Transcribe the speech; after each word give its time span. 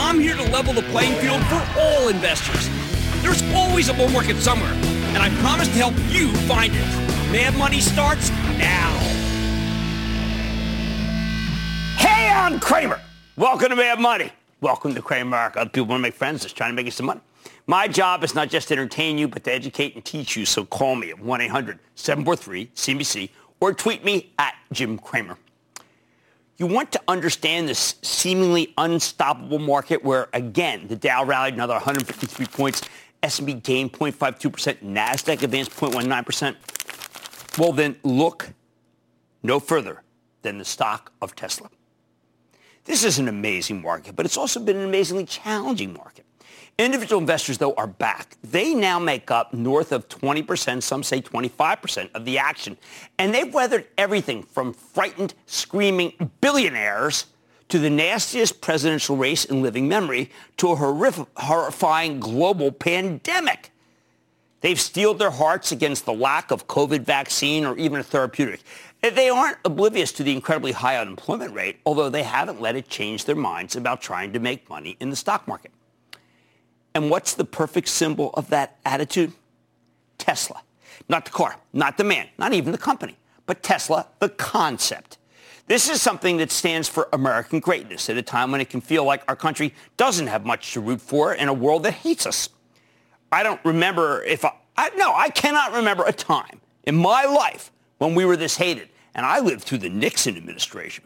I'm 0.00 0.20
here 0.20 0.36
to 0.36 0.44
level 0.44 0.72
the 0.72 0.82
playing 0.82 1.20
field 1.20 1.42
for 1.46 1.60
all 1.76 2.06
investors. 2.08 2.70
There's 3.20 3.42
always 3.52 3.88
a 3.88 3.94
bull 3.94 4.08
market 4.10 4.36
somewhere, 4.36 4.72
and 4.72 5.18
I 5.18 5.28
promise 5.40 5.66
to 5.66 5.74
help 5.74 5.94
you 6.08 6.32
find 6.46 6.72
it. 6.72 6.86
Mad 7.32 7.58
Money 7.58 7.80
starts 7.80 8.30
now. 8.30 8.96
Hey, 11.96 12.30
I'm 12.32 12.60
Cramer. 12.60 13.00
Welcome 13.36 13.70
to 13.70 13.76
Mad 13.76 13.98
Money. 13.98 14.30
Welcome 14.60 14.94
to 14.94 15.02
Cramerica. 15.02 15.56
Other 15.56 15.70
people 15.70 15.88
want 15.88 15.98
to 15.98 16.04
make 16.04 16.14
friends, 16.14 16.44
just 16.44 16.56
trying 16.56 16.70
to 16.70 16.76
make 16.76 16.86
you 16.86 16.92
some 16.92 17.06
money. 17.06 17.20
My 17.66 17.88
job 17.88 18.22
is 18.22 18.36
not 18.36 18.50
just 18.50 18.68
to 18.68 18.74
entertain 18.74 19.18
you, 19.18 19.26
but 19.26 19.42
to 19.44 19.52
educate 19.52 19.96
and 19.96 20.04
teach 20.04 20.36
you. 20.36 20.46
So 20.46 20.64
call 20.64 20.94
me 20.94 21.10
at 21.10 21.16
1-800-743-CBC 21.16 23.30
or 23.60 23.74
tweet 23.74 24.04
me 24.04 24.32
at 24.38 24.54
Jim 24.72 24.96
Cramer. 24.96 25.36
You 26.58 26.66
want 26.66 26.90
to 26.92 27.00
understand 27.06 27.68
this 27.68 27.94
seemingly 28.02 28.74
unstoppable 28.76 29.60
market 29.60 30.02
where, 30.02 30.28
again, 30.32 30.88
the 30.88 30.96
Dow 30.96 31.24
rallied 31.24 31.54
another 31.54 31.74
153 31.74 32.46
points, 32.46 32.82
S&P 33.22 33.54
gained 33.54 33.92
0.52%, 33.92 34.82
NASDAQ 34.82 35.42
advanced 35.42 35.70
0.19%. 35.70 37.58
Well, 37.58 37.72
then 37.72 37.94
look 38.02 38.54
no 39.44 39.60
further 39.60 40.02
than 40.42 40.58
the 40.58 40.64
stock 40.64 41.12
of 41.22 41.36
Tesla. 41.36 41.70
This 42.86 43.04
is 43.04 43.20
an 43.20 43.28
amazing 43.28 43.80
market, 43.80 44.16
but 44.16 44.26
it's 44.26 44.36
also 44.36 44.58
been 44.58 44.76
an 44.76 44.84
amazingly 44.84 45.26
challenging 45.26 45.92
market. 45.92 46.26
Individual 46.78 47.20
investors, 47.20 47.58
though, 47.58 47.74
are 47.74 47.88
back. 47.88 48.36
They 48.44 48.72
now 48.72 49.00
make 49.00 49.32
up 49.32 49.52
north 49.52 49.90
of 49.90 50.08
20%, 50.08 50.82
some 50.82 51.02
say 51.02 51.20
25% 51.20 52.10
of 52.14 52.24
the 52.24 52.38
action. 52.38 52.78
And 53.18 53.34
they've 53.34 53.52
weathered 53.52 53.86
everything 53.98 54.44
from 54.44 54.72
frightened, 54.72 55.34
screaming 55.46 56.30
billionaires 56.40 57.26
to 57.68 57.78
the 57.78 57.90
nastiest 57.90 58.60
presidential 58.60 59.16
race 59.16 59.44
in 59.44 59.60
living 59.60 59.88
memory 59.88 60.30
to 60.58 60.70
a 60.70 60.76
horrif- 60.76 61.26
horrifying 61.36 62.20
global 62.20 62.70
pandemic. 62.70 63.72
They've 64.60 64.80
steeled 64.80 65.18
their 65.18 65.30
hearts 65.30 65.70
against 65.70 66.04
the 66.04 66.12
lack 66.12 66.50
of 66.50 66.66
COVID 66.66 67.00
vaccine 67.00 67.64
or 67.64 67.76
even 67.76 68.00
a 68.00 68.02
therapeutic. 68.02 68.60
They 69.02 69.28
aren't 69.28 69.58
oblivious 69.64 70.10
to 70.12 70.24
the 70.24 70.32
incredibly 70.32 70.72
high 70.72 70.96
unemployment 70.96 71.54
rate, 71.54 71.78
although 71.86 72.08
they 72.08 72.24
haven't 72.24 72.60
let 72.60 72.74
it 72.74 72.88
change 72.88 73.24
their 73.24 73.36
minds 73.36 73.76
about 73.76 74.00
trying 74.00 74.32
to 74.32 74.40
make 74.40 74.68
money 74.68 74.96
in 74.98 75.10
the 75.10 75.16
stock 75.16 75.46
market. 75.46 75.70
And 76.98 77.10
what's 77.10 77.34
the 77.34 77.44
perfect 77.44 77.86
symbol 77.86 78.30
of 78.34 78.50
that 78.50 78.76
attitude? 78.84 79.32
Tesla. 80.18 80.62
Not 81.08 81.26
the 81.26 81.30
car, 81.30 81.54
not 81.72 81.96
the 81.96 82.02
man, 82.02 82.26
not 82.38 82.52
even 82.54 82.72
the 82.72 82.78
company, 82.78 83.16
but 83.46 83.62
Tesla, 83.62 84.08
the 84.18 84.28
concept. 84.28 85.16
This 85.68 85.88
is 85.88 86.02
something 86.02 86.38
that 86.38 86.50
stands 86.50 86.88
for 86.88 87.08
American 87.12 87.60
greatness 87.60 88.10
at 88.10 88.16
a 88.16 88.22
time 88.22 88.50
when 88.50 88.60
it 88.60 88.68
can 88.68 88.80
feel 88.80 89.04
like 89.04 89.22
our 89.28 89.36
country 89.36 89.74
doesn't 89.96 90.26
have 90.26 90.44
much 90.44 90.72
to 90.72 90.80
root 90.80 91.00
for 91.00 91.32
in 91.32 91.46
a 91.46 91.52
world 91.52 91.84
that 91.84 91.92
hates 91.92 92.26
us. 92.26 92.48
I 93.30 93.44
don't 93.44 93.64
remember 93.64 94.24
if 94.24 94.44
I, 94.44 94.50
I 94.76 94.90
no, 94.96 95.14
I 95.14 95.28
cannot 95.28 95.74
remember 95.74 96.02
a 96.04 96.12
time 96.12 96.60
in 96.82 96.96
my 96.96 97.26
life 97.26 97.70
when 97.98 98.16
we 98.16 98.24
were 98.24 98.36
this 98.36 98.56
hated. 98.56 98.88
And 99.14 99.24
I 99.24 99.38
lived 99.38 99.62
through 99.62 99.78
the 99.78 99.88
Nixon 99.88 100.36
administration. 100.36 101.04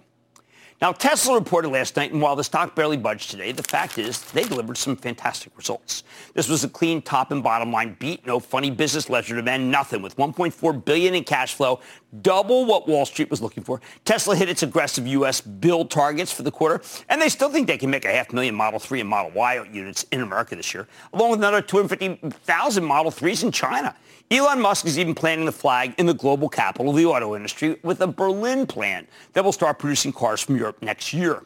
Now, 0.83 0.91
Tesla 0.91 1.37
reported 1.37 1.69
last 1.69 1.95
night, 1.95 2.11
and 2.11 2.21
while 2.21 2.35
the 2.35 2.43
stock 2.43 2.75
barely 2.75 2.97
budged 2.97 3.31
today, 3.31 3.53
the 3.53 3.63
fact 3.63 3.99
is 3.99 4.21
they 4.33 4.43
delivered 4.43 4.77
some 4.77 4.97
fantastic 4.97 5.57
results. 5.57 6.03
This 6.35 6.49
was 6.49 6.65
a 6.65 6.69
clean 6.69 7.01
top 7.01 7.31
and 7.31 7.41
bottom 7.41 7.71
line 7.71 7.95
beat, 8.01 8.27
no 8.27 8.41
funny 8.41 8.69
business 8.69 9.09
ledger 9.09 9.37
demand, 9.37 9.71
nothing. 9.71 10.03
With 10.03 10.17
1.4 10.17 10.85
billion 10.85 11.15
in 11.15 11.23
cash 11.23 11.55
flow, 11.55 11.79
double 12.23 12.65
what 12.65 12.89
Wall 12.89 13.07
Street 13.07 13.31
was 13.31 13.41
looking 13.41 13.63
for. 13.63 13.81
Tesla 14.05 14.35
hit 14.35 14.49
its 14.49 14.65
aggressive 14.65 15.07
U.S. 15.07 15.41
build 15.41 15.89
targets 15.89 16.33
for 16.33 16.43
the 16.43 16.51
quarter, 16.51 16.83
and 17.09 17.23
they 17.23 17.29
still 17.29 17.49
think 17.49 17.69
they 17.69 17.79
can 17.79 17.89
make 17.89 18.05
a 18.05 18.13
half 18.13 18.33
million 18.33 18.53
Model 18.53 18.81
3 18.81 19.03
and 19.03 19.09
Model 19.09 19.31
Y 19.37 19.65
units 19.73 20.05
in 20.11 20.21
America 20.21 20.57
this 20.57 20.75
year, 20.75 20.89
along 21.13 21.31
with 21.31 21.39
another 21.39 21.63
250,000 21.63 22.85
Model 22.85 23.13
3s 23.13 23.45
in 23.45 23.53
China. 23.53 23.95
Elon 24.33 24.63
Musk 24.63 24.87
is 24.87 24.99
even 24.99 25.15
planting 25.15 25.45
the 25.45 25.53
flag 25.53 25.95
in 25.99 26.07
the 26.07 26.15
global 26.15 26.49
capital 26.49 26.89
of 26.89 26.97
the 26.97 27.05
auto 27.05 27.37
industry 27.37 27.77
with 27.83 28.01
a 28.01 28.07
Berlin 28.07 28.67
plant 28.67 29.07
that 29.35 29.45
will 29.45 29.53
start 29.53 29.79
producing 29.79 30.11
cars 30.11 30.41
from 30.41 30.57
Europe 30.57 30.72
next 30.81 31.13
year. 31.13 31.43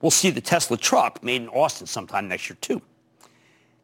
We'll 0.00 0.10
see 0.10 0.30
the 0.30 0.40
Tesla 0.40 0.76
truck 0.76 1.22
made 1.22 1.42
in 1.42 1.48
Austin 1.48 1.86
sometime 1.86 2.28
next 2.28 2.48
year, 2.48 2.56
too. 2.60 2.82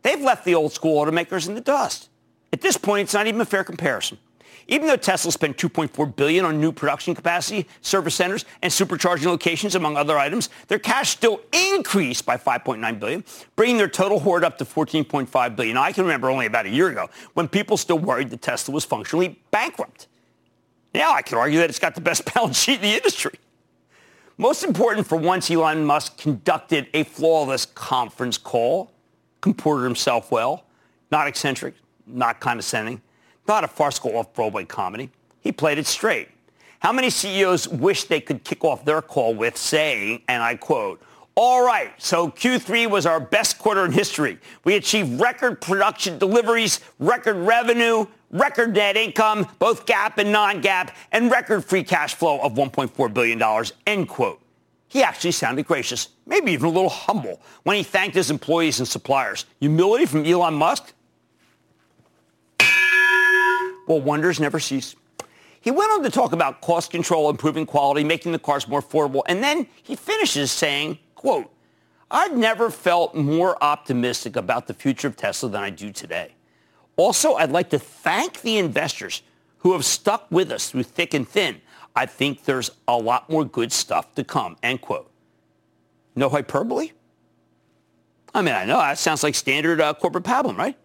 They've 0.02 0.20
left 0.20 0.44
the 0.44 0.54
old 0.54 0.72
school 0.72 1.04
automakers 1.04 1.48
in 1.48 1.54
the 1.54 1.60
dust. 1.60 2.08
At 2.52 2.60
this 2.60 2.76
point, 2.76 3.04
it's 3.04 3.14
not 3.14 3.26
even 3.26 3.40
a 3.40 3.44
fair 3.44 3.64
comparison. 3.64 4.18
Even 4.66 4.86
though 4.86 4.96
Tesla 4.96 5.30
spent 5.30 5.56
2.4 5.56 6.16
billion 6.16 6.44
on 6.44 6.60
new 6.60 6.72
production 6.72 7.14
capacity, 7.14 7.66
service 7.82 8.14
centers, 8.14 8.44
and 8.62 8.72
supercharging 8.72 9.26
locations, 9.26 9.74
among 9.74 9.96
other 9.96 10.16
items, 10.18 10.48
their 10.68 10.78
cash 10.78 11.10
still 11.10 11.40
increased 11.52 12.24
by 12.24 12.36
5.9 12.36 12.98
billion, 12.98 13.24
bringing 13.56 13.76
their 13.76 13.88
total 13.88 14.20
hoard 14.20 14.44
up 14.44 14.56
to 14.58 14.64
14.5 14.64 15.56
billion. 15.56 15.76
I 15.76 15.92
can 15.92 16.04
remember 16.04 16.30
only 16.30 16.46
about 16.46 16.66
a 16.66 16.70
year 16.70 16.88
ago 16.88 17.10
when 17.34 17.48
people 17.48 17.76
still 17.76 17.98
worried 17.98 18.30
that 18.30 18.40
Tesla 18.40 18.72
was 18.72 18.84
functionally 18.84 19.38
bankrupt. 19.50 20.06
Now 20.94 21.12
I 21.12 21.22
can 21.22 21.36
argue 21.36 21.58
that 21.58 21.68
it's 21.68 21.78
got 21.78 21.94
the 21.94 22.00
best 22.00 22.24
balance 22.34 22.58
sheet 22.58 22.76
in 22.76 22.82
the 22.82 22.94
industry. 22.94 23.34
Most 24.36 24.64
important 24.64 25.06
for 25.06 25.16
once, 25.16 25.48
Elon 25.48 25.84
Musk 25.84 26.18
conducted 26.18 26.88
a 26.92 27.04
flawless 27.04 27.66
conference 27.66 28.36
call, 28.36 28.90
comported 29.40 29.84
himself 29.84 30.32
well, 30.32 30.64
not 31.12 31.28
eccentric, 31.28 31.74
not 32.04 32.40
condescending, 32.40 33.00
not 33.46 33.62
a 33.62 33.68
farcical 33.68 34.16
off-Broadway 34.16 34.64
comedy. 34.64 35.10
He 35.40 35.52
played 35.52 35.78
it 35.78 35.86
straight. 35.86 36.28
How 36.80 36.92
many 36.92 37.10
CEOs 37.10 37.68
wish 37.68 38.04
they 38.04 38.20
could 38.20 38.42
kick 38.42 38.64
off 38.64 38.84
their 38.84 39.00
call 39.00 39.34
with 39.34 39.56
saying, 39.56 40.22
and 40.26 40.42
I 40.42 40.56
quote, 40.56 41.00
all 41.36 41.64
right, 41.64 41.90
so 41.98 42.28
Q3 42.28 42.88
was 42.88 43.06
our 43.06 43.20
best 43.20 43.58
quarter 43.58 43.84
in 43.84 43.92
history. 43.92 44.38
We 44.64 44.74
achieved 44.74 45.20
record 45.20 45.60
production 45.60 46.18
deliveries, 46.18 46.80
record 46.98 47.36
revenue, 47.36 48.06
record 48.34 48.74
net 48.74 48.98
income, 48.98 49.46
both 49.58 49.86
GAAP 49.86 50.18
and 50.18 50.30
non-GAAP, 50.30 50.90
and 51.12 51.30
record 51.30 51.64
free 51.64 51.84
cash 51.84 52.14
flow 52.14 52.40
of 52.40 52.52
$1.4 52.52 53.14
billion, 53.14 53.42
end 53.86 54.08
quote. 54.08 54.40
He 54.88 55.02
actually 55.02 55.32
sounded 55.32 55.66
gracious, 55.66 56.08
maybe 56.26 56.52
even 56.52 56.66
a 56.66 56.70
little 56.70 56.90
humble, 56.90 57.40
when 57.62 57.76
he 57.76 57.82
thanked 57.82 58.14
his 58.14 58.30
employees 58.30 58.78
and 58.80 58.86
suppliers. 58.86 59.46
Humility 59.60 60.04
from 60.04 60.26
Elon 60.26 60.54
Musk? 60.54 60.92
Well, 63.86 64.00
wonders 64.00 64.40
never 64.40 64.60
cease. 64.60 64.94
He 65.60 65.70
went 65.70 65.90
on 65.92 66.02
to 66.02 66.10
talk 66.10 66.32
about 66.32 66.60
cost 66.60 66.90
control, 66.90 67.30
improving 67.30 67.66
quality, 67.66 68.04
making 68.04 68.32
the 68.32 68.38
cars 68.38 68.68
more 68.68 68.82
affordable, 68.82 69.22
and 69.26 69.42
then 69.42 69.66
he 69.82 69.96
finishes 69.96 70.52
saying, 70.52 70.98
quote, 71.14 71.50
I've 72.10 72.36
never 72.36 72.70
felt 72.70 73.14
more 73.14 73.62
optimistic 73.62 74.36
about 74.36 74.66
the 74.66 74.74
future 74.74 75.08
of 75.08 75.16
Tesla 75.16 75.48
than 75.48 75.62
I 75.62 75.70
do 75.70 75.90
today. 75.90 76.34
Also, 76.96 77.34
I'd 77.34 77.50
like 77.50 77.70
to 77.70 77.78
thank 77.78 78.42
the 78.42 78.58
investors 78.58 79.22
who 79.58 79.72
have 79.72 79.84
stuck 79.84 80.30
with 80.30 80.52
us 80.52 80.70
through 80.70 80.84
thick 80.84 81.14
and 81.14 81.28
thin. 81.28 81.60
I 81.96 82.06
think 82.06 82.44
there's 82.44 82.70
a 82.86 82.96
lot 82.96 83.30
more 83.30 83.44
good 83.44 83.72
stuff 83.72 84.14
to 84.14 84.24
come, 84.24 84.56
end 84.62 84.80
quote. 84.80 85.10
No 86.16 86.28
hyperbole? 86.28 86.92
I 88.34 88.42
mean, 88.42 88.54
I 88.54 88.64
know 88.64 88.78
that 88.78 88.98
sounds 88.98 89.22
like 89.22 89.34
standard 89.34 89.80
uh, 89.80 89.94
corporate 89.94 90.24
pablum, 90.24 90.56
right? 90.56 90.76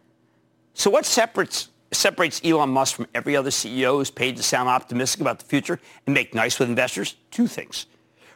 So 0.73 0.89
what 0.89 1.05
separates 1.05 1.69
separates 1.91 2.39
Elon 2.43 2.69
Musk 2.69 2.95
from 2.95 3.07
every 3.15 3.35
other 3.35 3.49
CEO 3.49 3.97
who's 3.97 4.11
paid 4.11 4.37
to 4.37 4.43
sound 4.43 4.69
optimistic 4.69 5.21
about 5.21 5.39
the 5.39 5.45
future 5.45 5.79
and 6.05 6.13
make 6.13 6.35
nice 6.35 6.59
with 6.59 6.69
investors? 6.69 7.15
Two 7.31 7.47
things. 7.47 7.87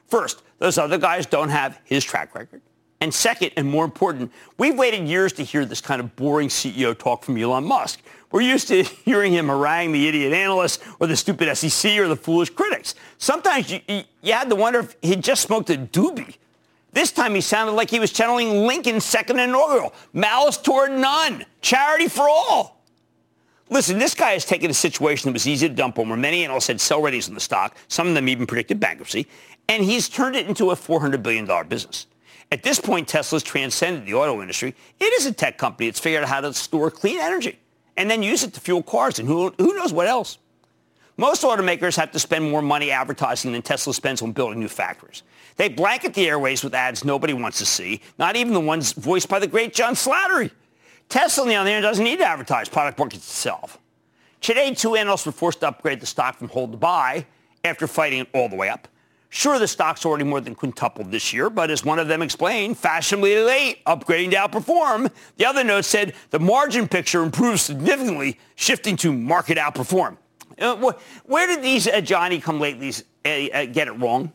First, 0.08 0.42
those 0.58 0.80
other 0.80 0.98
guys 0.98 1.28
don't 1.28 1.50
have 1.50 1.80
his 1.84 2.04
track 2.04 2.34
record. 2.34 2.62
And 3.04 3.14
second, 3.14 3.52
and 3.58 3.70
more 3.70 3.84
important, 3.84 4.32
we've 4.58 4.78
waited 4.78 5.10
years 5.10 5.34
to 5.34 5.44
hear 5.44 5.66
this 5.66 5.82
kind 5.82 6.00
of 6.00 6.16
boring 6.16 6.48
CEO 6.48 6.98
talk 6.98 7.26
from 7.26 7.36
Elon 7.38 7.66
Musk. 7.66 8.02
We're 8.32 8.44
used 8.44 8.70
to 8.70 8.84
hearing 9.06 9.34
him 9.34 9.48
harangue 9.48 9.92
the 9.92 10.08
idiot 10.08 10.32
analysts 10.32 10.82
or 11.02 11.08
the 11.08 11.18
stupid 11.18 11.54
SEC 11.54 12.00
or 12.00 12.08
the 12.08 12.16
foolish 12.16 12.52
critics. 12.52 12.96
Sometimes 13.18 13.70
you, 13.70 13.82
you 14.22 14.32
had 14.32 14.50
to 14.50 14.56
wonder 14.56 14.80
if 14.80 14.96
he 15.02 15.18
just 15.18 15.42
smoked 15.42 15.70
a 15.70 15.76
doobie. 15.76 16.38
This 16.94 17.12
time 17.12 17.36
he 17.36 17.42
sounded 17.42 17.74
like 17.74 17.90
he 17.90 18.00
was 18.00 18.14
channeling 18.14 18.66
Lincoln's 18.66 19.04
second 19.04 19.38
inaugural. 19.38 19.94
Malice 20.14 20.56
toward 20.56 20.94
none. 20.94 21.44
Charity 21.60 22.08
for 22.08 22.30
all. 22.30 22.86
Listen, 23.70 24.00
this 24.00 24.16
guy 24.16 24.32
has 24.32 24.46
taken 24.46 24.72
a 24.72 24.74
situation 24.74 25.28
that 25.28 25.34
was 25.34 25.46
easy 25.46 25.68
to 25.68 25.76
dump 25.76 26.00
on 26.00 26.08
where 26.08 26.18
many 26.18 26.46
analysts 26.46 26.68
had 26.68 26.80
sell 26.80 27.02
readies 27.02 27.28
in 27.28 27.34
the 27.34 27.42
stock. 27.42 27.76
Some 27.90 28.08
of 28.08 28.16
them 28.16 28.30
even 28.30 28.48
predicted 28.48 28.80
bankruptcy. 28.80 29.28
And 29.68 29.84
he's 29.84 30.08
turned 30.08 30.38
it 30.38 30.48
into 30.48 30.72
a 30.72 30.76
$400 30.76 31.22
billion 31.22 31.68
business. 31.68 32.08
At 32.54 32.62
this 32.62 32.80
point, 32.80 33.08
Tesla's 33.08 33.42
transcended 33.42 34.06
the 34.06 34.14
auto 34.14 34.40
industry. 34.40 34.76
It 35.00 35.12
is 35.20 35.26
a 35.26 35.32
tech 35.32 35.58
company. 35.58 35.88
It's 35.88 36.00
figured 36.00 36.22
out 36.22 36.30
how 36.30 36.40
to 36.42 36.54
store 36.54 36.92
clean 36.92 37.20
energy 37.20 37.58
and 37.98 38.08
then 38.08 38.22
use 38.22 38.44
it 38.44 38.54
to 38.54 38.60
fuel 38.60 38.84
cars 38.84 39.18
and 39.18 39.28
who, 39.28 39.52
who 39.58 39.74
knows 39.74 39.92
what 39.92 40.06
else. 40.06 40.38
Most 41.18 41.42
automakers 41.42 41.96
have 41.96 42.12
to 42.12 42.20
spend 42.20 42.52
more 42.52 42.62
money 42.62 42.92
advertising 42.92 43.54
than 43.54 43.64
Tesla 43.64 43.92
spends 43.92 44.22
on 44.22 44.34
building 44.34 44.60
new 44.60 44.68
factories. 44.68 45.24
They 45.56 45.68
blanket 45.68 46.14
the 46.14 46.28
airways 46.28 46.64
with 46.64 46.76
ads 46.76 47.04
nobody 47.04 47.34
wants 47.34 47.58
to 47.58 47.66
see, 47.66 48.02
not 48.20 48.36
even 48.36 48.54
the 48.54 48.60
ones 48.60 48.92
voiced 48.92 49.30
by 49.30 49.40
the 49.40 49.48
great 49.48 49.74
John 49.74 49.96
Slattery. 49.96 50.52
Tesla, 51.10 51.46
on 51.46 51.50
the 51.50 51.56
other 51.56 51.72
hand, 51.72 51.82
doesn't 51.82 52.04
need 52.04 52.20
to 52.20 52.26
advertise. 52.26 52.70
Product 52.70 53.00
markets 53.00 53.26
itself. 53.26 53.80
Today, 54.42 54.76
two 54.76 54.94
analysts 54.94 55.26
were 55.26 55.32
forced 55.32 55.62
to 55.62 55.70
upgrade 55.70 56.02
the 56.02 56.06
stock 56.06 56.38
from 56.38 56.50
hold 56.50 56.72
to 56.74 56.78
buy 56.78 57.26
after 57.64 57.88
fighting 57.88 58.20
it 58.20 58.28
all 58.32 58.48
the 58.48 58.56
way 58.56 58.70
up. 58.70 58.88
Sure, 59.36 59.58
the 59.58 59.68
stock's 59.68 60.06
already 60.06 60.24
more 60.24 60.42
than 60.42 60.54
quintupled 60.54 61.10
this 61.10 61.34
year, 61.34 61.50
but 61.50 61.72
as 61.72 61.84
one 61.84 61.98
of 61.98 62.08
them 62.08 62.22
explained, 62.22 62.78
fashionably 62.78 63.36
late, 63.38 63.84
upgrading 63.86 64.30
to 64.30 64.36
outperform. 64.36 65.12
The 65.38 65.46
other 65.48 65.64
note 65.64 65.86
said 65.86 66.14
the 66.30 66.38
margin 66.38 66.88
picture 66.88 67.24
improved 67.24 67.60
significantly, 67.60 68.40
shifting 68.54 68.96
to 68.98 69.12
market 69.12 69.58
outperform. 69.58 70.18
Uh, 70.60 70.94
where 71.26 71.48
did 71.48 71.64
these 71.64 71.88
uh, 71.88 72.00
Johnny 72.00 72.40
come 72.40 72.60
latelys 72.60 73.02
uh, 73.26 73.58
uh, 73.58 73.66
get 73.66 73.88
it 73.88 73.94
wrong? 73.94 74.32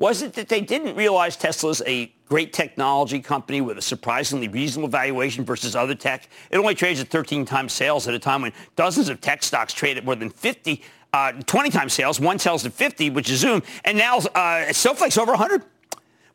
Was 0.00 0.22
it 0.22 0.32
that 0.32 0.48
they 0.48 0.60
didn't 0.60 0.96
realize 0.96 1.36
Tesla's 1.36 1.80
a 1.86 2.12
great 2.24 2.52
technology 2.52 3.20
company 3.20 3.60
with 3.60 3.78
a 3.78 3.82
surprisingly 3.82 4.48
reasonable 4.48 4.88
valuation 4.88 5.44
versus 5.44 5.76
other 5.76 5.94
tech? 5.94 6.28
It 6.50 6.56
only 6.56 6.74
trades 6.74 7.00
at 7.00 7.08
13 7.10 7.44
times 7.44 7.74
sales 7.74 8.08
at 8.08 8.14
a 8.14 8.18
time 8.18 8.42
when 8.42 8.52
dozens 8.74 9.08
of 9.08 9.20
tech 9.20 9.44
stocks 9.44 9.72
trade 9.72 9.98
at 9.98 10.04
more 10.04 10.16
than 10.16 10.30
50, 10.30 10.82
uh, 11.12 11.32
20 11.32 11.70
times 11.70 11.92
sales. 11.92 12.20
One 12.20 12.38
sells 12.38 12.62
to 12.62 12.70
50, 12.70 13.10
which 13.10 13.30
is 13.30 13.40
Zoom, 13.40 13.62
and 13.84 13.98
now 13.98 14.18
uh, 14.18 14.72
Snowflake's 14.72 15.18
over 15.18 15.32
100. 15.32 15.64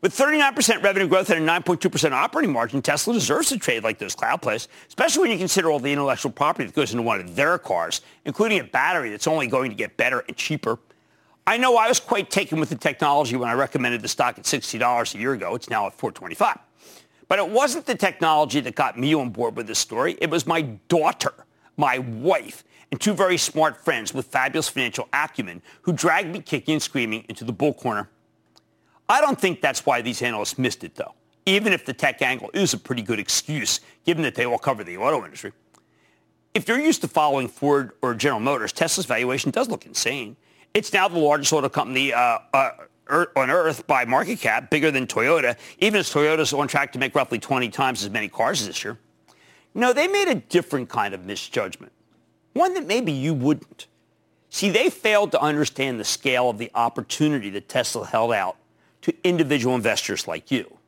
With 0.02 0.14
39% 0.14 0.82
revenue 0.82 1.08
growth 1.08 1.30
and 1.30 1.48
a 1.48 1.52
9.2% 1.52 2.12
operating 2.12 2.52
margin, 2.52 2.82
Tesla 2.82 3.14
deserves 3.14 3.48
to 3.48 3.58
trade 3.58 3.82
like 3.82 3.98
those 3.98 4.14
cloud 4.14 4.42
plays, 4.42 4.68
especially 4.88 5.22
when 5.22 5.30
you 5.30 5.38
consider 5.38 5.70
all 5.70 5.80
the 5.80 5.90
intellectual 5.90 6.30
property 6.30 6.66
that 6.66 6.74
goes 6.74 6.92
into 6.92 7.02
one 7.02 7.18
of 7.18 7.34
their 7.34 7.58
cars, 7.58 8.02
including 8.26 8.60
a 8.60 8.64
battery 8.64 9.10
that's 9.10 9.26
only 9.26 9.46
going 9.46 9.70
to 9.70 9.76
get 9.76 9.96
better 9.96 10.22
and 10.28 10.36
cheaper. 10.36 10.78
I 11.46 11.56
know 11.56 11.76
I 11.76 11.88
was 11.88 11.98
quite 11.98 12.28
taken 12.28 12.60
with 12.60 12.68
the 12.68 12.76
technology 12.76 13.36
when 13.36 13.48
I 13.48 13.54
recommended 13.54 14.02
the 14.02 14.08
stock 14.08 14.38
at 14.38 14.44
$60 14.44 15.14
a 15.14 15.18
year 15.18 15.32
ago. 15.32 15.54
It's 15.54 15.70
now 15.70 15.86
at 15.86 15.94
425. 15.94 16.58
But 17.28 17.38
it 17.38 17.48
wasn't 17.48 17.86
the 17.86 17.94
technology 17.94 18.60
that 18.60 18.74
got 18.74 18.98
me 18.98 19.14
on 19.14 19.30
board 19.30 19.56
with 19.56 19.66
this 19.66 19.78
story. 19.78 20.16
It 20.20 20.30
was 20.30 20.46
my 20.46 20.62
daughter, 20.88 21.32
my 21.76 21.98
wife, 21.98 22.64
and 22.90 23.00
two 23.00 23.14
very 23.14 23.36
smart 23.36 23.84
friends 23.84 24.14
with 24.14 24.26
fabulous 24.26 24.68
financial 24.68 25.08
acumen 25.12 25.62
who 25.82 25.92
dragged 25.92 26.32
me 26.32 26.40
kicking 26.40 26.74
and 26.74 26.82
screaming 26.82 27.24
into 27.28 27.44
the 27.44 27.52
bull 27.52 27.74
corner. 27.74 28.08
I 29.08 29.20
don't 29.20 29.40
think 29.40 29.60
that's 29.60 29.86
why 29.86 30.02
these 30.02 30.22
analysts 30.22 30.58
missed 30.58 30.84
it, 30.84 30.94
though, 30.94 31.14
even 31.46 31.72
if 31.72 31.84
the 31.84 31.92
tech 31.92 32.22
angle 32.22 32.50
is 32.54 32.74
a 32.74 32.78
pretty 32.78 33.02
good 33.02 33.20
excuse, 33.20 33.80
given 34.04 34.22
that 34.22 34.34
they 34.34 34.46
all 34.46 34.58
cover 34.58 34.84
the 34.84 34.96
auto 34.96 35.24
industry. 35.24 35.52
If 36.54 36.68
you're 36.68 36.80
used 36.80 37.02
to 37.02 37.08
following 37.08 37.48
Ford 37.48 37.92
or 38.02 38.14
General 38.14 38.40
Motors, 38.40 38.72
Tesla's 38.72 39.06
valuation 39.06 39.50
does 39.50 39.68
look 39.68 39.84
insane. 39.84 40.36
It's 40.74 40.92
now 40.92 41.06
the 41.08 41.18
largest 41.18 41.52
auto 41.52 41.68
company 41.68 42.12
uh, 42.12 42.38
uh, 42.52 42.70
on 43.36 43.50
earth 43.50 43.86
by 43.86 44.04
market 44.04 44.40
cap, 44.40 44.70
bigger 44.70 44.90
than 44.90 45.06
Toyota, 45.06 45.56
even 45.78 46.00
as 46.00 46.12
Toyota's 46.12 46.52
on 46.52 46.66
track 46.66 46.92
to 46.92 46.98
make 46.98 47.14
roughly 47.14 47.38
20 47.38 47.68
times 47.68 48.02
as 48.02 48.10
many 48.10 48.28
cars 48.28 48.66
this 48.66 48.82
year. 48.84 48.98
No, 49.74 49.92
they 49.92 50.08
made 50.08 50.28
a 50.28 50.34
different 50.34 50.88
kind 50.88 51.14
of 51.14 51.24
misjudgment, 51.24 51.92
one 52.56 52.74
that 52.74 52.86
maybe 52.86 53.12
you 53.12 53.34
wouldn't. 53.34 53.86
See, 54.50 54.70
they 54.70 54.90
failed 54.90 55.32
to 55.32 55.40
understand 55.40 56.00
the 56.00 56.04
scale 56.04 56.48
of 56.48 56.58
the 56.58 56.70
opportunity 56.74 57.50
that 57.50 57.68
Tesla 57.68 58.06
held 58.06 58.32
out 58.32 58.56
to 59.02 59.14
individual 59.22 59.74
investors 59.74 60.26
like 60.26 60.50
you, 60.50 60.78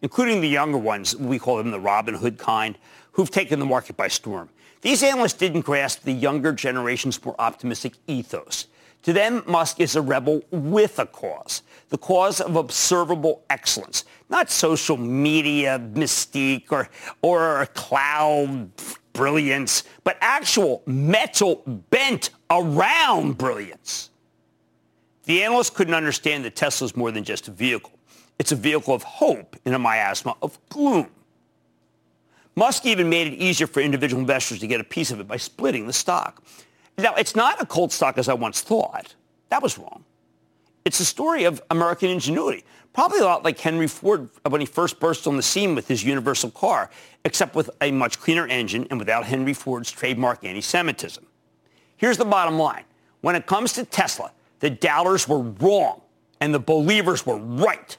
including 0.00 0.40
the 0.40 0.48
younger 0.48 0.78
ones, 0.78 1.14
we 1.16 1.38
call 1.38 1.58
them 1.58 1.70
the 1.70 1.80
Robin 1.80 2.14
Hood 2.14 2.38
kind, 2.38 2.78
who've 3.12 3.30
taken 3.30 3.60
the 3.60 3.66
market 3.66 3.96
by 3.96 4.08
storm. 4.08 4.48
These 4.80 5.02
analysts 5.02 5.34
didn't 5.34 5.60
grasp 5.60 6.02
the 6.02 6.12
younger 6.12 6.52
generation's 6.52 7.22
more 7.24 7.36
optimistic 7.38 7.92
ethos. 8.06 8.66
To 9.02 9.12
them, 9.12 9.42
Musk 9.46 9.80
is 9.80 9.96
a 9.96 10.02
rebel 10.02 10.42
with 10.50 10.98
a 10.98 11.06
cause, 11.06 11.62
the 11.88 11.98
cause 11.98 12.40
of 12.40 12.56
observable 12.56 13.42
excellence, 13.50 14.04
not 14.30 14.50
social 14.50 14.96
media 14.96 15.80
mystique 15.92 16.70
or, 16.70 16.88
or 17.20 17.66
cloud 17.74 18.70
brilliance, 19.12 19.84
but 20.04 20.16
actual 20.20 20.82
metal 20.86 21.62
bent 21.90 22.30
around 22.50 23.38
brilliance. 23.38 24.10
The 25.24 25.42
analysts 25.44 25.70
couldn't 25.70 25.94
understand 25.94 26.44
that 26.44 26.56
Tesla 26.56 26.86
is 26.86 26.96
more 26.96 27.10
than 27.10 27.24
just 27.24 27.48
a 27.48 27.50
vehicle. 27.50 27.92
It's 28.38 28.52
a 28.52 28.56
vehicle 28.56 28.94
of 28.94 29.02
hope 29.02 29.56
in 29.64 29.74
a 29.74 29.78
miasma 29.78 30.36
of 30.42 30.58
gloom. 30.68 31.08
Musk 32.54 32.84
even 32.84 33.08
made 33.08 33.28
it 33.28 33.36
easier 33.36 33.66
for 33.66 33.80
individual 33.80 34.20
investors 34.20 34.58
to 34.60 34.66
get 34.66 34.80
a 34.80 34.84
piece 34.84 35.10
of 35.10 35.20
it 35.20 35.28
by 35.28 35.36
splitting 35.36 35.86
the 35.86 35.92
stock. 35.92 36.42
Now, 36.98 37.14
it's 37.14 37.34
not 37.34 37.62
a 37.62 37.66
cold 37.66 37.92
stock 37.92 38.18
as 38.18 38.28
I 38.28 38.34
once 38.34 38.60
thought. 38.60 39.14
That 39.48 39.62
was 39.62 39.78
wrong. 39.78 40.04
It's 40.84 41.00
a 41.00 41.04
story 41.04 41.44
of 41.44 41.62
American 41.70 42.10
ingenuity, 42.10 42.64
probably 42.92 43.20
a 43.20 43.24
lot 43.24 43.44
like 43.44 43.58
Henry 43.58 43.86
Ford 43.86 44.28
when 44.48 44.60
he 44.60 44.66
first 44.66 45.00
burst 45.00 45.26
on 45.26 45.36
the 45.36 45.42
scene 45.42 45.74
with 45.74 45.88
his 45.88 46.04
universal 46.04 46.50
car, 46.50 46.90
except 47.24 47.54
with 47.54 47.70
a 47.80 47.90
much 47.90 48.20
cleaner 48.20 48.46
engine 48.46 48.86
and 48.90 48.98
without 48.98 49.24
Henry 49.24 49.54
Ford's 49.54 49.90
trademark 49.90 50.44
anti-Semitism. 50.44 51.24
Here's 51.96 52.18
the 52.18 52.24
bottom 52.24 52.58
line. 52.58 52.84
When 53.20 53.36
it 53.36 53.46
comes 53.46 53.72
to 53.74 53.84
Tesla, 53.84 54.32
the 54.60 54.70
doubters 54.70 55.28
were 55.28 55.38
wrong 55.38 56.02
and 56.40 56.52
the 56.52 56.58
believers 56.58 57.24
were 57.24 57.38
right. 57.38 57.96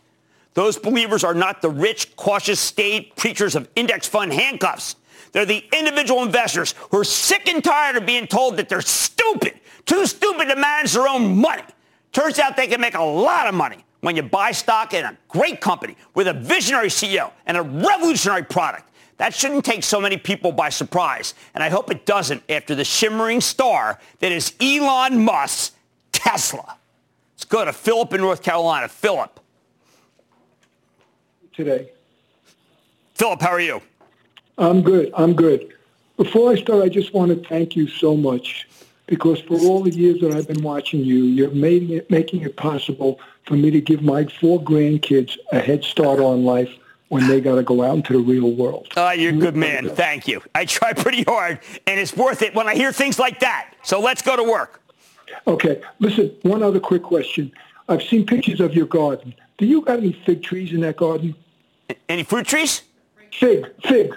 Those 0.53 0.77
believers 0.77 1.23
are 1.23 1.33
not 1.33 1.61
the 1.61 1.69
rich, 1.69 2.15
cautious 2.15 2.59
state 2.59 3.15
preachers 3.15 3.55
of 3.55 3.69
index 3.75 4.07
fund 4.07 4.33
handcuffs. 4.33 4.97
They're 5.31 5.45
the 5.45 5.63
individual 5.73 6.21
investors 6.21 6.75
who 6.91 6.99
are 6.99 7.03
sick 7.03 7.47
and 7.47 7.63
tired 7.63 7.95
of 7.95 8.05
being 8.05 8.27
told 8.27 8.57
that 8.57 8.69
they're 8.69 8.81
stupid, 8.81 9.59
too 9.85 10.05
stupid 10.05 10.49
to 10.49 10.55
manage 10.55 10.93
their 10.93 11.07
own 11.07 11.37
money. 11.37 11.63
Turns 12.11 12.37
out 12.37 12.55
they 12.55 12.67
can 12.67 12.79
make 12.79 12.93
a 12.93 13.01
lot 13.01 13.47
of 13.47 13.55
money 13.55 13.83
when 14.03 14.17
you 14.17 14.21
buy 14.21 14.51
stock 14.51 14.93
in 14.93 15.05
a 15.05 15.17
great 15.29 15.61
company 15.61 15.95
with 16.13 16.27
a 16.27 16.33
visionary 16.33 16.89
CEO 16.89 17.31
and 17.45 17.55
a 17.55 17.61
revolutionary 17.61 18.43
product. 18.43 18.83
That 19.15 19.33
shouldn't 19.33 19.63
take 19.63 19.81
so 19.81 20.01
many 20.01 20.17
people 20.17 20.51
by 20.51 20.67
surprise, 20.67 21.33
and 21.53 21.63
I 21.63 21.69
hope 21.69 21.89
it 21.89 22.05
doesn't 22.05 22.43
after 22.49 22.75
the 22.75 22.83
shimmering 22.83 23.39
star 23.39 23.97
that 24.19 24.29
is 24.33 24.51
Elon 24.59 25.23
Musk's 25.23 25.71
Tesla. 26.11 26.75
Let's 27.33 27.45
go 27.45 27.63
to 27.63 27.71
Philip 27.71 28.13
in 28.13 28.19
North 28.19 28.43
Carolina. 28.43 28.89
Philip. 28.89 29.39
Today. 31.53 31.89
Philip, 33.15 33.41
how 33.41 33.51
are 33.51 33.61
you? 33.61 33.81
I'm 34.57 34.81
good. 34.81 35.13
I'm 35.15 35.33
good. 35.33 35.73
Before 36.17 36.51
I 36.51 36.55
start, 36.55 36.83
I 36.83 36.89
just 36.89 37.13
want 37.13 37.31
to 37.31 37.47
thank 37.47 37.77
you 37.77 37.87
so 37.87 38.17
much 38.17 38.67
because 39.07 39.39
for 39.39 39.57
all 39.59 39.81
the 39.81 39.91
years 39.91 40.19
that 40.19 40.33
I've 40.33 40.47
been 40.49 40.61
watching 40.61 40.99
you, 41.05 41.23
you're 41.23 41.51
making 41.51 41.91
it, 41.91 42.11
making 42.11 42.41
it 42.41 42.57
possible 42.57 43.21
for 43.45 43.55
me 43.55 43.71
to 43.71 43.81
give 43.81 44.01
my 44.01 44.25
four 44.25 44.61
grandkids 44.61 45.37
a 45.51 45.59
head 45.59 45.83
start 45.83 46.19
on 46.19 46.43
life 46.43 46.69
when 47.09 47.27
they 47.27 47.39
got 47.41 47.55
to 47.55 47.63
go 47.63 47.83
out 47.83 47.95
into 47.97 48.13
the 48.13 48.19
real 48.19 48.51
world. 48.51 48.87
Oh, 48.97 49.11
you're 49.11 49.33
a 49.33 49.37
good 49.37 49.55
man. 49.55 49.89
Thank 49.89 50.27
you. 50.27 50.41
I 50.55 50.65
try 50.65 50.93
pretty 50.93 51.23
hard, 51.23 51.59
and 51.85 51.99
it's 51.99 52.15
worth 52.15 52.41
it 52.41 52.55
when 52.55 52.67
I 52.67 52.75
hear 52.75 52.91
things 52.91 53.19
like 53.19 53.39
that. 53.41 53.73
So 53.83 53.99
let's 53.99 54.21
go 54.21 54.35
to 54.35 54.43
work. 54.43 54.81
Okay. 55.45 55.81
Listen, 55.99 56.35
one 56.41 56.63
other 56.63 56.79
quick 56.79 57.03
question. 57.03 57.51
I've 57.87 58.01
seen 58.01 58.25
pictures 58.25 58.59
of 58.59 58.73
your 58.73 58.85
garden. 58.85 59.35
Do 59.57 59.65
you 59.65 59.81
got 59.81 59.99
any 59.99 60.13
fig 60.25 60.41
trees 60.41 60.73
in 60.73 60.81
that 60.81 60.97
garden? 60.97 61.35
Any 62.09 62.23
fruit 62.23 62.47
trees? 62.47 62.81
Fig, 63.31 63.65
fig. 63.83 64.15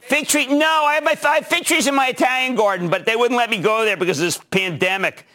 Fig 0.00 0.26
tree? 0.26 0.46
No, 0.46 0.84
I 0.84 0.94
have 0.94 1.04
my 1.04 1.14
five 1.14 1.46
fig 1.46 1.64
trees 1.64 1.86
in 1.86 1.94
my 1.94 2.08
Italian 2.08 2.54
garden, 2.54 2.88
but 2.88 3.04
they 3.04 3.16
wouldn't 3.16 3.36
let 3.36 3.50
me 3.50 3.58
go 3.58 3.84
there 3.84 3.96
because 3.96 4.18
of 4.18 4.24
this 4.24 4.38
pandemic. 4.50 5.26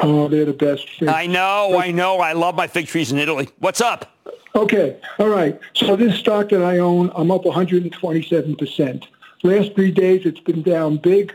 Oh, 0.00 0.28
they're 0.28 0.44
the 0.44 0.52
best. 0.52 0.88
Fig. 0.90 1.08
I 1.08 1.26
know, 1.26 1.78
I 1.78 1.90
know. 1.90 2.18
I 2.18 2.32
love 2.32 2.56
my 2.56 2.66
fig 2.66 2.86
trees 2.86 3.12
in 3.12 3.18
Italy. 3.18 3.48
What's 3.58 3.80
up? 3.80 4.10
Okay, 4.56 5.00
all 5.18 5.28
right. 5.28 5.58
So 5.74 5.96
this 5.96 6.16
stock 6.16 6.50
that 6.50 6.62
I 6.62 6.78
own, 6.78 7.10
I'm 7.14 7.30
up 7.30 7.42
127%. 7.42 9.04
Last 9.42 9.74
three 9.74 9.90
days, 9.90 10.24
it's 10.24 10.40
been 10.40 10.62
down 10.62 10.96
big. 10.98 11.34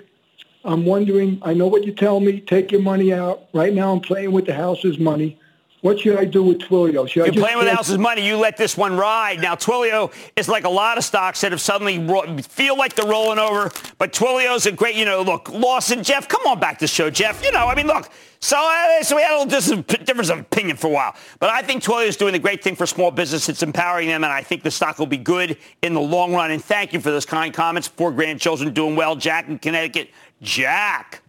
I'm 0.63 0.85
wondering, 0.85 1.39
I 1.41 1.53
know 1.53 1.67
what 1.67 1.85
you 1.85 1.93
tell 1.93 2.19
me, 2.19 2.41
take 2.41 2.71
your 2.71 2.81
money 2.81 3.13
out. 3.13 3.47
Right 3.53 3.73
now, 3.73 3.91
I'm 3.93 3.99
playing 3.99 4.31
with 4.31 4.45
the 4.45 4.53
house's 4.53 4.99
money. 4.99 5.39
What 5.81 5.99
should 5.99 6.17
I 6.17 6.25
do 6.25 6.43
with 6.43 6.59
Twilio? 6.59 7.07
Should 7.07 7.33
You're 7.33 7.43
playing 7.45 7.57
with 7.57 7.67
else's 7.69 7.97
money. 7.97 8.25
You 8.25 8.35
let 8.35 8.57
this 8.57 8.75
one 8.75 8.97
ride. 8.97 9.39
Now, 9.41 9.55
Twilio 9.55 10.11
is 10.35 10.49
like 10.49 10.65
a 10.65 10.69
lot 10.69 10.97
of 10.97 11.05
stocks 11.05 11.39
that 11.39 11.53
have 11.53 11.61
suddenly 11.61 11.99
ro- 11.99 12.37
feel 12.39 12.77
like 12.77 12.95
they're 12.95 13.09
rolling 13.09 13.39
over. 13.39 13.71
But 13.97 14.11
Twilio's 14.11 14.65
a 14.65 14.73
great, 14.73 14.95
you 14.95 15.05
know, 15.05 15.21
look, 15.21 15.47
Lawson, 15.49 16.03
Jeff, 16.03 16.27
come 16.27 16.41
on 16.45 16.59
back 16.59 16.79
to 16.79 16.83
the 16.83 16.87
show, 16.87 17.09
Jeff. 17.09 17.41
You 17.45 17.53
know, 17.53 17.67
I 17.67 17.75
mean, 17.75 17.87
look, 17.87 18.09
so, 18.41 18.57
uh, 18.59 19.03
so 19.03 19.15
we 19.15 19.21
had 19.21 19.31
a 19.31 19.43
little 19.43 19.83
difference 19.83 20.29
of 20.29 20.39
opinion 20.39 20.75
for 20.75 20.87
a 20.87 20.91
while. 20.91 21.15
But 21.39 21.49
I 21.49 21.61
think 21.61 21.81
Twilio 21.81 22.07
is 22.07 22.17
doing 22.17 22.35
a 22.35 22.39
great 22.39 22.61
thing 22.61 22.75
for 22.75 22.85
small 22.85 23.09
business. 23.09 23.47
It's 23.47 23.63
empowering 23.63 24.09
them, 24.09 24.25
and 24.25 24.33
I 24.33 24.43
think 24.43 24.63
the 24.63 24.71
stock 24.71 24.99
will 24.99 25.07
be 25.07 25.17
good 25.17 25.57
in 25.81 25.93
the 25.93 26.01
long 26.01 26.33
run. 26.33 26.51
And 26.51 26.61
thank 26.61 26.91
you 26.91 26.99
for 26.99 27.11
those 27.11 27.25
kind 27.25 27.53
comments. 27.53 27.87
Four 27.87 28.11
grandchildren 28.11 28.73
doing 28.73 28.97
well. 28.97 29.15
Jack 29.15 29.47
in 29.47 29.59
Connecticut. 29.59 30.09
Jack. 30.41 31.21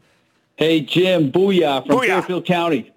Hey, 0.56 0.80
Jim. 0.80 1.30
Booyah 1.30 1.86
from 1.86 1.98
booyah. 1.98 2.06
Fairfield 2.06 2.46
County. 2.46 2.92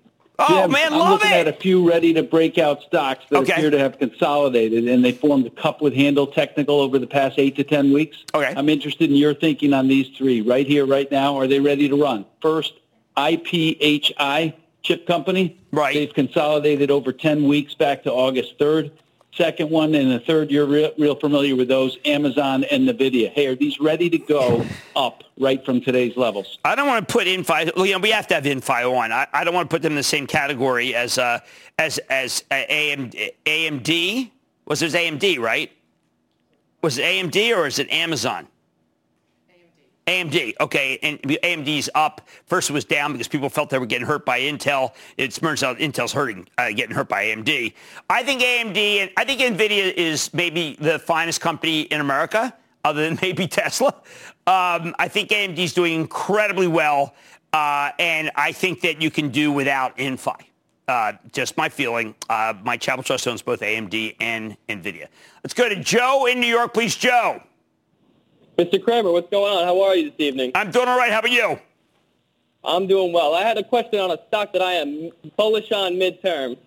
Oh 0.50 0.64
Jim, 0.64 0.72
man, 0.72 0.94
I'm 0.94 1.00
love 1.00 1.10
looking 1.12 1.32
it. 1.32 1.48
at 1.48 1.48
a 1.48 1.54
few 1.54 1.88
ready 1.88 2.14
to 2.14 2.24
break 2.24 2.58
out 2.58 2.82
stocks 2.82 3.24
that 3.30 3.40
okay. 3.44 3.54
appear 3.54 3.70
to 3.70 3.80
have 3.80 3.98
consolidated, 3.98 4.88
and 4.88 5.04
they 5.04 5.12
formed 5.12 5.46
a 5.46 5.50
cup 5.50 5.82
with 5.82 5.94
handle 5.94 6.28
technical 6.28 6.82
over 6.82 7.00
the 7.00 7.08
past 7.08 7.40
eight 7.40 7.56
to 7.56 7.64
ten 7.64 7.94
weeks. 7.94 8.18
Okay. 8.34 8.54
I'm 8.56 8.68
interested 8.68 9.10
in 9.10 9.16
your 9.16 9.34
thinking 9.34 9.74
on 9.74 9.88
these 9.88 10.10
three 10.18 10.42
right 10.42 10.68
here, 10.68 10.86
right 10.86 11.10
now. 11.10 11.38
Are 11.38 11.48
they 11.48 11.60
ready 11.60 11.88
to 11.88 11.96
run? 11.96 12.26
First, 12.42 12.74
IPHI 13.16 14.54
chip 14.82 15.08
company. 15.08 15.58
Right. 15.72 15.94
They've 15.94 16.14
consolidated 16.14 16.92
over 16.92 17.14
ten 17.14 17.48
weeks 17.48 17.74
back 17.74 18.04
to 18.04 18.12
August 18.12 18.60
3rd. 18.60 18.92
Second 19.38 19.72
one 19.72 19.96
and 19.96 20.12
the 20.12 20.20
third, 20.20 20.52
you're 20.52 20.68
real, 20.68 20.92
real 21.00 21.16
familiar 21.16 21.56
with 21.56 21.68
those, 21.68 21.98
Amazon 22.06 22.63
and 22.66 22.88
NVIDIA. 22.88 23.32
Hey, 23.32 23.48
are 23.48 23.56
these 23.56 23.80
ready 23.80 24.08
to 24.12 24.20
go 24.20 24.63
up 24.96 25.24
right 25.40 25.66
from 25.66 25.82
today's 25.82 26.16
levels? 26.16 26.60
I 26.63 26.75
don't 26.75 26.88
want 26.88 27.08
to 27.08 27.12
put 27.12 27.25
Inphi, 27.25 27.75
you 27.75 27.94
know, 27.94 27.98
we 27.98 28.12
have 28.12 28.28
to 28.28 28.36
have 28.36 28.44
Inphi 28.44 28.86
on. 28.86 29.12
I, 29.12 29.25
I 29.34 29.44
don't 29.44 29.56
want 29.56 29.70
to 29.70 29.74
put 29.74 29.82
them 29.82 29.94
in 29.94 29.98
the 29.98 30.04
same 30.04 30.28
category 30.28 30.94
as, 30.94 31.18
uh, 31.18 31.40
as, 31.80 31.98
as 32.12 32.44
uh, 32.52 32.56
AMD, 32.70 33.32
AMD. 33.46 34.32
Was 34.66 34.84
it 34.84 34.92
AMD, 34.92 35.40
right? 35.40 35.72
Was 36.84 37.00
it 37.00 37.04
AMD 37.04 37.58
or 37.58 37.66
is 37.66 37.80
it 37.80 37.90
Amazon? 37.92 38.48
AMD, 40.08 40.54
okay, 40.60 41.00
and 41.02 41.22
AMD's 41.22 41.90
up. 41.96 42.28
First 42.46 42.70
it 42.70 42.74
was 42.74 42.84
down 42.84 43.14
because 43.14 43.28
people 43.28 43.50
felt 43.50 43.70
they 43.70 43.80
were 43.80 43.86
getting 43.86 44.06
hurt 44.06 44.26
by 44.26 44.42
Intel. 44.42 44.94
It 45.18 45.34
turns 45.34 45.64
out 45.64 45.78
Intel's 45.78 46.12
hurting, 46.12 46.48
uh, 46.58 46.72
getting 46.72 46.96
hurt 46.96 47.08
by 47.08 47.26
AMD. 47.26 47.74
I 48.10 48.24
think 48.24 48.42
AMD 48.42 48.78
and 48.78 49.12
I 49.16 49.24
think 49.24 49.40
Nvidia 49.40 49.94
is 49.94 50.34
maybe 50.34 50.78
the 50.80 51.00
finest 51.00 51.40
company 51.40 51.82
in 51.84 52.02
America, 52.02 52.54
other 52.84 53.08
than 53.08 53.18
maybe 53.22 53.48
Tesla. 53.48 53.94
Um, 54.46 54.94
I 55.00 55.08
think 55.08 55.30
AMD's 55.30 55.74
doing 55.74 55.94
incredibly 55.94 56.68
well, 56.68 57.16
uh, 57.54 57.92
and 57.98 58.30
I 58.36 58.52
think 58.52 58.82
that 58.82 59.02
you 59.02 59.10
can 59.10 59.30
do 59.30 59.52
without 59.52 59.98
Inphi. 59.98 60.36
Uh, 60.86 61.14
just 61.32 61.56
my 61.56 61.70
feeling. 61.70 62.14
Uh, 62.30 62.54
my 62.62 62.76
Charitable 62.76 63.06
Trust 63.06 63.26
owns 63.26 63.42
both 63.42 63.62
AMD 63.62 64.18
and 64.20 64.58
Nvidia. 64.68 65.08
Let's 65.46 65.54
go 65.54 65.70
to 65.70 65.78
Joe 65.78 66.26
in 66.26 66.42
New 66.42 66.48
York, 66.48 66.74
please, 66.74 66.98
Joe. 66.98 67.42
Mr. 68.58 68.84
Cramer, 68.84 69.12
what's 69.12 69.30
going 69.30 69.52
on? 69.52 69.64
How 69.64 69.82
are 69.82 69.96
you 69.96 70.12
this 70.12 70.20
evening? 70.20 70.52
I'm 70.54 70.70
doing 70.70 70.88
all 70.88 70.98
right. 70.98 71.12
How 71.12 71.20
about 71.20 71.32
you? 71.32 71.60
I'm 72.64 72.88
doing 72.88 73.12
well. 73.12 73.34
I 73.34 73.42
had 73.42 73.58
a 73.58 73.64
question 73.64 74.00
on 74.00 74.12
a 74.12 74.18
stock 74.28 74.54
that 74.54 74.62
I 74.62 74.74
am 74.74 75.12
bullish 75.36 75.72
on 75.72 75.94
midterm, 75.94 76.58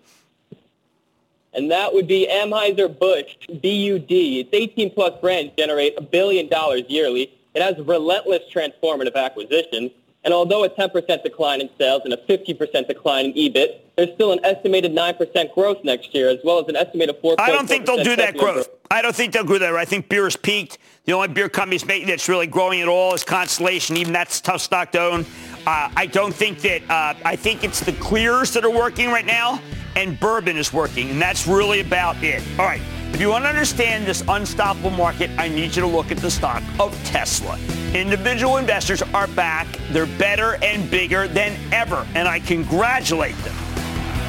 and 1.53 1.71
that 1.71 1.93
would 1.93 2.07
be 2.07 2.27
Anheuser-Busch, 2.29 3.47
BUD. 3.47 4.11
Its 4.11 4.49
18-plus 4.51 5.21
brands 5.21 5.53
generate 5.57 5.97
a 5.97 6.01
billion 6.01 6.47
dollars 6.49 6.83
yearly. 6.87 7.33
It 7.55 7.61
has 7.61 7.79
relentless 7.79 8.43
transformative 8.53 9.15
acquisitions, 9.15 9.91
and 10.23 10.33
although 10.33 10.63
a 10.63 10.69
10% 10.69 11.23
decline 11.23 11.61
in 11.61 11.69
sales 11.77 12.01
and 12.03 12.13
a 12.13 12.17
50% 12.17 12.87
decline 12.87 13.25
in 13.27 13.33
EBIT, 13.33 13.79
there's 13.95 14.13
still 14.13 14.31
an 14.31 14.39
estimated 14.43 14.93
9% 14.93 15.53
growth 15.53 15.83
next 15.83 16.13
year, 16.13 16.29
as 16.29 16.37
well 16.43 16.59
as 16.59 16.67
an 16.67 16.75
estimated 16.75 17.21
4%. 17.21 17.35
I 17.39 17.51
don't 17.51 17.67
think 17.67 17.85
they'll 17.85 18.03
do 18.03 18.15
that 18.15 18.37
growth. 18.37 18.67
I 18.91 19.01
don't 19.01 19.15
think 19.15 19.33
they'll 19.33 19.43
do 19.43 19.59
that. 19.59 19.73
I 19.75 19.85
think 19.85 20.07
beer 20.09 20.25
has 20.25 20.35
peaked. 20.35 20.77
The 21.05 21.13
only 21.13 21.29
beer 21.29 21.49
company 21.49 21.77
that's 22.05 22.29
really 22.29 22.47
growing 22.47 22.81
at 22.81 22.87
all 22.87 23.13
is 23.13 23.23
Constellation. 23.23 23.97
Even 23.97 24.13
that's 24.13 24.39
tough 24.39 24.61
stock 24.61 24.91
to 24.91 25.01
own. 25.01 25.25
Uh, 25.65 25.89
I 25.95 26.05
don't 26.05 26.33
think 26.33 26.59
that. 26.59 26.83
Uh, 26.89 27.13
I 27.25 27.35
think 27.35 27.63
it's 27.63 27.79
the 27.79 27.93
clears 27.93 28.53
that 28.53 28.63
are 28.63 28.69
working 28.69 29.09
right 29.09 29.25
now, 29.25 29.61
and 29.95 30.19
bourbon 30.19 30.57
is 30.57 30.71
working, 30.71 31.09
and 31.09 31.21
that's 31.21 31.47
really 31.47 31.79
about 31.79 32.21
it. 32.23 32.43
All 32.59 32.65
right. 32.65 32.81
If 33.13 33.21
you 33.21 33.29
want 33.29 33.45
to 33.45 33.49
understand 33.49 34.05
this 34.05 34.23
unstoppable 34.27 34.91
market, 34.91 35.31
I 35.37 35.47
need 35.47 35.75
you 35.75 35.81
to 35.81 35.87
look 35.87 36.11
at 36.11 36.17
the 36.17 36.29
stock 36.29 36.61
of 36.79 36.93
Tesla. 37.03 37.57
Individual 37.93 38.57
investors 38.57 39.01
are 39.01 39.27
back. 39.27 39.67
They're 39.91 40.05
better 40.05 40.63
and 40.63 40.89
bigger 40.91 41.27
than 41.27 41.57
ever, 41.73 42.05
and 42.13 42.27
I 42.27 42.39
congratulate 42.39 43.35
them. 43.37 43.55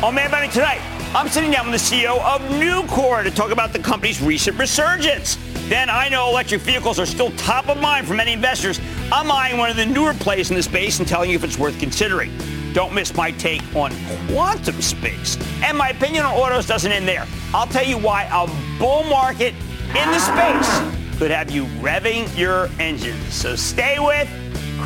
On 0.02 0.14
Mad 0.14 0.30
Money 0.30 0.48
tonight, 0.48 0.80
I'm 1.14 1.28
sitting 1.28 1.50
down 1.50 1.70
with 1.70 1.80
the 1.80 1.96
CEO 1.96 2.20
of 2.20 2.40
Nucor 2.52 3.22
to 3.24 3.30
talk 3.30 3.50
about 3.50 3.72
the 3.72 3.78
company's 3.78 4.22
recent 4.22 4.58
resurgence. 4.58 5.36
Then 5.68 5.90
I 5.90 6.08
know 6.08 6.30
electric 6.30 6.62
vehicles 6.62 6.98
are 6.98 7.06
still 7.06 7.30
top 7.32 7.68
of 7.68 7.78
mind 7.80 8.06
for 8.06 8.14
many 8.14 8.32
investors. 8.32 8.80
I'm 9.12 9.30
eyeing 9.30 9.58
one 9.58 9.68
of 9.68 9.76
the 9.76 9.86
newer 9.86 10.14
plays 10.14 10.50
in 10.50 10.56
the 10.56 10.62
space 10.62 10.98
and 10.98 11.06
telling 11.06 11.28
you 11.28 11.36
if 11.36 11.44
it's 11.44 11.58
worth 11.58 11.78
considering. 11.78 12.30
Don't 12.72 12.94
miss 12.94 13.14
my 13.14 13.30
take 13.32 13.62
on 13.74 13.90
QuantumScape. 14.28 15.62
And 15.62 15.76
my 15.76 15.90
opinion 15.90 16.24
on 16.24 16.34
autos 16.34 16.66
doesn't 16.66 16.92
end 16.92 17.08
there. 17.08 17.26
I'll 17.54 17.66
tell 17.66 17.84
you 17.84 17.98
why 17.98 18.24
a 18.24 18.46
bull 18.78 19.04
market 19.04 19.54
in 19.88 20.10
the 20.10 20.18
space 20.18 21.18
could 21.18 21.30
have 21.30 21.50
you 21.50 21.64
revving 21.80 22.36
your 22.38 22.68
engines. 22.78 23.34
So 23.34 23.56
stay 23.56 23.98
with 23.98 24.28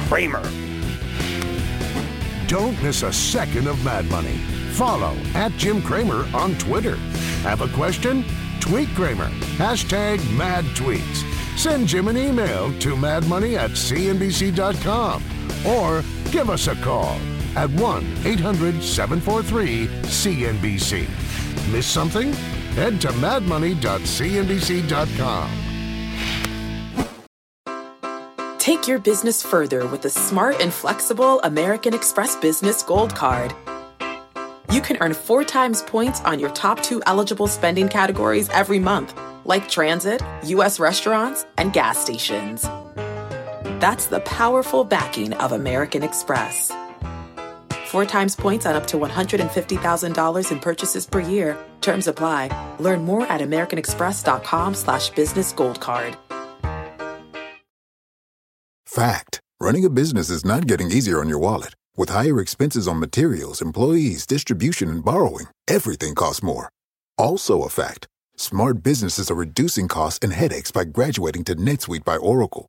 Cramer. 0.09 0.43
Don't 2.47 2.81
miss 2.83 3.03
a 3.03 3.13
second 3.13 3.67
of 3.67 3.83
Mad 3.85 4.07
Money. 4.11 4.37
Follow 4.73 5.15
at 5.35 5.53
Jim 5.53 5.83
Cramer 5.83 6.27
on 6.35 6.57
Twitter. 6.57 6.97
Have 7.43 7.61
a 7.61 7.69
question? 7.69 8.25
Tweet 8.61 8.89
Cramer. 8.91 9.29
Hashtag 9.57 10.19
mad 10.37 10.65
tweets. 10.77 11.29
Send 11.59 11.89
Jim 11.89 12.09
an 12.09 12.17
email 12.17 12.73
to 12.79 12.95
madmoney 12.95 13.57
at 13.57 13.71
cnbc.com 13.73 15.23
or 15.67 16.03
give 16.31 16.49
us 16.49 16.69
a 16.69 16.75
call 16.77 17.19
at 17.57 17.71
1 17.71 18.05
800 18.25 18.83
743 18.83 19.87
CNBC. 19.87 21.07
Miss 21.73 21.87
something? 21.87 22.33
Head 22.75 23.01
to 23.03 23.09
madmoney.cnbc.com. 23.09 25.51
Take 28.59 28.87
your 28.87 28.99
business 29.01 29.43
further 29.43 29.87
with 29.89 30.03
the 30.03 30.11
smart 30.11 30.61
and 30.61 30.73
flexible 30.73 31.41
American 31.41 31.95
Express 31.95 32.37
Business 32.37 32.85
Gold 32.85 33.13
Card. 33.15 33.53
You 34.71 34.81
can 34.81 34.99
earn 35.01 35.15
four 35.15 35.43
times 35.45 35.83
points 35.83 36.21
on 36.21 36.39
your 36.39 36.51
top 36.51 36.81
two 36.81 37.03
eligible 37.07 37.49
spending 37.49 37.89
categories 37.89 38.49
every 38.51 38.79
month, 38.79 39.19
like 39.45 39.69
transit, 39.69 40.23
U.S. 40.45 40.79
restaurants, 40.79 41.45
and 41.59 41.73
gas 41.73 41.99
stations. 41.99 42.63
That's 43.81 44.07
the 44.07 44.21
powerful 44.21 44.85
backing 44.85 45.33
of 45.35 45.51
American 45.51 46.05
Express. 46.05 46.71
Four 47.93 48.07
times 48.07 48.35
points 48.35 48.65
on 48.65 48.75
up 48.75 48.87
to 48.87 48.97
$150,000 48.97 50.51
in 50.51 50.61
purchases 50.61 51.05
per 51.05 51.21
year. 51.21 51.59
Terms 51.83 52.07
apply. 52.07 52.49
Learn 52.81 53.05
more 53.05 53.27
at 53.27 53.43
americanexpress.com 53.43 54.73
slash 54.73 55.11
business 55.11 55.53
gold 55.53 55.79
card. 55.79 56.17
Fact. 58.87 59.41
Running 59.61 59.85
a 59.85 59.91
business 59.91 60.31
is 60.31 60.43
not 60.43 60.67
getting 60.67 60.91
easier 60.91 61.21
on 61.21 61.29
your 61.29 61.39
wallet. 61.39 61.75
With 61.95 62.09
higher 62.09 62.41
expenses 62.41 62.89
on 62.89 62.99
materials, 62.99 63.61
employees, 63.61 64.25
distribution, 64.25 64.89
and 64.89 65.05
borrowing, 65.05 65.49
everything 65.69 66.15
costs 66.15 66.43
more. 66.43 66.71
Also 67.19 67.63
a 67.63 67.69
fact. 67.69 68.07
Smart 68.37 68.83
businesses 68.83 69.31
are 69.31 69.35
reducing 69.35 69.87
costs 69.87 70.21
and 70.23 70.33
headaches 70.33 70.71
by 70.71 70.85
graduating 70.85 71.45
to 71.45 71.55
NetSuite 71.57 72.05
by 72.05 72.17
Oracle. 72.17 72.69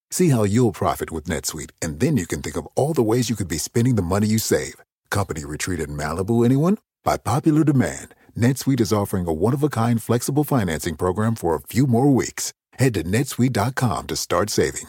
See 0.13 0.27
how 0.27 0.43
you'll 0.43 0.73
profit 0.73 1.09
with 1.09 1.23
NetSuite, 1.23 1.71
and 1.81 2.01
then 2.01 2.17
you 2.17 2.27
can 2.27 2.41
think 2.41 2.57
of 2.57 2.67
all 2.75 2.93
the 2.93 3.01
ways 3.01 3.29
you 3.29 3.37
could 3.37 3.47
be 3.47 3.57
spending 3.57 3.95
the 3.95 4.01
money 4.01 4.27
you 4.27 4.39
save. 4.39 4.75
Company 5.09 5.45
retreat 5.45 5.79
in 5.79 5.95
Malibu, 5.95 6.43
anyone? 6.43 6.79
By 7.05 7.15
popular 7.15 7.63
demand, 7.63 8.13
NetSuite 8.37 8.81
is 8.81 8.91
offering 8.91 9.25
a 9.25 9.31
one-of-a-kind 9.31 10.03
flexible 10.03 10.43
financing 10.43 10.97
program 10.97 11.35
for 11.35 11.55
a 11.55 11.61
few 11.61 11.87
more 11.87 12.09
weeks. 12.13 12.51
Head 12.73 12.93
to 12.95 13.03
netsuite.com 13.03 14.07
to 14.07 14.15
start 14.17 14.49
saving. 14.49 14.83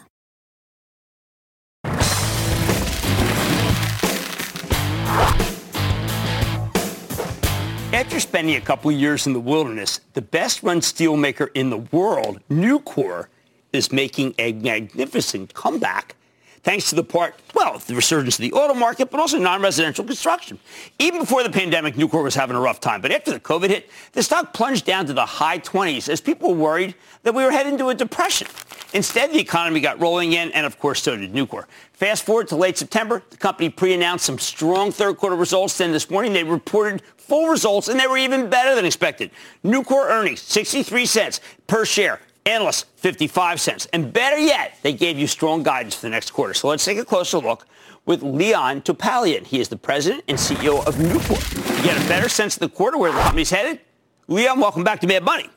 After 7.92 8.18
spending 8.18 8.56
a 8.56 8.60
couple 8.60 8.90
years 8.90 9.28
in 9.28 9.34
the 9.34 9.40
wilderness, 9.40 10.00
the 10.14 10.22
best-run 10.22 10.80
steelmaker 10.80 11.48
in 11.54 11.70
the 11.70 11.78
world, 11.78 12.40
Nucor, 12.50 13.28
is 13.72 13.92
making 13.92 14.34
a 14.38 14.52
magnificent 14.52 15.54
comeback 15.54 16.16
thanks 16.62 16.90
to 16.90 16.94
the 16.94 17.02
part, 17.02 17.34
well, 17.54 17.78
the 17.86 17.94
resurgence 17.94 18.38
of 18.38 18.42
the 18.42 18.52
auto 18.52 18.74
market, 18.74 19.10
but 19.10 19.20
also 19.20 19.38
non-residential 19.38 20.04
construction. 20.04 20.58
Even 20.98 21.20
before 21.20 21.42
the 21.42 21.50
pandemic, 21.50 21.94
Nucor 21.94 22.22
was 22.22 22.34
having 22.34 22.56
a 22.56 22.60
rough 22.60 22.80
time. 22.80 23.00
But 23.00 23.10
after 23.10 23.32
the 23.32 23.40
COVID 23.40 23.68
hit, 23.68 23.90
the 24.12 24.22
stock 24.22 24.54
plunged 24.54 24.84
down 24.84 25.06
to 25.06 25.12
the 25.12 25.26
high 25.26 25.58
20s 25.58 26.08
as 26.08 26.20
people 26.20 26.54
were 26.54 26.60
worried 26.60 26.94
that 27.24 27.34
we 27.34 27.44
were 27.44 27.50
heading 27.50 27.72
into 27.72 27.88
a 27.88 27.94
depression. 27.94 28.46
Instead, 28.94 29.32
the 29.32 29.40
economy 29.40 29.80
got 29.80 30.00
rolling 30.00 30.34
in, 30.34 30.52
and 30.52 30.66
of 30.66 30.78
course, 30.78 31.02
so 31.02 31.16
did 31.16 31.32
Nucor. 31.32 31.64
Fast 31.94 32.24
forward 32.24 32.48
to 32.48 32.56
late 32.56 32.76
September, 32.76 33.22
the 33.30 33.36
company 33.36 33.68
pre-announced 33.68 34.24
some 34.24 34.38
strong 34.38 34.92
third 34.92 35.16
quarter 35.16 35.36
results. 35.36 35.78
Then 35.78 35.92
this 35.92 36.10
morning, 36.10 36.32
they 36.32 36.44
reported 36.44 37.02
full 37.16 37.48
results, 37.48 37.88
and 37.88 37.98
they 37.98 38.06
were 38.06 38.18
even 38.18 38.50
better 38.50 38.74
than 38.74 38.84
expected. 38.84 39.30
Nucor 39.64 40.08
earnings, 40.10 40.42
63 40.42 41.06
cents 41.06 41.40
per 41.66 41.84
share, 41.84 42.20
Analysts, 42.44 42.86
55 42.96 43.60
cents. 43.60 43.86
And 43.92 44.12
better 44.12 44.38
yet, 44.38 44.76
they 44.82 44.92
gave 44.92 45.18
you 45.18 45.26
strong 45.26 45.62
guidance 45.62 45.94
for 45.94 46.02
the 46.02 46.10
next 46.10 46.30
quarter. 46.30 46.54
So 46.54 46.68
let's 46.68 46.84
take 46.84 46.98
a 46.98 47.04
closer 47.04 47.38
look 47.38 47.66
with 48.04 48.22
Leon 48.22 48.82
Topalian. 48.82 49.46
He 49.46 49.60
is 49.60 49.68
the 49.68 49.76
president 49.76 50.24
and 50.26 50.36
CEO 50.36 50.84
of 50.86 50.96
Nucor. 50.96 51.76
To 51.76 51.82
get 51.82 51.96
a 51.96 52.08
better 52.08 52.28
sense 52.28 52.56
of 52.56 52.60
the 52.60 52.68
quarter, 52.68 52.98
where 52.98 53.12
the 53.12 53.18
company's 53.20 53.50
headed, 53.50 53.80
Leon, 54.26 54.58
welcome 54.58 54.82
back 54.82 55.00
to 55.02 55.06
Mad 55.06 55.22
Money. 55.22 55.50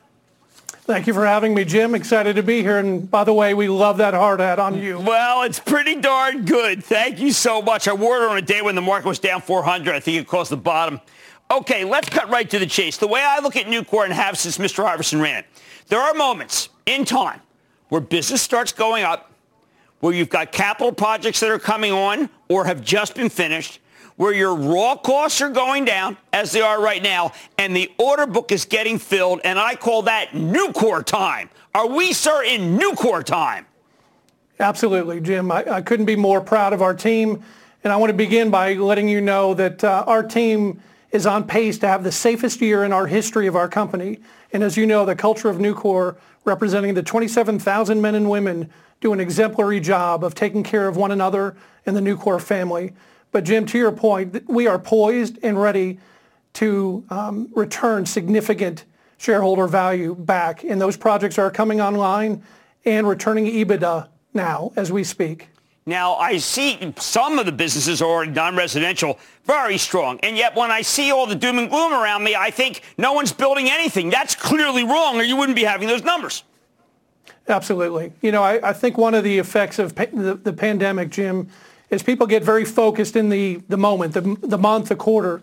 Thank 0.86 1.08
you 1.08 1.14
for 1.14 1.26
having 1.26 1.52
me, 1.52 1.64
Jim. 1.64 1.96
Excited 1.96 2.36
to 2.36 2.44
be 2.44 2.62
here. 2.62 2.78
And 2.78 3.10
by 3.10 3.24
the 3.24 3.34
way, 3.34 3.54
we 3.54 3.68
love 3.68 3.96
that 3.96 4.14
hard 4.14 4.38
hat 4.38 4.60
on 4.60 4.78
you. 4.78 5.00
Well, 5.00 5.42
it's 5.42 5.58
pretty 5.58 5.96
darn 5.96 6.44
good. 6.44 6.84
Thank 6.84 7.18
you 7.18 7.32
so 7.32 7.60
much. 7.60 7.88
I 7.88 7.92
wore 7.92 8.22
it 8.22 8.30
on 8.30 8.36
a 8.36 8.42
day 8.42 8.62
when 8.62 8.76
the 8.76 8.82
market 8.82 9.08
was 9.08 9.18
down 9.18 9.40
400. 9.40 9.92
I 9.92 9.98
think 9.98 10.18
it 10.18 10.28
caused 10.28 10.52
the 10.52 10.56
bottom. 10.56 11.00
Okay, 11.50 11.84
let's 11.84 12.08
cut 12.08 12.28
right 12.30 12.48
to 12.50 12.60
the 12.60 12.66
chase. 12.66 12.98
The 12.98 13.08
way 13.08 13.20
I 13.20 13.40
look 13.40 13.56
at 13.56 13.66
Nucor 13.66 14.04
and 14.04 14.12
have 14.12 14.38
since 14.38 14.58
Mr. 14.58 14.84
Iverson 14.84 15.20
ran 15.20 15.38
it, 15.38 15.46
there 15.88 16.00
are 16.00 16.14
moments 16.14 16.68
in 16.86 17.04
time 17.04 17.40
where 17.88 18.00
business 18.00 18.42
starts 18.42 18.72
going 18.72 19.04
up, 19.04 19.30
where 20.00 20.12
you've 20.12 20.30
got 20.30 20.52
capital 20.52 20.92
projects 20.92 21.40
that 21.40 21.50
are 21.50 21.58
coming 21.58 21.92
on 21.92 22.30
or 22.48 22.64
have 22.64 22.82
just 22.82 23.14
been 23.14 23.28
finished, 23.28 23.80
where 24.16 24.32
your 24.32 24.54
raw 24.54 24.96
costs 24.96 25.40
are 25.40 25.50
going 25.50 25.84
down, 25.84 26.16
as 26.32 26.52
they 26.52 26.60
are 26.60 26.80
right 26.80 27.02
now, 27.02 27.32
and 27.58 27.76
the 27.76 27.92
order 27.98 28.26
book 28.26 28.50
is 28.50 28.64
getting 28.64 28.98
filled, 28.98 29.40
and 29.44 29.58
I 29.58 29.74
call 29.74 30.02
that 30.02 30.30
Nucor 30.30 31.04
time. 31.04 31.50
Are 31.74 31.86
we, 31.86 32.12
sir, 32.12 32.42
in 32.42 32.78
Nucor 32.78 33.22
time? 33.22 33.66
Absolutely, 34.58 35.20
Jim. 35.20 35.52
I, 35.52 35.64
I, 35.70 35.82
couldn't 35.82 36.06
be 36.06 36.16
more 36.16 36.40
proud 36.40 36.72
of 36.72 36.80
our 36.80 36.94
team. 36.94 37.42
And 37.84 37.92
I 37.92 37.96
want 37.96 38.08
to 38.08 38.16
begin 38.16 38.50
by 38.50 38.72
letting 38.72 39.08
you 39.08 39.20
know 39.20 39.52
that 39.54 39.84
uh, 39.84 40.04
our 40.06 40.22
team 40.22 40.80
is 41.12 41.26
on 41.26 41.46
pace 41.46 41.78
to 41.78 41.88
have 41.88 42.02
the 42.02 42.10
safest 42.10 42.60
year 42.62 42.82
in 42.82 42.92
our 42.92 43.06
history 43.06 43.46
of 43.46 43.54
our 43.54 43.68
company. 43.68 44.18
And 44.52 44.62
as 44.62 44.76
you 44.76 44.86
know, 44.86 45.04
the 45.04 45.14
culture 45.14 45.50
of 45.50 45.58
Nucor 45.58 46.16
representing 46.46 46.94
the 46.94 47.02
27,000 47.02 48.00
men 48.00 48.14
and 48.14 48.30
women 48.30 48.70
do 49.00 49.12
an 49.12 49.20
exemplary 49.20 49.80
job 49.80 50.24
of 50.24 50.34
taking 50.34 50.62
care 50.62 50.88
of 50.88 50.96
one 50.96 51.12
another 51.12 51.54
in 51.84 51.92
the 51.92 52.00
Nucor 52.00 52.40
family. 52.40 52.94
But 53.32 53.44
Jim, 53.44 53.66
to 53.66 53.78
your 53.78 53.92
point, 53.92 54.48
we 54.48 54.66
are 54.66 54.78
poised 54.78 55.38
and 55.42 55.60
ready 55.60 55.98
to 56.54 57.04
um, 57.10 57.50
return 57.54 58.06
significant 58.06 58.84
shareholder 59.18 59.66
value 59.66 60.14
back. 60.14 60.64
And 60.64 60.80
those 60.80 60.96
projects 60.96 61.38
are 61.38 61.50
coming 61.50 61.80
online 61.80 62.42
and 62.84 63.06
returning 63.06 63.46
EBITDA 63.46 64.08
now 64.32 64.72
as 64.76 64.90
we 64.90 65.04
speak. 65.04 65.48
Now, 65.88 66.16
I 66.16 66.38
see 66.38 66.92
some 66.98 67.38
of 67.38 67.46
the 67.46 67.52
businesses 67.52 68.02
are 68.02 68.08
already 68.08 68.32
non-residential 68.32 69.20
very 69.44 69.78
strong. 69.78 70.18
And 70.20 70.36
yet 70.36 70.56
when 70.56 70.72
I 70.72 70.82
see 70.82 71.12
all 71.12 71.26
the 71.26 71.36
doom 71.36 71.58
and 71.58 71.70
gloom 71.70 71.92
around 71.92 72.24
me, 72.24 72.34
I 72.34 72.50
think 72.50 72.82
no 72.98 73.12
one's 73.12 73.32
building 73.32 73.70
anything. 73.70 74.10
That's 74.10 74.34
clearly 74.34 74.82
wrong 74.82 75.20
or 75.20 75.22
you 75.22 75.36
wouldn't 75.36 75.54
be 75.54 75.62
having 75.62 75.86
those 75.86 76.02
numbers. 76.02 76.42
Absolutely. 77.48 78.12
You 78.20 78.32
know, 78.32 78.42
I, 78.42 78.70
I 78.70 78.72
think 78.72 78.98
one 78.98 79.14
of 79.14 79.22
the 79.22 79.38
effects 79.38 79.78
of 79.78 79.94
pa- 79.94 80.06
the, 80.12 80.34
the, 80.34 80.52
pandemic, 80.52 81.10
Jim, 81.10 81.48
is 81.90 82.02
people 82.02 82.26
get 82.26 82.42
very 82.42 82.64
focused 82.64 83.14
in 83.14 83.28
the, 83.28 83.62
the 83.68 83.76
moment, 83.76 84.14
the, 84.14 84.36
the 84.42 84.58
month, 84.58 84.88
the 84.88 84.96
quarter. 84.96 85.42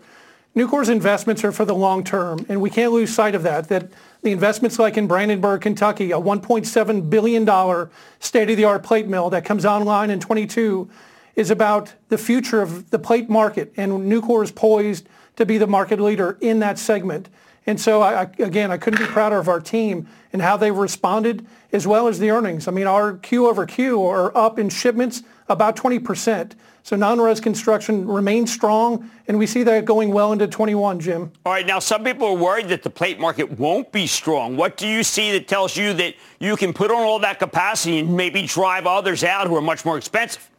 Nucor's 0.54 0.90
investments 0.90 1.42
are 1.42 1.52
for 1.52 1.64
the 1.64 1.74
long 1.74 2.04
term, 2.04 2.44
and 2.50 2.60
we 2.60 2.68
can't 2.68 2.92
lose 2.92 3.12
sight 3.12 3.34
of 3.34 3.42
that, 3.44 3.68
that 3.68 3.90
the 4.24 4.32
investments 4.32 4.78
like 4.78 4.96
in 4.96 5.06
Brandenburg, 5.06 5.60
Kentucky, 5.60 6.10
a 6.10 6.18
$1.7 6.18 7.10
billion 7.10 7.90
state-of-the-art 8.20 8.82
plate 8.82 9.06
mill 9.06 9.28
that 9.30 9.44
comes 9.44 9.66
online 9.66 10.10
in 10.10 10.18
22 10.18 10.88
is 11.36 11.50
about 11.50 11.92
the 12.08 12.16
future 12.16 12.62
of 12.62 12.88
the 12.90 12.98
plate 12.98 13.28
market, 13.28 13.72
and 13.76 13.92
Nucor 14.10 14.42
is 14.42 14.50
poised 14.50 15.06
to 15.36 15.44
be 15.44 15.58
the 15.58 15.66
market 15.66 16.00
leader 16.00 16.38
in 16.40 16.60
that 16.60 16.78
segment. 16.78 17.28
And 17.66 17.78
so, 17.78 18.00
I, 18.00 18.22
again, 18.38 18.70
I 18.70 18.78
couldn't 18.78 19.00
be 19.00 19.06
prouder 19.06 19.38
of 19.38 19.48
our 19.48 19.60
team 19.60 20.08
and 20.32 20.40
how 20.40 20.56
they've 20.56 20.74
responded, 20.74 21.46
as 21.72 21.86
well 21.86 22.08
as 22.08 22.18
the 22.18 22.30
earnings. 22.30 22.66
I 22.66 22.70
mean, 22.70 22.86
our 22.86 23.14
Q 23.18 23.46
over 23.46 23.66
Q 23.66 24.02
are 24.04 24.34
up 24.36 24.58
in 24.58 24.70
shipments 24.70 25.22
about 25.48 25.76
20%. 25.76 26.52
So 26.82 26.96
non-res 26.96 27.40
construction 27.40 28.06
remains 28.06 28.52
strong, 28.52 29.10
and 29.26 29.38
we 29.38 29.46
see 29.46 29.62
that 29.62 29.86
going 29.86 30.12
well 30.12 30.32
into 30.32 30.46
21, 30.46 31.00
Jim. 31.00 31.32
All 31.46 31.52
right, 31.52 31.66
now 31.66 31.78
some 31.78 32.04
people 32.04 32.26
are 32.28 32.36
worried 32.36 32.68
that 32.68 32.82
the 32.82 32.90
plate 32.90 33.18
market 33.18 33.58
won't 33.58 33.90
be 33.90 34.06
strong. 34.06 34.56
What 34.56 34.76
do 34.76 34.86
you 34.86 35.02
see 35.02 35.32
that 35.32 35.48
tells 35.48 35.78
you 35.78 35.94
that 35.94 36.14
you 36.40 36.56
can 36.56 36.74
put 36.74 36.90
on 36.90 36.98
all 36.98 37.18
that 37.20 37.38
capacity 37.38 38.00
and 38.00 38.14
maybe 38.14 38.42
drive 38.42 38.86
others 38.86 39.24
out 39.24 39.46
who 39.46 39.56
are 39.56 39.62
much 39.62 39.86
more 39.86 39.96
expensive? 39.96 40.50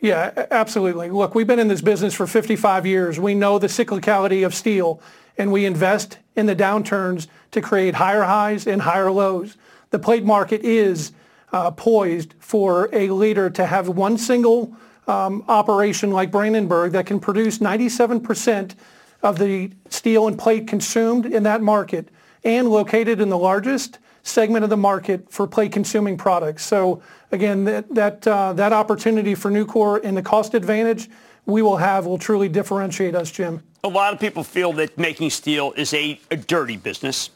Yeah, 0.00 0.46
absolutely. 0.50 1.08
Look, 1.10 1.34
we've 1.34 1.46
been 1.46 1.58
in 1.58 1.68
this 1.68 1.82
business 1.82 2.12
for 2.12 2.26
55 2.26 2.86
years. 2.86 3.18
We 3.18 3.34
know 3.34 3.58
the 3.58 3.66
cyclicality 3.66 4.44
of 4.44 4.54
steel, 4.54 5.00
and 5.38 5.52
we 5.52 5.64
invest 5.64 6.18
in 6.36 6.44
the 6.44 6.56
downturns 6.56 7.28
to 7.52 7.62
create 7.62 7.94
higher 7.94 8.22
highs 8.22 8.66
and 8.66 8.82
higher 8.82 9.10
lows. 9.10 9.56
The 9.90 9.98
plate 9.98 10.24
market 10.24 10.62
is 10.62 11.12
uh, 11.52 11.70
poised 11.70 12.34
for 12.38 12.88
a 12.92 13.08
leader 13.10 13.50
to 13.50 13.66
have 13.66 13.88
one 13.88 14.16
single 14.16 14.74
um, 15.06 15.44
operation 15.48 16.10
like 16.10 16.30
Brandenburg 16.30 16.92
that 16.92 17.06
can 17.06 17.18
produce 17.18 17.58
97% 17.58 18.74
of 19.22 19.38
the 19.38 19.70
steel 19.88 20.28
and 20.28 20.38
plate 20.38 20.66
consumed 20.66 21.26
in 21.26 21.42
that 21.42 21.60
market 21.60 22.08
and 22.44 22.68
located 22.68 23.20
in 23.20 23.28
the 23.28 23.38
largest 23.38 23.98
segment 24.22 24.64
of 24.64 24.70
the 24.70 24.76
market 24.76 25.30
for 25.30 25.46
plate 25.46 25.72
consuming 25.72 26.16
products. 26.16 26.64
So 26.64 27.02
again, 27.32 27.64
that 27.64 27.92
that, 27.94 28.26
uh, 28.26 28.52
that 28.54 28.72
opportunity 28.72 29.34
for 29.34 29.50
Nucor 29.50 30.00
and 30.02 30.16
the 30.16 30.22
cost 30.22 30.54
advantage 30.54 31.08
we 31.46 31.62
will 31.62 31.78
have 31.78 32.06
will 32.06 32.18
truly 32.18 32.48
differentiate 32.48 33.14
us, 33.14 33.30
Jim. 33.30 33.62
A 33.82 33.88
lot 33.88 34.12
of 34.12 34.20
people 34.20 34.44
feel 34.44 34.72
that 34.74 34.96
making 34.98 35.30
steel 35.30 35.72
is 35.72 35.92
a, 35.94 36.20
a 36.30 36.36
dirty 36.36 36.76
business 36.76 37.30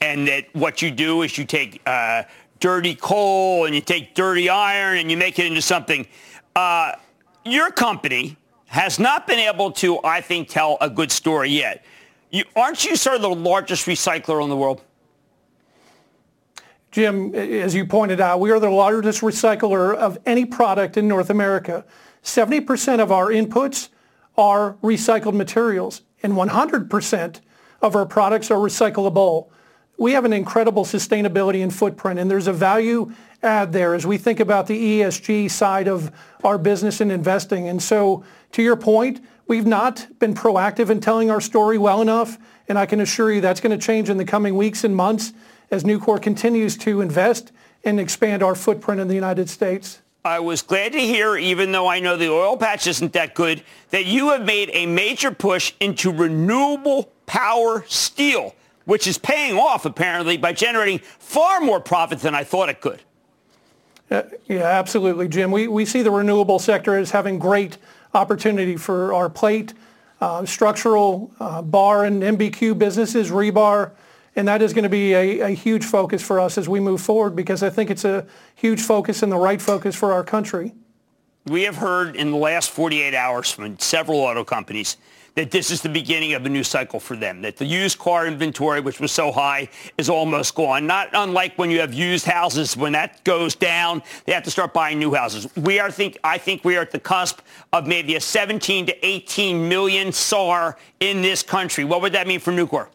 and 0.00 0.28
that 0.28 0.44
what 0.54 0.82
you 0.82 0.90
do 0.90 1.22
is 1.22 1.38
you 1.38 1.44
take 1.44 1.80
uh, 1.86 2.22
dirty 2.60 2.94
coal 2.94 3.64
and 3.66 3.74
you 3.74 3.80
take 3.80 4.14
dirty 4.14 4.48
iron 4.48 4.98
and 4.98 5.10
you 5.10 5.16
make 5.16 5.38
it 5.38 5.46
into 5.46 5.62
something. 5.62 6.06
Uh, 6.54 6.92
your 7.44 7.70
company 7.70 8.36
has 8.66 8.98
not 8.98 9.26
been 9.26 9.38
able 9.38 9.70
to, 9.70 10.02
I 10.02 10.20
think, 10.20 10.48
tell 10.48 10.78
a 10.80 10.90
good 10.90 11.12
story 11.12 11.50
yet. 11.50 11.84
You, 12.30 12.44
aren't 12.54 12.84
you 12.84 12.96
sort 12.96 13.16
of 13.16 13.22
the 13.22 13.28
largest 13.30 13.86
recycler 13.86 14.42
in 14.42 14.48
the 14.48 14.56
world? 14.56 14.82
Jim, 16.90 17.34
as 17.34 17.74
you 17.74 17.86
pointed 17.86 18.20
out, 18.20 18.40
we 18.40 18.50
are 18.50 18.58
the 18.58 18.70
largest 18.70 19.20
recycler 19.20 19.94
of 19.94 20.18
any 20.24 20.44
product 20.44 20.96
in 20.96 21.06
North 21.06 21.30
America. 21.30 21.84
70% 22.22 23.00
of 23.00 23.12
our 23.12 23.26
inputs 23.26 23.90
are 24.36 24.74
recycled 24.82 25.34
materials, 25.34 26.02
and 26.22 26.32
100% 26.32 27.40
of 27.82 27.94
our 27.94 28.06
products 28.06 28.50
are 28.50 28.58
recyclable 28.58 29.50
we 29.98 30.12
have 30.12 30.24
an 30.24 30.32
incredible 30.32 30.84
sustainability 30.84 31.62
and 31.62 31.74
footprint, 31.74 32.18
and 32.18 32.30
there's 32.30 32.46
a 32.46 32.52
value 32.52 33.12
add 33.42 33.72
there 33.72 33.94
as 33.94 34.06
we 34.06 34.18
think 34.18 34.40
about 34.40 34.66
the 34.66 35.00
ESG 35.00 35.50
side 35.50 35.88
of 35.88 36.10
our 36.44 36.58
business 36.58 37.00
and 37.00 37.10
investing. 37.12 37.68
And 37.68 37.82
so, 37.82 38.24
to 38.52 38.62
your 38.62 38.76
point, 38.76 39.20
we've 39.46 39.66
not 39.66 40.06
been 40.18 40.34
proactive 40.34 40.90
in 40.90 41.00
telling 41.00 41.30
our 41.30 41.40
story 41.40 41.78
well 41.78 42.02
enough, 42.02 42.38
and 42.68 42.78
I 42.78 42.86
can 42.86 43.00
assure 43.00 43.32
you 43.32 43.40
that's 43.40 43.60
going 43.60 43.78
to 43.78 43.84
change 43.84 44.10
in 44.10 44.16
the 44.16 44.24
coming 44.24 44.56
weeks 44.56 44.84
and 44.84 44.94
months 44.94 45.32
as 45.70 45.84
Nucor 45.84 46.20
continues 46.20 46.76
to 46.78 47.00
invest 47.00 47.52
and 47.84 48.00
expand 48.00 48.42
our 48.42 48.54
footprint 48.54 49.00
in 49.00 49.08
the 49.08 49.14
United 49.14 49.48
States. 49.48 50.00
I 50.24 50.40
was 50.40 50.60
glad 50.60 50.92
to 50.92 50.98
hear, 50.98 51.36
even 51.36 51.70
though 51.70 51.86
I 51.86 52.00
know 52.00 52.16
the 52.16 52.30
oil 52.30 52.56
patch 52.56 52.88
isn't 52.88 53.12
that 53.12 53.34
good, 53.34 53.62
that 53.90 54.06
you 54.06 54.30
have 54.30 54.44
made 54.44 54.70
a 54.72 54.84
major 54.86 55.30
push 55.30 55.72
into 55.78 56.10
renewable 56.10 57.12
power 57.26 57.84
steel 57.86 58.54
which 58.86 59.06
is 59.06 59.18
paying 59.18 59.58
off 59.58 59.84
apparently 59.84 60.38
by 60.38 60.52
generating 60.52 61.00
far 61.18 61.60
more 61.60 61.80
profit 61.80 62.20
than 62.20 62.34
I 62.34 62.42
thought 62.42 62.70
it 62.70 62.80
could. 62.80 63.02
Uh, 64.10 64.22
yeah, 64.46 64.62
absolutely, 64.62 65.28
Jim. 65.28 65.50
We, 65.50 65.68
we 65.68 65.84
see 65.84 66.02
the 66.02 66.10
renewable 66.10 66.58
sector 66.58 66.96
as 66.96 67.10
having 67.10 67.38
great 67.38 67.76
opportunity 68.14 68.76
for 68.76 69.12
our 69.12 69.28
plate, 69.28 69.74
uh, 70.20 70.46
structural, 70.46 71.32
uh, 71.40 71.60
bar 71.60 72.04
and 72.04 72.22
MBQ 72.22 72.78
businesses, 72.78 73.30
rebar, 73.30 73.90
and 74.36 74.46
that 74.46 74.62
is 74.62 74.72
going 74.72 74.84
to 74.84 74.88
be 74.88 75.12
a, 75.14 75.40
a, 75.40 75.48
huge 75.48 75.84
focus 75.84 76.22
for 76.22 76.38
us 76.38 76.56
as 76.56 76.68
we 76.68 76.78
move 76.78 77.00
forward 77.00 77.34
because 77.34 77.62
I 77.62 77.70
think 77.70 77.90
it's 77.90 78.04
a 78.04 78.26
huge 78.54 78.82
focus 78.82 79.22
and 79.22 79.32
the 79.32 79.36
right 79.36 79.60
focus 79.60 79.96
for 79.96 80.12
our 80.12 80.22
country. 80.22 80.72
We 81.46 81.62
have 81.62 81.76
heard 81.76 82.16
in 82.16 82.30
the 82.30 82.36
last 82.36 82.70
48 82.70 83.14
hours 83.14 83.50
from 83.50 83.78
several 83.78 84.18
auto 84.18 84.44
companies 84.44 84.96
that 85.36 85.50
this 85.50 85.70
is 85.70 85.82
the 85.82 85.88
beginning 85.88 86.32
of 86.32 86.46
a 86.46 86.48
new 86.48 86.64
cycle 86.64 86.98
for 86.98 87.14
them, 87.14 87.42
that 87.42 87.58
the 87.58 87.64
used 87.64 87.98
car 87.98 88.26
inventory, 88.26 88.80
which 88.80 88.98
was 88.98 89.12
so 89.12 89.30
high, 89.30 89.68
is 89.98 90.08
almost 90.08 90.54
gone. 90.54 90.86
Not 90.86 91.10
unlike 91.12 91.56
when 91.58 91.70
you 91.70 91.80
have 91.80 91.92
used 91.92 92.24
houses, 92.24 92.74
when 92.74 92.92
that 92.92 93.22
goes 93.22 93.54
down, 93.54 94.02
they 94.24 94.32
have 94.32 94.44
to 94.44 94.50
start 94.50 94.72
buying 94.72 94.98
new 94.98 95.14
houses. 95.14 95.46
We 95.54 95.78
are 95.78 95.90
think 95.90 96.18
I 96.24 96.38
think 96.38 96.64
we 96.64 96.76
are 96.78 96.80
at 96.80 96.90
the 96.90 96.98
cusp 96.98 97.40
of 97.72 97.86
maybe 97.86 98.16
a 98.16 98.20
17 98.20 98.86
to 98.86 99.06
18 99.06 99.68
million 99.68 100.10
SAR 100.10 100.78
in 101.00 101.20
this 101.20 101.42
country. 101.42 101.84
What 101.84 102.00
would 102.00 102.14
that 102.14 102.26
mean 102.26 102.40
for 102.40 102.52
Nucor? 102.52 102.88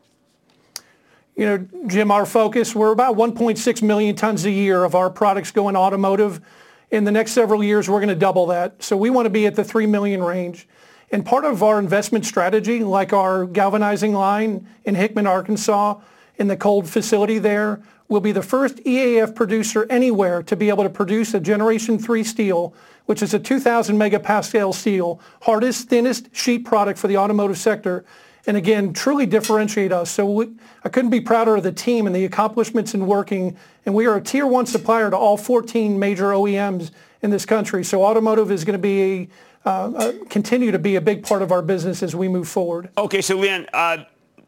You 1.36 1.46
know, 1.46 1.68
Jim, 1.88 2.10
our 2.10 2.26
focus, 2.26 2.76
we're 2.76 2.92
about 2.92 3.16
1.6 3.16 3.82
million 3.84 4.16
tons 4.16 4.46
a 4.46 4.52
year 4.52 4.84
of 4.84 4.96
our 4.96 5.12
products 5.12 5.52
going 5.52 5.76
automotive. 5.76 6.42
In 6.90 7.04
the 7.04 7.12
next 7.12 7.32
several 7.32 7.64
years, 7.64 7.88
we're 7.88 8.00
going 8.00 8.10
to 8.10 8.16
double 8.16 8.48
that. 8.48 8.82
So 8.84 8.98
we 8.98 9.12
want 9.12 9.28
to 9.28 9.30
be 9.30 9.46
at 9.46 9.56
the 9.56 9.64
3 9.64 9.86
million 9.86 10.22
range. 10.24 10.68
And 11.12 11.26
part 11.26 11.44
of 11.44 11.62
our 11.62 11.78
investment 11.78 12.26
strategy, 12.26 12.84
like 12.84 13.12
our 13.12 13.46
galvanizing 13.46 14.14
line 14.14 14.68
in 14.86 14.96
Hickman, 14.96 15.28
Arkansas, 15.28 16.00
in 16.38 16.48
the 16.48 16.56
cold 16.56 16.90
facility 16.90 17.38
there, 17.38 17.82
will 18.08 18.22
be 18.22 18.32
the 18.32 18.42
first 18.42 18.78
EAF 18.78 19.36
producer 19.36 19.86
anywhere 19.90 20.42
to 20.44 20.56
be 20.56 20.70
able 20.70 20.84
to 20.84 20.90
produce 20.90 21.34
a 21.34 21.40
Generation 21.40 22.00
3 22.00 22.24
steel, 22.24 22.74
which 23.06 23.22
is 23.22 23.34
a 23.34 23.40
2,000 23.40 23.98
megapascal 23.98 24.74
steel, 24.74 25.20
hardest, 25.42 25.88
thinnest 25.88 26.34
sheet 26.36 26.66
product 26.66 26.98
for 27.00 27.08
the 27.08 27.18
automotive 27.18 27.58
sector. 27.58 28.04
And 28.48 28.58
again, 28.58 28.92
truly 28.92 29.26
differentiate 29.26 29.92
us. 29.92 30.10
So 30.10 30.26
we, 30.26 30.50
I 30.84 30.90
couldn't 30.90 31.12
be 31.12 31.22
prouder 31.22 31.56
of 31.56 31.64
the 31.64 31.72
team 31.72 32.08
and 32.08 32.16
the 32.16 32.26
accomplishments 32.26 32.94
in 32.94 33.06
working. 33.06 33.56
And 33.86 33.94
we 33.94 34.08
are 34.08 34.18
a 34.18 34.22
tier 34.22 34.48
one 34.48 34.66
supplier 34.66 35.10
to 35.10 35.18
all 35.18 35.38
14 35.38 36.00
major 36.00 36.32
OEMs 36.32 36.92
in 37.22 37.30
this 37.30 37.46
country. 37.46 37.84
So 37.84 38.04
automotive 38.04 38.52
is 38.52 38.66
going 38.66 38.74
to 38.74 38.80
be 38.80 39.02
a 39.02 39.30
uh, 39.66 39.70
uh, 39.70 40.14
continue 40.30 40.72
to 40.72 40.80
be 40.80 40.96
a 40.96 41.02
big 41.02 41.24
part 41.24 41.42
of 41.42 41.52
our 41.52 41.62
business 41.62 42.02
as 42.02 42.16
we 42.16 42.28
move 42.28 42.48
forward. 42.48 42.90
Okay, 42.98 43.22
so 43.22 43.38
Leon, 43.38 43.68
uh, 43.74 43.98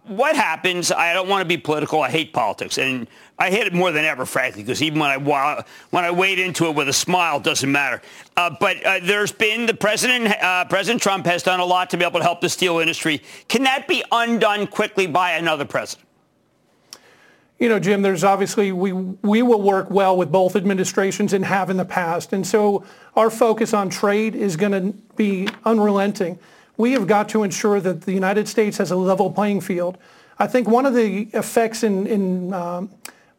what 0.06 0.36
happens? 0.36 0.92
I 0.92 1.14
don't 1.14 1.30
want 1.30 1.42
to 1.42 1.48
be 1.48 1.58
political. 1.58 2.02
I 2.02 2.10
hate 2.10 2.34
politics, 2.34 2.78
and 2.78 3.08
I 3.40 3.50
hate 3.50 3.68
it 3.68 3.74
more 3.74 3.92
than 3.92 4.06
ever, 4.06 4.26
frankly, 4.26 4.64
because 4.64 4.82
even 4.82 5.00
when 5.00 5.10
I 5.10 5.64
when 5.92 6.04
I 6.04 6.12
wade 6.12 6.40
into 6.40 6.66
it 6.66 6.76
with 6.76 6.90
a 6.90 6.94
smile, 6.94 7.38
it 7.38 7.44
doesn't 7.44 7.72
matter. 7.72 8.02
Uh, 8.36 8.56
but 8.60 8.84
uh, 8.86 9.00
there's 9.04 9.32
been 9.32 9.66
the 9.66 9.74
president, 9.74 10.34
President 10.70 11.02
Trump 11.02 11.26
has 11.26 11.42
done 11.42 11.62
a 11.62 11.66
lot 11.66 11.90
to 11.92 11.98
be 11.98 12.04
able 12.04 12.20
to 12.20 12.26
help 12.26 12.42
the 12.42 12.50
steel 12.50 12.80
industry. 12.80 13.22
Can 13.48 13.64
that 13.64 13.88
be 13.88 14.04
undone 14.12 14.68
quickly 14.68 15.08
by 15.08 15.32
another 15.32 15.64
president? 15.64 16.08
You 17.64 17.70
know, 17.70 17.80
Jim, 17.80 18.02
there's 18.02 18.26
obviously 18.26 18.74
we 18.74 18.92
we 18.92 19.42
will 19.42 19.62
work 19.62 19.90
well 19.90 20.18
with 20.18 20.30
both 20.30 20.58
administrations 20.58 21.32
and 21.32 21.46
have 21.46 21.70
in 21.70 21.78
the 21.78 21.86
past, 21.86 22.34
and 22.34 22.46
so 22.46 22.84
our 23.16 23.30
focus 23.30 23.74
on 23.74 23.90
trade 23.90 24.36
is 24.36 24.58
going 24.58 24.74
to 24.74 24.98
be 25.16 25.48
unrelenting. 25.64 26.38
We 26.76 26.92
have 26.92 27.08
got 27.08 27.30
to 27.30 27.44
ensure 27.44 27.80
that 27.80 28.02
the 28.02 28.12
United 28.12 28.50
States 28.50 28.80
has 28.80 28.92
a 28.92 28.98
level 28.98 29.32
playing 29.32 29.62
field. 29.62 29.98
I 30.38 30.46
think 30.46 30.68
one 30.68 30.86
of 30.86 30.94
the 30.94 31.30
effects 31.32 31.84
in, 31.84 32.06
in 32.06 32.54
um, 32.54 32.90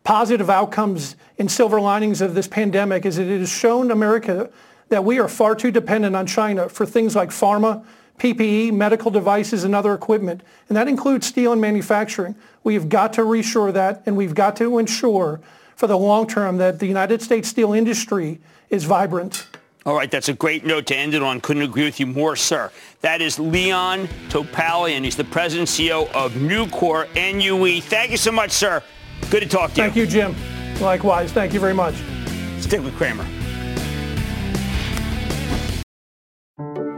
positive 0.05 0.49
outcomes 0.49 1.17
and 1.39 1.51
silver 1.51 1.79
linings 1.79 2.23
of 2.23 2.35
this 2.35 2.49
pandemic 2.49 3.05
is 3.05 3.17
that 3.17 3.27
it 3.27 3.41
has 3.41 3.51
shown 3.51 3.91
America 3.91 4.49
that 4.89 5.05
we 5.05 5.19
are 5.19 5.29
far 5.29 5.55
too 5.55 5.71
dependent 5.71 6.17
on 6.17 6.27
China 6.27 6.71
for 6.71 6.87
things 6.87 7.15
like 7.15 7.29
pharma, 7.29 7.85
PPE, 8.19 8.73
medical 8.73 9.11
devices, 9.11 9.65
and 9.65 9.75
other 9.75 9.93
equipment. 9.93 10.43
And 10.69 10.77
that 10.77 10.89
includes 10.89 11.27
steel 11.27 11.53
and 11.53 11.61
manufacturing. 11.61 12.35
We've 12.63 12.89
got 12.89 13.13
to 13.15 13.23
reshore 13.23 13.73
that, 13.73 14.03
and 14.07 14.17
we've 14.17 14.35
got 14.35 14.57
to 14.57 14.79
ensure 14.79 15.41
for 15.77 15.87
the 15.87 15.99
long 15.99 16.27
term 16.27 16.59
that 16.59 16.79
the 16.79 16.87
United 16.87 17.23
States 17.23 17.49
steel 17.49 17.73
industry 17.73 18.41
is 18.71 18.85
vibrant. 18.85 19.47
All 19.87 19.95
right, 19.95 20.11
that's 20.11 20.31
a 20.31 20.33
great 20.33 20.65
note 20.65 20.87
to 20.87 20.97
end 20.97 21.13
it 21.13 21.23
on. 21.23 21.43
Couldn't 21.43 21.63
agree 21.63 21.85
with 21.85 22.01
you 22.01 22.07
more, 22.07 22.37
sir. 22.37 22.71
That 23.03 23.21
is 23.21 23.39
Leon 23.39 24.09
Topalian. 24.31 25.05
He's 25.05 25.17
the 25.17 25.25
president 25.25 25.69
and 25.69 25.89
CEO 25.89 26.11
of 26.13 26.33
Nucor 26.33 27.07
NUE. 27.15 27.83
Thank 27.83 28.11
you 28.11 28.17
so 28.17 28.33
much, 28.33 28.51
sir. 28.53 28.83
Good 29.31 29.43
to 29.43 29.49
talk 29.49 29.73
to 29.75 29.77
you. 29.77 29.83
Thank 29.83 29.97
you, 29.97 30.07
Jim. 30.07 30.35
Likewise. 30.81 31.33
Thank 31.33 31.53
you 31.53 31.61
very 31.61 31.75
much. 31.75 31.97
Stick 32.61 32.83
with 32.83 32.97
Cramer. 32.97 33.27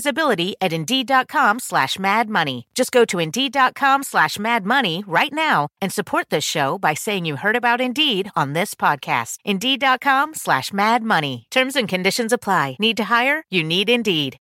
visibility 0.00 0.54
at 0.60 0.72
Indeed.com 0.72 1.58
slash 1.60 1.98
Mad 1.98 2.28
Money. 2.28 2.66
Just 2.74 2.90
go 2.90 3.04
to 3.04 3.18
Indeed.com 3.18 4.02
slash 4.02 4.38
Mad 4.38 4.64
Money 4.64 5.04
right 5.06 5.32
now 5.32 5.68
and 5.82 5.92
support 5.92 6.30
this 6.30 6.44
show 6.44 6.78
by 6.78 6.94
saying 6.94 7.26
you 7.26 7.36
heard 7.36 7.56
about 7.56 7.80
Indeed 7.80 8.30
on 8.34 8.54
this 8.54 8.74
podcast. 8.74 9.38
Indeed.com 9.44 10.34
slash 10.34 10.72
Mad 10.72 11.02
Money. 11.02 11.46
Terms 11.50 11.76
and 11.76 11.86
conditions 11.88 12.32
apply. 12.32 12.76
Need 12.80 12.96
to 12.96 13.04
hire? 13.04 13.44
You 13.50 13.62
need 13.62 13.90
Indeed. 13.90 14.38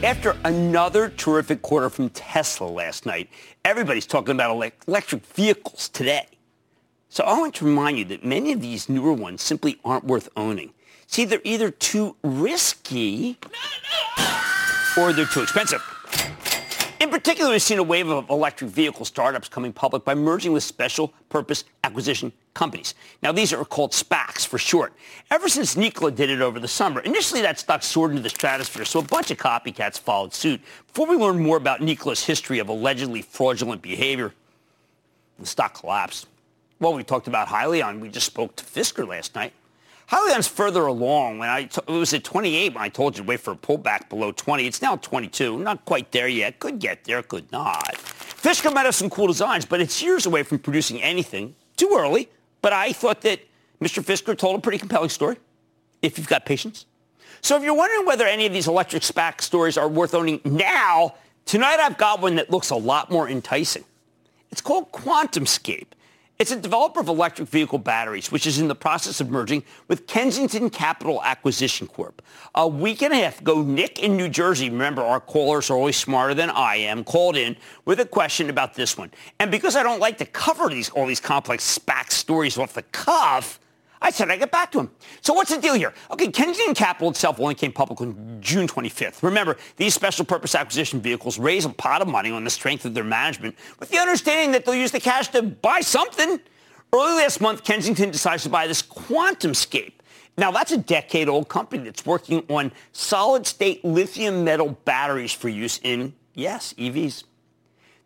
After 0.00 0.36
another 0.44 1.08
terrific 1.08 1.62
quarter 1.62 1.90
from 1.90 2.10
Tesla 2.10 2.66
last 2.66 3.04
night, 3.04 3.30
everybody's 3.64 4.06
talking 4.06 4.34
about 4.34 4.72
electric 4.86 5.26
vehicles 5.26 5.88
today. 5.88 6.26
So 7.10 7.24
I 7.24 7.38
want 7.38 7.54
to 7.56 7.64
remind 7.64 7.98
you 7.98 8.04
that 8.06 8.24
many 8.24 8.52
of 8.52 8.60
these 8.60 8.88
newer 8.88 9.12
ones 9.12 9.42
simply 9.42 9.78
aren't 9.84 10.04
worth 10.04 10.28
owning. 10.36 10.72
See, 11.06 11.24
they're 11.24 11.40
either 11.42 11.70
too 11.70 12.16
risky 12.22 13.38
or 14.96 15.12
they're 15.12 15.26
too 15.26 15.42
expensive. 15.42 15.82
In 17.00 17.10
particular, 17.10 17.52
we've 17.52 17.62
seen 17.62 17.78
a 17.78 17.82
wave 17.82 18.08
of 18.08 18.28
electric 18.28 18.70
vehicle 18.70 19.04
startups 19.04 19.48
coming 19.48 19.72
public 19.72 20.04
by 20.04 20.14
merging 20.14 20.52
with 20.52 20.64
special 20.64 21.14
purpose 21.28 21.64
acquisition 21.84 22.32
companies. 22.54 22.94
Now, 23.22 23.30
these 23.30 23.52
are 23.52 23.64
called 23.64 23.92
SPACs 23.92 24.44
for 24.44 24.58
short. 24.58 24.92
Ever 25.30 25.48
since 25.48 25.76
Nikola 25.76 26.10
did 26.10 26.28
it 26.28 26.40
over 26.40 26.58
the 26.58 26.68
summer, 26.68 27.00
initially 27.00 27.40
that 27.40 27.60
stock 27.60 27.84
soared 27.84 28.10
into 28.10 28.22
the 28.22 28.28
stratosphere, 28.28 28.84
so 28.84 28.98
a 28.98 29.02
bunch 29.02 29.30
of 29.30 29.38
copycats 29.38 29.98
followed 29.98 30.34
suit. 30.34 30.60
Before 30.88 31.06
we 31.06 31.16
learn 31.16 31.40
more 31.40 31.56
about 31.56 31.80
Nikola's 31.80 32.24
history 32.24 32.58
of 32.58 32.68
allegedly 32.68 33.22
fraudulent 33.22 33.80
behavior, 33.80 34.34
the 35.38 35.46
stock 35.46 35.74
collapsed. 35.74 36.26
Well, 36.80 36.94
we 36.94 37.02
talked 37.02 37.26
about 37.26 37.48
Hyliion. 37.48 38.00
We 38.00 38.08
just 38.08 38.26
spoke 38.26 38.54
to 38.56 38.64
Fisker 38.64 39.06
last 39.06 39.34
night. 39.34 39.52
Hyliion's 40.10 40.46
further 40.46 40.86
along. 40.86 41.38
When 41.38 41.48
I 41.48 41.64
t- 41.64 41.80
it 41.86 41.90
was 41.90 42.14
at 42.14 42.24
28 42.24 42.74
when 42.74 42.82
I 42.82 42.88
told 42.88 43.16
you 43.16 43.24
to 43.24 43.28
wait 43.28 43.40
for 43.40 43.50
a 43.50 43.56
pullback 43.56 44.08
below 44.08 44.32
20. 44.32 44.66
It's 44.66 44.80
now 44.80 44.96
22. 44.96 45.58
Not 45.58 45.84
quite 45.84 46.12
there 46.12 46.28
yet. 46.28 46.60
Could 46.60 46.78
get 46.78 47.04
there, 47.04 47.22
could 47.22 47.50
not. 47.50 47.94
Fisker 47.94 48.72
might 48.72 48.86
have 48.86 48.94
some 48.94 49.10
cool 49.10 49.26
designs, 49.26 49.66
but 49.66 49.80
it's 49.80 50.00
years 50.00 50.24
away 50.24 50.44
from 50.44 50.60
producing 50.60 51.02
anything. 51.02 51.54
Too 51.76 51.94
early. 51.98 52.28
But 52.62 52.72
I 52.72 52.92
thought 52.92 53.20
that 53.22 53.40
Mr. 53.82 54.02
Fisker 54.02 54.38
told 54.38 54.58
a 54.58 54.62
pretty 54.62 54.78
compelling 54.78 55.10
story, 55.10 55.36
if 56.00 56.16
you've 56.16 56.28
got 56.28 56.46
patience. 56.46 56.86
So 57.40 57.56
if 57.56 57.62
you're 57.62 57.74
wondering 57.74 58.06
whether 58.06 58.26
any 58.26 58.46
of 58.46 58.52
these 58.52 58.66
electric 58.66 59.02
SPAC 59.02 59.42
stories 59.42 59.76
are 59.76 59.88
worth 59.88 60.14
owning 60.14 60.40
now, 60.44 61.14
tonight 61.44 61.80
I've 61.80 61.98
got 61.98 62.20
one 62.20 62.36
that 62.36 62.50
looks 62.50 62.70
a 62.70 62.76
lot 62.76 63.10
more 63.10 63.28
enticing. 63.28 63.84
It's 64.50 64.60
called 64.60 64.90
QuantumScape 64.92 65.88
It's 66.38 66.52
a 66.52 66.56
developer 66.56 67.00
of 67.00 67.08
electric 67.08 67.48
vehicle 67.48 67.80
batteries, 67.80 68.30
which 68.30 68.46
is 68.46 68.60
in 68.60 68.68
the 68.68 68.74
process 68.76 69.20
of 69.20 69.28
merging 69.28 69.64
with 69.88 70.06
Kensington 70.06 70.70
Capital 70.70 71.20
Acquisition 71.24 71.88
Corp. 71.88 72.22
A 72.54 72.68
week 72.68 73.02
and 73.02 73.12
a 73.12 73.16
half 73.16 73.40
ago, 73.40 73.60
Nick 73.60 73.98
in 73.98 74.16
New 74.16 74.28
Jersey, 74.28 74.70
remember 74.70 75.02
our 75.02 75.18
callers 75.18 75.68
are 75.68 75.74
always 75.74 75.96
smarter 75.96 76.34
than 76.34 76.48
I 76.48 76.76
am, 76.76 77.02
called 77.02 77.36
in 77.36 77.56
with 77.86 77.98
a 77.98 78.04
question 78.04 78.50
about 78.50 78.74
this 78.74 78.96
one. 78.96 79.10
And 79.40 79.50
because 79.50 79.74
I 79.74 79.82
don't 79.82 79.98
like 79.98 80.16
to 80.18 80.26
cover 80.26 80.68
these 80.68 80.90
all 80.90 81.06
these 81.06 81.18
complex 81.18 81.76
SPAC 81.76 82.12
stories 82.12 82.56
off 82.56 82.72
the 82.72 82.82
cuff, 82.82 83.58
I 84.00 84.10
said 84.10 84.30
I'd 84.30 84.38
get 84.38 84.50
back 84.50 84.72
to 84.72 84.80
him. 84.80 84.90
So 85.20 85.32
what's 85.34 85.54
the 85.54 85.60
deal 85.60 85.74
here? 85.74 85.92
Okay, 86.10 86.28
Kensington 86.28 86.74
Capital 86.74 87.10
itself 87.10 87.40
only 87.40 87.54
came 87.54 87.72
public 87.72 88.00
on 88.00 88.38
June 88.40 88.66
25th. 88.66 89.22
Remember, 89.22 89.56
these 89.76 89.94
special 89.94 90.24
purpose 90.24 90.54
acquisition 90.54 91.00
vehicles 91.00 91.38
raise 91.38 91.64
a 91.64 91.70
pot 91.70 92.02
of 92.02 92.08
money 92.08 92.30
on 92.30 92.44
the 92.44 92.50
strength 92.50 92.84
of 92.84 92.94
their 92.94 93.04
management 93.04 93.56
with 93.80 93.90
the 93.90 93.98
understanding 93.98 94.52
that 94.52 94.64
they'll 94.64 94.74
use 94.74 94.92
the 94.92 95.00
cash 95.00 95.28
to 95.28 95.42
buy 95.42 95.80
something. 95.80 96.40
Early 96.92 97.22
last 97.22 97.40
month, 97.40 97.64
Kensington 97.64 98.10
decides 98.10 98.44
to 98.44 98.48
buy 98.48 98.66
this 98.66 98.82
QuantumScape. 98.82 99.92
Now, 100.38 100.52
that's 100.52 100.70
a 100.70 100.78
decade-old 100.78 101.48
company 101.48 101.84
that's 101.84 102.06
working 102.06 102.44
on 102.48 102.70
solid-state 102.92 103.84
lithium 103.84 104.44
metal 104.44 104.78
batteries 104.84 105.32
for 105.32 105.48
use 105.48 105.80
in, 105.82 106.14
yes, 106.34 106.72
EVs. 106.78 107.24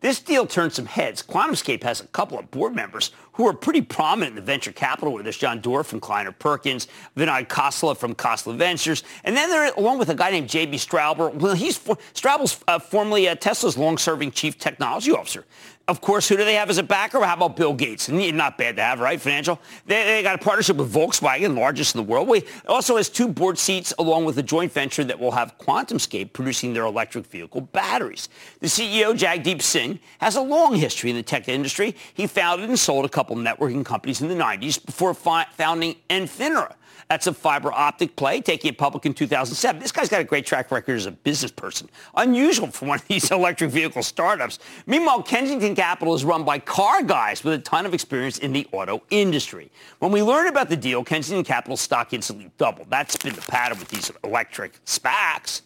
This 0.01 0.19
deal 0.19 0.47
turned 0.47 0.73
some 0.73 0.87
heads. 0.87 1.23
QuantumScape 1.23 1.85
has 1.85 2.01
a 2.01 2.07
couple 2.09 2.39
of 2.39 2.51
board 2.51 2.75
members 2.75 3.13
who 3.33 3.47
are 3.47 3.53
pretty 3.53 3.81
prominent 3.81 4.31
in 4.31 4.37
the 4.37 4.43
venture 4.43 4.73
capital 4.73 5.13
world. 5.13 5.25
There's 5.25 5.37
John 5.37 5.61
Doerr 5.61 5.85
from 5.85 6.01
Kleiner 6.01 6.33
Perkins, 6.33 6.89
Vinod 7.17 7.49
Khosla 7.49 7.97
from 7.97 8.15
Khosla 8.15 8.57
Ventures, 8.57 9.03
and 9.25 9.37
then 9.37 9.51
they're 9.51 9.73
along 9.75 9.99
with 9.99 10.09
a 10.11 10.15
guy 10.15 10.31
named 10.31 10.49
J.B. 10.49 10.77
Straubel. 10.79 11.35
Well, 11.35 11.55
he's 11.55 11.79
Straubel's 11.79 12.63
uh, 12.69 12.79
formerly 12.79 13.29
uh, 13.29 13.37
Tesla's 13.37 13.79
long-serving 13.79 14.33
chief 14.33 14.59
technology 14.59 15.13
officer. 15.13 15.45
Of 15.89 16.01
course, 16.01 16.29
who 16.29 16.37
do 16.37 16.45
they 16.45 16.55
have 16.55 16.71
as 16.71 16.79
a 16.79 16.83
backer? 16.83 17.21
How 17.21 17.35
about 17.35 17.57
Bill 17.57 17.75
Gates? 17.75 18.09
Not 18.09 18.57
bad 18.57 18.77
to 18.77 18.83
have, 18.83 19.01
right? 19.01 19.21
Financial. 19.21 19.61
They, 19.87 20.05
they 20.05 20.23
got 20.23 20.37
a 20.37 20.43
partnership 20.43 20.77
with 20.77 20.93
Volkswagen, 20.93 21.57
largest 21.57 21.95
in 21.95 22.05
the 22.05 22.09
world. 22.09 22.29
We 22.29 22.45
also 22.69 22.97
has 22.97 23.09
two 23.09 23.27
board 23.27 23.59
seats 23.59 23.93
along 23.99 24.25
with 24.25 24.39
a 24.39 24.43
joint 24.43 24.71
venture 24.71 25.03
that 25.03 25.19
will 25.19 25.33
have 25.33 25.59
QuantumScape 25.59 26.33
producing 26.33 26.73
their 26.73 26.85
electric 26.85 27.27
vehicle 27.27 27.63
batteries. 27.63 28.29
The 28.61 28.69
CEO, 28.69 29.17
Jagdeep 29.17 29.61
Singh, 29.61 29.99
has 30.19 30.37
a 30.37 30.41
long 30.41 30.77
history 30.77 31.11
in 31.11 31.17
the 31.17 31.23
tech 31.23 31.49
industry. 31.49 31.97
He 32.15 32.29
founded 32.29 32.69
and 32.69 32.79
sold 32.79 33.05
a 33.05 33.09
couple 33.09 33.35
networking 33.35 33.85
companies 33.85 34.21
in 34.21 34.29
the 34.29 34.37
90s 34.37 34.85
before 34.85 35.15
fi- 35.15 35.47
founding 35.57 35.97
Infinera 36.09 36.75
that's 37.13 37.27
a 37.27 37.35
fiber 37.35 37.71
optic 37.71 38.17
play, 38.17 38.41
taking 38.41 38.71
it 38.71 38.79
public 38.79 39.05
in 39.05 39.13
2007. 39.13 39.83
This 39.83 39.93
guy's 39.93 40.09
got 40.09 40.23
a 40.23 40.25
great 40.25 40.47
track 40.47 40.71
record 40.71 40.97
as 40.97 41.05
a 41.05 41.11
business 41.11 41.53
person. 41.53 41.91
Unusual 42.17 42.69
for 42.69 42.87
one 42.87 43.01
of 43.01 43.07
these 43.07 43.31
electric 43.31 43.71
vehicle 43.71 44.03
startups. 44.03 44.59
Meanwhile, 44.87 45.23
Kensington 45.25 45.72
Capital 45.75 46.15
is 46.15 46.25
run 46.25 46.45
by 46.45 46.59
car 46.59 47.03
guys 47.03 47.45
with 47.45 47.55
a 47.55 47.59
ton 47.59 47.87
of 47.87 47.95
experience 47.95 48.39
in 48.39 48.53
the 48.53 48.67
auto 48.73 49.03
industry. 49.11 49.71
When 49.99 50.13
we 50.13 50.23
learned 50.23 50.49
about 50.49 50.69
the 50.69 50.77
deal, 50.77 51.05
Kensington 51.05 51.45
Capital 51.45 51.77
stock 51.77 52.13
instantly 52.13 52.51
doubled. 52.59 52.89
That's 52.91 53.17
been 53.17 53.35
the 53.35 53.43
pattern 53.43 53.79
with 53.79 53.89
these 53.89 54.11
electric 54.25 54.85
SPACs. 54.85 55.63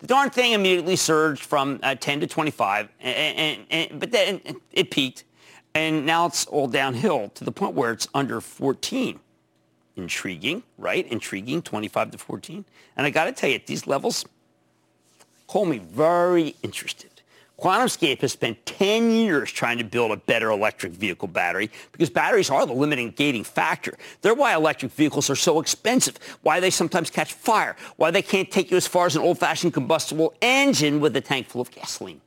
The 0.00 0.06
darn 0.06 0.30
thing 0.30 0.52
immediately 0.52 0.96
surged 0.96 1.44
from 1.44 1.78
uh, 1.82 1.94
10 1.94 2.20
to 2.20 2.26
25, 2.26 2.88
and, 3.00 3.36
and, 3.36 3.66
and, 3.70 4.00
but 4.00 4.10
then 4.10 4.40
it 4.72 4.90
peaked, 4.90 5.24
and 5.74 6.06
now 6.06 6.26
it's 6.26 6.46
all 6.46 6.68
downhill 6.68 7.28
to 7.34 7.44
the 7.44 7.52
point 7.52 7.74
where 7.74 7.92
it's 7.92 8.08
under 8.14 8.40
14. 8.40 9.20
Intriguing, 9.96 10.62
right? 10.78 11.06
Intriguing, 11.06 11.60
25 11.60 12.12
to 12.12 12.18
14. 12.18 12.64
And 12.96 13.06
I 13.06 13.10
got 13.10 13.24
to 13.24 13.32
tell 13.32 13.50
you, 13.50 13.56
at 13.56 13.66
these 13.66 13.86
levels, 13.86 14.24
call 15.46 15.66
me 15.66 15.78
very 15.78 16.54
interested. 16.62 17.09
QuantumScape 17.60 18.22
has 18.22 18.32
spent 18.32 18.64
10 18.64 19.10
years 19.10 19.52
trying 19.52 19.76
to 19.78 19.84
build 19.84 20.12
a 20.12 20.16
better 20.16 20.50
electric 20.50 20.92
vehicle 20.92 21.28
battery 21.28 21.70
because 21.92 22.08
batteries 22.08 22.48
are 22.48 22.64
the 22.64 22.72
limiting 22.72 23.10
gating 23.10 23.44
factor. 23.44 23.98
They're 24.22 24.34
why 24.34 24.54
electric 24.54 24.92
vehicles 24.92 25.28
are 25.28 25.36
so 25.36 25.60
expensive, 25.60 26.16
why 26.42 26.60
they 26.60 26.70
sometimes 26.70 27.10
catch 27.10 27.34
fire, 27.34 27.76
why 27.96 28.10
they 28.10 28.22
can't 28.22 28.50
take 28.50 28.70
you 28.70 28.78
as 28.78 28.86
far 28.86 29.06
as 29.06 29.14
an 29.14 29.22
old-fashioned 29.22 29.74
combustible 29.74 30.32
engine 30.40 31.00
with 31.00 31.14
a 31.16 31.20
tank 31.20 31.48
full 31.48 31.60
of 31.60 31.70
gasoline. 31.70 32.22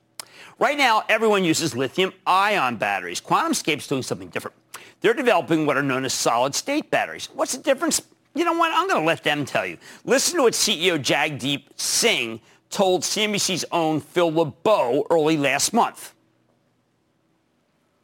Right 0.60 0.78
now, 0.78 1.04
everyone 1.10 1.44
uses 1.44 1.76
lithium-ion 1.76 2.78
batteries. 2.78 3.20
QuantumScape's 3.20 3.88
doing 3.88 4.04
something 4.04 4.30
different. 4.30 4.56
They're 5.02 5.16
developing 5.16 5.66
what 5.66 5.78
are 5.78 5.84
known 5.84 6.06
as 6.06 6.14
solid-state 6.14 6.92
batteries. 6.92 7.28
What's 7.34 7.58
the 7.58 7.64
difference? 7.64 8.04
You 8.36 8.46
know 8.46 8.54
what? 8.54 8.72
I'm 8.72 8.88
going 8.88 9.02
to 9.02 9.06
let 9.06 9.24
them 9.24 9.46
tell 9.46 9.66
you. 9.66 9.78
Listen 10.06 10.38
to 10.38 10.44
what 10.44 10.54
CEO 10.54 10.98
Jagdeep 10.98 11.66
Singh 11.76 12.40
told 12.74 13.04
CNBC's 13.04 13.64
own 13.72 14.02
Phil 14.02 14.32
LeBeau 14.32 15.06
early 15.10 15.38
last 15.38 15.74
month. 15.74 16.14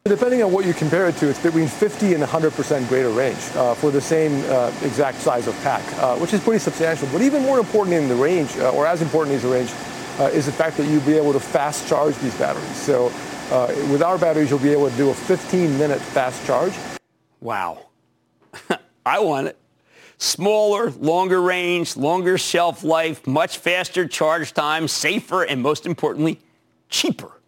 Depending 0.05 0.41
on 0.41 0.51
what 0.51 0.65
you 0.65 0.73
compare 0.73 1.07
it 1.07 1.15
to, 1.17 1.29
it's 1.29 1.41
between 1.41 1.67
50 1.67 2.13
and 2.13 2.23
100% 2.23 2.87
greater 2.87 3.09
range 3.09 3.37
uh, 3.55 3.73
for 3.75 3.91
the 3.91 3.99
same 3.99 4.43
uh, 4.49 4.71
exact 4.81 5.17
size 5.17 5.47
of 5.47 5.55
pack, 5.61 5.83
uh, 5.99 6.15
which 6.17 6.33
is 6.33 6.41
pretty 6.41 6.59
substantial. 6.59 7.07
But 7.11 7.21
even 7.21 7.43
more 7.43 7.59
important 7.59 7.95
in 7.95 8.07
the 8.07 8.15
range, 8.15 8.55
uh, 8.57 8.71
or 8.71 8.87
as 8.87 9.01
important 9.01 9.35
as 9.35 9.43
the 9.43 9.49
range, 9.49 9.71
uh, 10.19 10.23
is 10.33 10.45
the 10.45 10.51
fact 10.51 10.77
that 10.77 10.87
you'll 10.87 11.01
be 11.01 11.15
able 11.15 11.33
to 11.33 11.39
fast 11.39 11.87
charge 11.87 12.15
these 12.17 12.35
batteries. 12.35 12.75
So 12.75 13.11
uh, 13.51 13.67
with 13.91 14.01
our 14.01 14.17
batteries, 14.17 14.49
you'll 14.49 14.59
be 14.59 14.71
able 14.71 14.89
to 14.89 14.95
do 14.95 15.09
a 15.09 15.13
15-minute 15.13 15.99
fast 15.99 16.45
charge. 16.45 16.73
Wow. 17.41 17.85
I 19.05 19.19
want 19.19 19.47
it. 19.47 19.57
Smaller, 20.19 20.91
longer 20.91 21.41
range, 21.41 21.95
longer 21.95 22.37
shelf 22.37 22.83
life, 22.83 23.25
much 23.25 23.57
faster 23.57 24.05
charge 24.05 24.53
time, 24.53 24.87
safer, 24.89 25.43
and 25.43 25.61
most 25.61 25.85
importantly, 25.85 26.39
cheaper. 26.89 27.38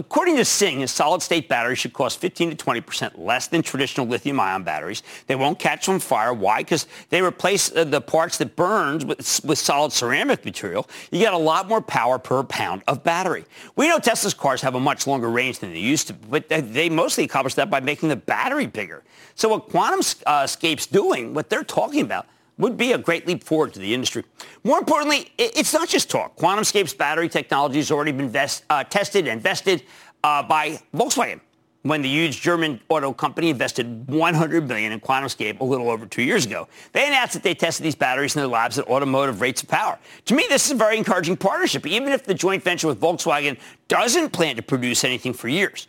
According 0.00 0.36
to 0.36 0.46
Singh, 0.46 0.82
a 0.82 0.88
solid-state 0.88 1.46
battery 1.46 1.76
should 1.76 1.92
cost 1.92 2.20
15 2.20 2.50
to 2.50 2.56
20 2.56 2.80
percent 2.80 3.18
less 3.18 3.48
than 3.48 3.60
traditional 3.60 4.06
lithium-ion 4.06 4.62
batteries. 4.62 5.02
They 5.26 5.34
won't 5.34 5.58
catch 5.58 5.90
on 5.90 6.00
fire. 6.00 6.32
Why? 6.32 6.62
Because 6.62 6.86
they 7.10 7.20
replace 7.20 7.70
uh, 7.76 7.84
the 7.84 8.00
parts 8.00 8.38
that 8.38 8.56
burns 8.56 9.04
with, 9.04 9.18
with 9.44 9.58
solid 9.58 9.92
ceramic 9.92 10.42
material. 10.42 10.88
You 11.10 11.18
get 11.18 11.34
a 11.34 11.38
lot 11.38 11.68
more 11.68 11.82
power 11.82 12.18
per 12.18 12.42
pound 12.42 12.82
of 12.88 13.04
battery. 13.04 13.44
We 13.76 13.88
know 13.88 13.98
Tesla's 13.98 14.32
cars 14.32 14.62
have 14.62 14.74
a 14.74 14.80
much 14.80 15.06
longer 15.06 15.28
range 15.28 15.58
than 15.58 15.74
they 15.74 15.80
used 15.80 16.06
to, 16.06 16.14
but 16.14 16.48
they 16.48 16.88
mostly 16.88 17.24
accomplish 17.24 17.52
that 17.56 17.68
by 17.68 17.80
making 17.80 18.08
the 18.08 18.16
battery 18.16 18.66
bigger. 18.66 19.02
So 19.34 19.50
what 19.50 19.68
QuantumScape's 19.68 20.86
uh, 20.86 20.92
doing, 20.92 21.34
what 21.34 21.50
they're 21.50 21.62
talking 21.62 22.00
about, 22.00 22.26
would 22.60 22.76
be 22.76 22.92
a 22.92 22.98
great 22.98 23.26
leap 23.26 23.42
forward 23.42 23.72
to 23.74 23.80
the 23.80 23.92
industry. 23.92 24.24
More 24.64 24.78
importantly, 24.78 25.32
it's 25.38 25.72
not 25.72 25.88
just 25.88 26.10
talk. 26.10 26.36
QuantumScape's 26.36 26.94
battery 26.94 27.28
technology 27.28 27.78
has 27.78 27.90
already 27.90 28.12
been 28.12 28.28
vest, 28.28 28.64
uh, 28.70 28.84
tested 28.84 29.26
and 29.26 29.42
vested 29.42 29.82
uh, 30.22 30.42
by 30.42 30.80
Volkswagen 30.94 31.40
when 31.82 32.02
the 32.02 32.08
huge 32.08 32.42
German 32.42 32.78
auto 32.90 33.12
company 33.12 33.48
invested 33.48 34.06
100 34.08 34.68
billion 34.68 34.92
in 34.92 35.00
QuantumScape 35.00 35.60
a 35.60 35.64
little 35.64 35.88
over 35.88 36.04
two 36.04 36.22
years 36.22 36.44
ago. 36.44 36.68
They 36.92 37.06
announced 37.06 37.32
that 37.32 37.42
they 37.42 37.54
tested 37.54 37.86
these 37.86 37.94
batteries 37.94 38.36
in 38.36 38.40
their 38.40 38.48
labs 38.48 38.78
at 38.78 38.86
automotive 38.86 39.40
rates 39.40 39.62
of 39.62 39.68
power. 39.68 39.98
To 40.26 40.34
me, 40.34 40.44
this 40.48 40.66
is 40.66 40.72
a 40.72 40.74
very 40.74 40.98
encouraging 40.98 41.38
partnership, 41.38 41.86
even 41.86 42.12
if 42.12 42.24
the 42.24 42.34
joint 42.34 42.62
venture 42.62 42.86
with 42.86 43.00
Volkswagen 43.00 43.58
doesn't 43.88 44.30
plan 44.30 44.56
to 44.56 44.62
produce 44.62 45.04
anything 45.04 45.32
for 45.32 45.48
years. 45.48 45.88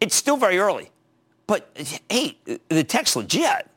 It's 0.00 0.14
still 0.14 0.36
very 0.36 0.58
early. 0.58 0.90
But 1.46 1.70
hey, 2.10 2.38
the 2.68 2.84
tech's 2.84 3.16
legit. 3.16 3.68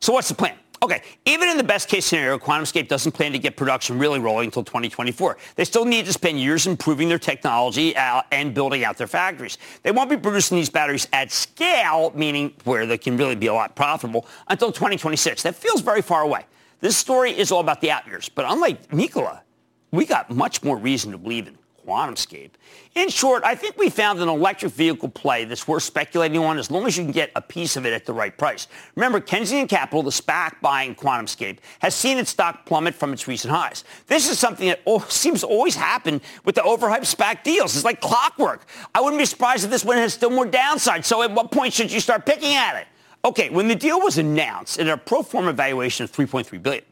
So 0.00 0.12
what's 0.12 0.28
the 0.28 0.34
plan? 0.34 0.56
Okay, 0.82 1.02
even 1.26 1.50
in 1.50 1.58
the 1.58 1.64
best 1.64 1.90
case 1.90 2.06
scenario, 2.06 2.38
QuantumScape 2.38 2.88
doesn't 2.88 3.12
plan 3.12 3.32
to 3.32 3.38
get 3.38 3.54
production 3.54 3.98
really 3.98 4.18
rolling 4.18 4.46
until 4.46 4.64
2024. 4.64 5.36
They 5.56 5.66
still 5.66 5.84
need 5.84 6.06
to 6.06 6.12
spend 6.12 6.40
years 6.40 6.66
improving 6.66 7.06
their 7.06 7.18
technology 7.18 7.94
uh, 7.94 8.22
and 8.32 8.54
building 8.54 8.82
out 8.82 8.96
their 8.96 9.06
factories. 9.06 9.58
They 9.82 9.92
won't 9.92 10.08
be 10.08 10.16
producing 10.16 10.56
these 10.56 10.70
batteries 10.70 11.06
at 11.12 11.32
scale, 11.32 12.12
meaning 12.14 12.54
where 12.64 12.86
they 12.86 12.96
can 12.96 13.18
really 13.18 13.34
be 13.34 13.48
a 13.48 13.52
lot 13.52 13.76
profitable, 13.76 14.26
until 14.48 14.72
2026. 14.72 15.42
That 15.42 15.54
feels 15.54 15.82
very 15.82 16.00
far 16.00 16.22
away. 16.22 16.46
This 16.80 16.96
story 16.96 17.36
is 17.38 17.52
all 17.52 17.60
about 17.60 17.82
the 17.82 17.90
out 17.90 18.06
years, 18.06 18.30
but 18.30 18.46
unlike 18.48 18.90
Nikola, 18.90 19.42
we 19.90 20.06
got 20.06 20.30
much 20.30 20.62
more 20.62 20.78
reason 20.78 21.12
to 21.12 21.18
believe 21.18 21.46
in 21.46 21.58
QuantumScape. 21.90 22.50
In 22.94 23.08
short, 23.08 23.42
I 23.44 23.54
think 23.54 23.76
we 23.76 23.90
found 23.90 24.20
an 24.20 24.28
electric 24.28 24.72
vehicle 24.72 25.08
play 25.08 25.44
that's 25.44 25.66
worth 25.66 25.82
speculating 25.82 26.38
on 26.38 26.56
as 26.56 26.70
long 26.70 26.86
as 26.86 26.96
you 26.96 27.02
can 27.02 27.12
get 27.12 27.30
a 27.34 27.42
piece 27.42 27.76
of 27.76 27.84
it 27.84 27.92
at 27.92 28.06
the 28.06 28.12
right 28.12 28.36
price. 28.36 28.68
Remember, 28.94 29.20
Kensington 29.20 29.66
Capital, 29.66 30.02
the 30.02 30.10
SPAC 30.10 30.60
buying 30.60 30.94
QuantumScape, 30.94 31.58
has 31.80 31.94
seen 31.94 32.18
its 32.18 32.30
stock 32.30 32.64
plummet 32.64 32.94
from 32.94 33.12
its 33.12 33.26
recent 33.26 33.52
highs. 33.52 33.84
This 34.06 34.30
is 34.30 34.38
something 34.38 34.68
that 34.68 34.82
seems 35.10 35.40
to 35.40 35.46
always 35.46 35.74
happen 35.74 36.20
with 36.44 36.54
the 36.54 36.62
overhyped 36.62 37.12
SPAC 37.12 37.42
deals. 37.42 37.74
It's 37.74 37.84
like 37.84 38.00
clockwork. 38.00 38.66
I 38.94 39.00
wouldn't 39.00 39.20
be 39.20 39.26
surprised 39.26 39.64
if 39.64 39.70
this 39.70 39.84
one 39.84 39.96
has 39.96 40.14
still 40.14 40.30
more 40.30 40.46
downside. 40.46 41.04
So 41.04 41.22
at 41.22 41.32
what 41.32 41.50
point 41.50 41.74
should 41.74 41.90
you 41.90 42.00
start 42.00 42.24
picking 42.24 42.54
at 42.54 42.76
it? 42.76 42.86
Okay, 43.24 43.50
when 43.50 43.68
the 43.68 43.74
deal 43.74 44.00
was 44.00 44.16
announced 44.16 44.78
at 44.78 44.88
a 44.88 44.96
pro 44.96 45.22
forma 45.22 45.52
valuation 45.52 46.04
of 46.04 46.12
3.3 46.12 46.62
billion, 46.62 46.84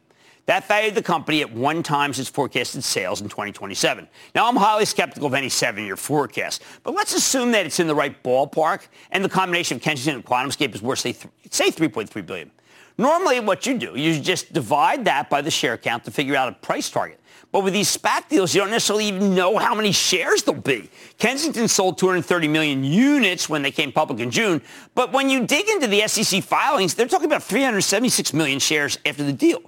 that 0.49 0.67
valued 0.67 0.95
the 0.95 1.03
company 1.03 1.43
at 1.43 1.53
one 1.53 1.83
times 1.83 2.19
its 2.19 2.31
forecasted 2.31 2.83
sales 2.83 3.21
in 3.21 3.29
2027. 3.29 4.09
Now, 4.35 4.49
I'm 4.49 4.57
highly 4.57 4.87
skeptical 4.87 5.27
of 5.27 5.35
any 5.35 5.51
seven-year 5.51 5.99
forecast, 5.99 6.63
but 6.85 6.95
let's 6.95 7.13
assume 7.13 7.53
that 7.53 7.67
it's 7.67 7.81
in 7.81 7.87
the 7.87 7.95
right 7.95 8.23
ballpark, 8.23 8.89
and 9.11 9.23
the 9.23 9.29
combination 9.29 9.77
of 9.77 9.83
Kensington 9.83 10.15
and 10.15 10.25
QuantumScape 10.25 10.75
is 10.75 10.81
worth, 10.81 11.01
say, 11.01 11.13
th- 11.13 11.29
say 11.51 11.71
3.3 11.71 12.25
billion. 12.25 12.51
Normally, 12.97 13.39
what 13.41 13.67
you 13.67 13.77
do, 13.77 13.93
you 13.95 14.19
just 14.19 14.55
divide 14.55 15.05
that 15.05 15.29
by 15.29 15.43
the 15.43 15.51
share 15.51 15.77
count 15.77 16.07
to 16.07 16.11
figure 16.11 16.35
out 16.35 16.49
a 16.49 16.53
price 16.53 16.89
target. 16.89 17.21
But 17.53 17.63
with 17.63 17.75
these 17.75 17.95
SPAC 17.95 18.31
deals, 18.31 18.55
you 18.55 18.63
don't 18.63 18.71
necessarily 18.71 19.05
even 19.05 19.35
know 19.35 19.59
how 19.59 19.75
many 19.75 19.93
shares 19.93 20.45
there'll 20.45 20.63
be. 20.63 20.89
Kensington 21.19 21.69
sold 21.69 21.99
230 21.99 22.49
million 22.49 22.85
units 22.85 23.51
when 23.51 23.61
they 23.61 23.71
came 23.71 23.93
public 23.93 24.19
in 24.21 24.31
June. 24.31 24.63
But 24.95 25.13
when 25.13 25.29
you 25.29 25.47
dig 25.47 25.69
into 25.69 25.89
the 25.89 26.09
SEC 26.09 26.43
filings, 26.43 26.95
they're 26.95 27.07
talking 27.07 27.27
about 27.27 27.43
376 27.43 28.33
million 28.33 28.59
shares 28.59 28.99
after 29.05 29.23
the 29.23 29.33
deal. 29.35 29.61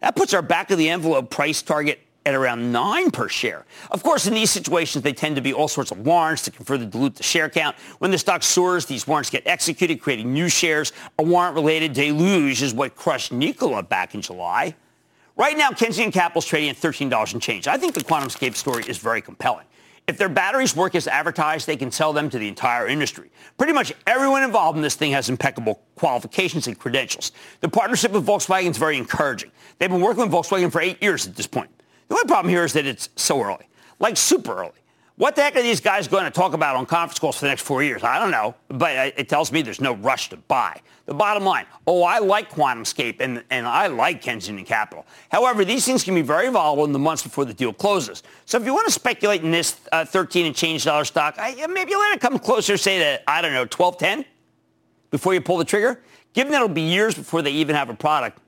That 0.00 0.16
puts 0.16 0.34
our 0.34 0.42
back 0.42 0.70
of 0.70 0.78
the 0.78 0.88
envelope 0.88 1.30
price 1.30 1.62
target 1.62 2.00
at 2.26 2.34
around 2.34 2.72
9 2.72 3.12
per 3.12 3.28
share. 3.28 3.64
Of 3.90 4.02
course, 4.02 4.26
in 4.26 4.34
these 4.34 4.50
situations, 4.50 5.02
they 5.02 5.12
tend 5.12 5.36
to 5.36 5.42
be 5.42 5.52
all 5.52 5.68
sorts 5.68 5.92
of 5.92 6.00
warrants 6.00 6.44
that 6.44 6.54
can 6.54 6.64
further 6.64 6.84
dilute 6.84 7.14
the 7.14 7.22
share 7.22 7.48
count. 7.48 7.76
When 7.98 8.10
the 8.10 8.18
stock 8.18 8.42
soars, 8.42 8.84
these 8.84 9.06
warrants 9.06 9.30
get 9.30 9.46
executed, 9.46 10.00
creating 10.00 10.34
new 10.34 10.48
shares. 10.48 10.92
A 11.18 11.22
warrant-related 11.22 11.92
deluge 11.92 12.62
is 12.62 12.74
what 12.74 12.96
crushed 12.96 13.32
Nikola 13.32 13.84
back 13.84 14.14
in 14.14 14.22
July. 14.22 14.74
Right 15.36 15.56
now, 15.56 15.70
Kensington 15.70 16.10
Capital 16.10 16.40
is 16.40 16.46
trading 16.46 16.70
at 16.70 16.76
$13 16.76 17.32
and 17.32 17.40
change. 17.40 17.68
I 17.68 17.76
think 17.76 17.94
the 17.94 18.00
QuantumScape 18.00 18.56
story 18.56 18.84
is 18.88 18.98
very 18.98 19.22
compelling. 19.22 19.66
If 20.06 20.18
their 20.18 20.28
batteries 20.28 20.76
work 20.76 20.94
as 20.94 21.08
advertised, 21.08 21.66
they 21.66 21.76
can 21.76 21.90
sell 21.90 22.12
them 22.12 22.30
to 22.30 22.38
the 22.38 22.46
entire 22.46 22.86
industry. 22.86 23.28
Pretty 23.58 23.72
much 23.72 23.92
everyone 24.06 24.44
involved 24.44 24.76
in 24.76 24.82
this 24.82 24.94
thing 24.94 25.10
has 25.10 25.28
impeccable 25.28 25.80
qualifications 25.96 26.68
and 26.68 26.78
credentials. 26.78 27.32
The 27.60 27.68
partnership 27.68 28.12
with 28.12 28.24
Volkswagen 28.24 28.70
is 28.70 28.78
very 28.78 28.98
encouraging. 28.98 29.50
They've 29.78 29.90
been 29.90 30.00
working 30.00 30.22
with 30.22 30.30
Volkswagen 30.30 30.70
for 30.70 30.80
eight 30.80 31.02
years 31.02 31.26
at 31.26 31.34
this 31.34 31.48
point. 31.48 31.70
The 32.08 32.14
only 32.14 32.28
problem 32.28 32.50
here 32.50 32.64
is 32.64 32.72
that 32.74 32.86
it's 32.86 33.08
so 33.16 33.42
early, 33.42 33.68
like 33.98 34.16
super 34.16 34.56
early. 34.56 34.70
What 35.16 35.34
the 35.34 35.40
heck 35.40 35.56
are 35.56 35.62
these 35.62 35.80
guys 35.80 36.08
going 36.08 36.24
to 36.24 36.30
talk 36.30 36.52
about 36.52 36.76
on 36.76 36.84
conference 36.84 37.18
calls 37.18 37.36
for 37.36 37.46
the 37.46 37.48
next 37.48 37.62
four 37.62 37.82
years? 37.82 38.04
I 38.04 38.18
don't 38.18 38.30
know, 38.30 38.54
but 38.68 39.14
it 39.16 39.30
tells 39.30 39.50
me 39.50 39.62
there's 39.62 39.80
no 39.80 39.94
rush 39.94 40.28
to 40.28 40.36
buy. 40.36 40.78
The 41.06 41.14
bottom 41.14 41.42
line, 41.42 41.64
oh, 41.86 42.02
I 42.02 42.18
like 42.18 42.50
QuantumScape 42.50 43.20
and, 43.20 43.42
and 43.48 43.66
I 43.66 43.86
like 43.86 44.20
Kensington 44.20 44.66
Capital. 44.66 45.06
However, 45.30 45.64
these 45.64 45.86
things 45.86 46.04
can 46.04 46.14
be 46.14 46.20
very 46.20 46.50
volatile 46.50 46.84
in 46.84 46.92
the 46.92 46.98
months 46.98 47.22
before 47.22 47.46
the 47.46 47.54
deal 47.54 47.72
closes. 47.72 48.24
So 48.44 48.58
if 48.58 48.66
you 48.66 48.74
want 48.74 48.88
to 48.88 48.92
speculate 48.92 49.42
in 49.42 49.50
this 49.50 49.80
uh, 49.90 50.04
13 50.04 50.46
and 50.46 50.54
change 50.54 50.84
dollar 50.84 51.06
stock, 51.06 51.36
I, 51.38 51.66
maybe 51.66 51.94
let 51.94 52.14
it 52.14 52.20
come 52.20 52.38
closer, 52.38 52.76
say 52.76 52.98
to, 52.98 53.30
I 53.30 53.40
don't 53.40 53.54
know, 53.54 53.60
1210 53.60 54.26
before 55.10 55.32
you 55.32 55.40
pull 55.40 55.56
the 55.56 55.64
trigger. 55.64 56.02
Given 56.34 56.52
that 56.52 56.58
it'll 56.58 56.68
be 56.68 56.82
years 56.82 57.14
before 57.14 57.40
they 57.40 57.52
even 57.52 57.74
have 57.74 57.88
a 57.88 57.94
product, 57.94 58.38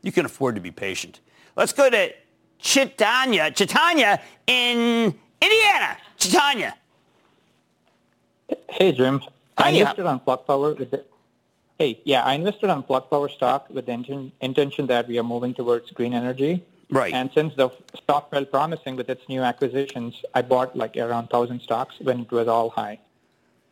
you 0.00 0.12
can 0.12 0.24
afford 0.24 0.54
to 0.54 0.62
be 0.62 0.70
patient. 0.70 1.20
Let's 1.56 1.74
go 1.74 1.90
to 1.90 2.14
Chitanya, 2.62 3.52
Chitanya 3.52 4.22
in 4.46 5.14
Indiana, 5.40 5.96
Chitanya. 6.18 6.72
Hey, 8.68 8.92
Jim. 8.92 9.22
I 9.56 9.70
invested 9.70 10.06
on 10.06 10.20
Plug 10.20 10.46
Power. 10.46 10.74
With 10.74 10.90
the, 10.90 11.04
hey, 11.78 12.00
yeah, 12.04 12.24
I 12.24 12.34
invested 12.34 12.70
on 12.70 12.82
Plug 12.82 13.08
Power 13.10 13.28
stock 13.28 13.68
with 13.70 13.86
the 13.86 13.92
inten- 13.92 14.32
intention 14.40 14.86
that 14.86 15.08
we 15.08 15.18
are 15.18 15.22
moving 15.22 15.54
towards 15.54 15.90
green 15.90 16.14
energy. 16.14 16.62
Right. 16.90 17.12
And 17.14 17.30
since 17.32 17.54
the 17.54 17.70
stock 17.94 18.30
felt 18.30 18.50
promising 18.50 18.96
with 18.96 19.08
its 19.08 19.28
new 19.28 19.42
acquisitions, 19.42 20.22
I 20.34 20.42
bought 20.42 20.76
like 20.76 20.96
around 20.96 21.28
1,000 21.30 21.60
stocks 21.60 21.94
when 22.00 22.20
it 22.20 22.30
was 22.32 22.48
all 22.48 22.70
high. 22.70 22.98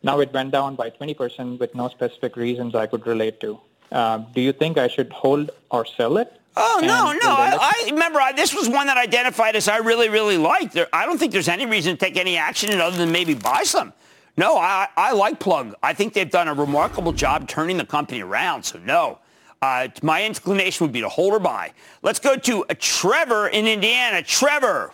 Now 0.03 0.19
it 0.21 0.31
went 0.31 0.51
down 0.51 0.75
by 0.75 0.89
20% 0.89 1.59
with 1.59 1.75
no 1.75 1.89
specific 1.89 2.37
reasons 2.37 2.75
I 2.75 2.87
could 2.87 3.05
relate 3.05 3.41
to. 3.41 3.59
Uh, 3.91 4.19
do 4.33 4.39
you 4.39 4.53
think 4.53 4.77
I 4.77 4.87
should 4.87 5.11
hold 5.11 5.51
or 5.69 5.85
sell 5.85 6.17
it? 6.17 6.31
Oh 6.57 6.79
no, 6.81 7.11
no! 7.13 7.35
I, 7.35 7.57
I 7.59 7.89
remember 7.91 8.19
I, 8.19 8.33
this 8.33 8.53
was 8.53 8.67
one 8.67 8.87
that 8.87 8.97
identified 8.97 9.55
as 9.55 9.67
I 9.67 9.77
really, 9.77 10.09
really 10.09 10.37
liked. 10.37 10.73
There, 10.73 10.87
I 10.91 11.05
don't 11.05 11.17
think 11.17 11.31
there's 11.31 11.47
any 11.47 11.65
reason 11.65 11.95
to 11.95 11.99
take 11.99 12.17
any 12.17 12.37
action 12.37 12.77
other 12.79 12.97
than 12.97 13.11
maybe 13.11 13.33
buy 13.33 13.63
some. 13.63 13.93
No, 14.35 14.57
I, 14.57 14.87
I 14.95 15.13
like 15.13 15.39
Plug. 15.39 15.75
I 15.83 15.93
think 15.93 16.13
they've 16.13 16.29
done 16.29 16.47
a 16.47 16.53
remarkable 16.53 17.11
job 17.11 17.47
turning 17.47 17.77
the 17.77 17.85
company 17.85 18.21
around. 18.21 18.63
So 18.63 18.79
no, 18.79 19.19
uh, 19.61 19.89
my 20.01 20.23
inclination 20.23 20.85
would 20.85 20.93
be 20.93 21.01
to 21.01 21.09
hold 21.09 21.33
or 21.33 21.39
buy. 21.39 21.73
Let's 22.01 22.19
go 22.19 22.35
to 22.35 22.65
uh, 22.65 22.73
Trevor 22.79 23.49
in 23.49 23.67
Indiana. 23.67 24.23
Trevor. 24.23 24.93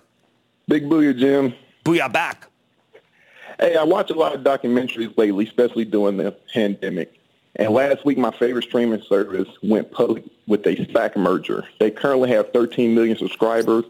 Big 0.68 0.86
booyah, 0.86 1.18
Jim. 1.18 1.54
Booyah 1.84 2.12
back. 2.12 2.48
Hey, 3.60 3.76
I 3.76 3.84
watch 3.84 4.10
a 4.10 4.16
lot 4.16 4.34
of 4.34 4.42
documentaries 4.42 5.16
lately, 5.18 5.46
especially 5.46 5.86
during 5.86 6.18
the 6.18 6.32
pandemic. 6.54 7.14
And 7.56 7.74
last 7.74 8.04
week, 8.04 8.18
my 8.18 8.32
favorite 8.32 8.66
streaming 8.66 9.02
service 9.08 9.48
went 9.64 9.92
public 9.92 10.26
with 10.48 10.66
a 10.68 10.76
SPAC 10.76 11.16
merger. 11.16 11.66
They 11.80 11.92
currently 11.92 12.30
have 12.30 12.52
13 12.52 12.94
million 12.94 13.18
subscribers, 13.18 13.86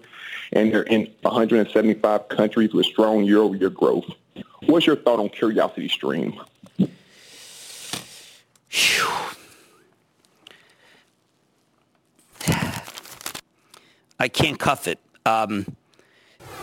and 0.54 0.74
they're 0.74 0.84
in 0.84 1.12
175 1.22 2.30
countries 2.30 2.74
with 2.74 2.86
strong 2.86 3.24
year-over-year 3.24 3.72
growth. 3.72 4.06
What's 4.66 4.86
your 4.86 4.96
thought 4.96 5.20
on 5.20 5.30
Curiosity 5.30 5.90
Stream? 5.90 6.40
I 14.18 14.30
can't 14.30 14.58
cuff 14.58 14.88
it. 14.88 15.00
Um, 15.26 15.66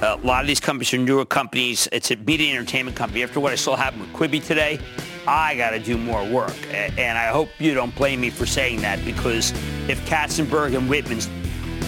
a 0.01 0.17
lot 0.17 0.41
of 0.41 0.49
these 0.49 0.61
companies 0.61 0.93
are 0.95 0.99
newer 0.99 1.25
companies. 1.25 1.89
It's 1.93 2.11
a 2.11 2.17
media 2.17 2.55
entertainment 2.55 2.97
company. 2.97 3.23
After 3.23 3.41
what 3.41 3.53
I 3.53 3.57
saw 3.57 3.77
happen 3.77 4.01
with 4.01 4.13
Quibi 4.13 4.45
today, 4.45 4.79
I 5.27 5.55
got 5.57 5.71
to 5.71 5.79
do 5.79 5.97
more 5.97 6.25
work. 6.25 6.57
And 6.73 7.19
I 7.19 7.29
hope 7.29 7.51
you 7.59 7.75
don't 7.75 7.95
blame 7.95 8.21
me 8.21 8.31
for 8.31 8.47
saying 8.47 8.81
that 8.83 9.05
because 9.05 9.53
if 9.89 10.05
Katzenberg 10.07 10.77
and 10.77 10.89
Whitman 10.89 11.21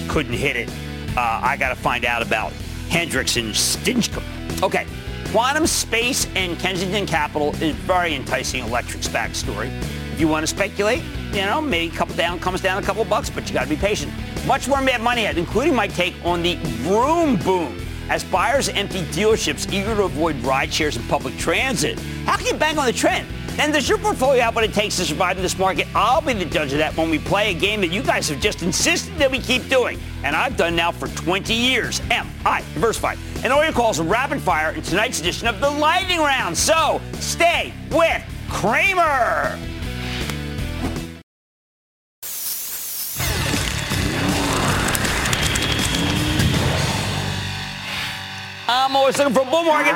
couldn't 0.08 0.34
hit 0.34 0.56
it, 0.56 0.68
uh, 1.16 1.40
I 1.42 1.56
got 1.56 1.70
to 1.70 1.76
find 1.76 2.04
out 2.04 2.22
about 2.22 2.52
Hendricks 2.88 3.36
and 3.36 3.52
Stinchcomb. 3.52 4.62
Okay, 4.62 4.86
QuantumScape 5.26 6.28
and 6.36 6.58
Kensington 6.58 7.06
Capital 7.06 7.54
is 7.56 7.74
very 7.76 8.14
enticing 8.14 8.64
electric 8.64 9.02
SPAC 9.02 9.34
story. 9.34 9.68
If 10.12 10.20
you 10.20 10.28
want 10.28 10.44
to 10.44 10.46
speculate, 10.46 11.02
you 11.32 11.42
know, 11.42 11.60
maybe 11.60 11.92
a 11.92 11.96
couple 11.96 12.14
down 12.14 12.38
comes 12.38 12.60
down 12.60 12.82
a 12.82 12.86
couple 12.86 13.04
bucks, 13.04 13.30
but 13.30 13.48
you 13.48 13.54
got 13.54 13.64
to 13.64 13.68
be 13.68 13.76
patient. 13.76 14.12
Much 14.46 14.68
more 14.68 14.80
Mad 14.80 15.00
Money 15.00 15.24
ahead, 15.24 15.38
including 15.38 15.74
my 15.74 15.88
take 15.88 16.14
on 16.24 16.42
the 16.42 16.56
broom 16.84 17.36
Boom 17.36 17.83
as 18.08 18.24
buyers 18.24 18.68
empty 18.68 19.02
dealerships 19.12 19.70
eager 19.72 19.94
to 19.94 20.04
avoid 20.04 20.36
ride 20.44 20.72
shares 20.72 20.96
and 20.96 21.08
public 21.08 21.36
transit. 21.36 21.98
How 22.26 22.36
can 22.36 22.46
you 22.46 22.54
bank 22.54 22.78
on 22.78 22.86
the 22.86 22.92
trend? 22.92 23.26
And 23.58 23.72
does 23.72 23.88
your 23.88 23.98
portfolio 23.98 24.42
have 24.42 24.56
what 24.56 24.64
it 24.64 24.74
takes 24.74 24.96
to 24.96 25.04
survive 25.04 25.36
in 25.36 25.42
this 25.42 25.58
market? 25.58 25.86
I'll 25.94 26.20
be 26.20 26.32
the 26.32 26.44
judge 26.44 26.72
of 26.72 26.78
that 26.78 26.96
when 26.96 27.08
we 27.08 27.20
play 27.20 27.52
a 27.52 27.54
game 27.54 27.80
that 27.82 27.92
you 27.92 28.02
guys 28.02 28.28
have 28.28 28.40
just 28.40 28.62
insisted 28.62 29.16
that 29.18 29.30
we 29.30 29.38
keep 29.38 29.68
doing. 29.68 30.00
And 30.24 30.34
I've 30.34 30.56
done 30.56 30.74
now 30.74 30.90
for 30.90 31.06
20 31.08 31.54
years. 31.54 32.00
M-I, 32.10 32.60
diversified. 32.74 33.18
And 33.44 33.52
all 33.52 33.62
your 33.62 33.72
calls 33.72 34.00
are 34.00 34.04
rapid 34.04 34.40
fire 34.40 34.72
in 34.72 34.82
tonight's 34.82 35.20
edition 35.20 35.46
of 35.46 35.60
the 35.60 35.70
Lightning 35.70 36.18
Round. 36.18 36.56
So 36.56 37.00
stay 37.14 37.72
with 37.92 38.22
Cramer. 38.48 39.73
I'm 48.76 48.96
always 48.96 49.16
looking 49.18 49.34
for 49.34 49.42
a 49.42 49.44
bull 49.44 49.62
market. 49.62 49.92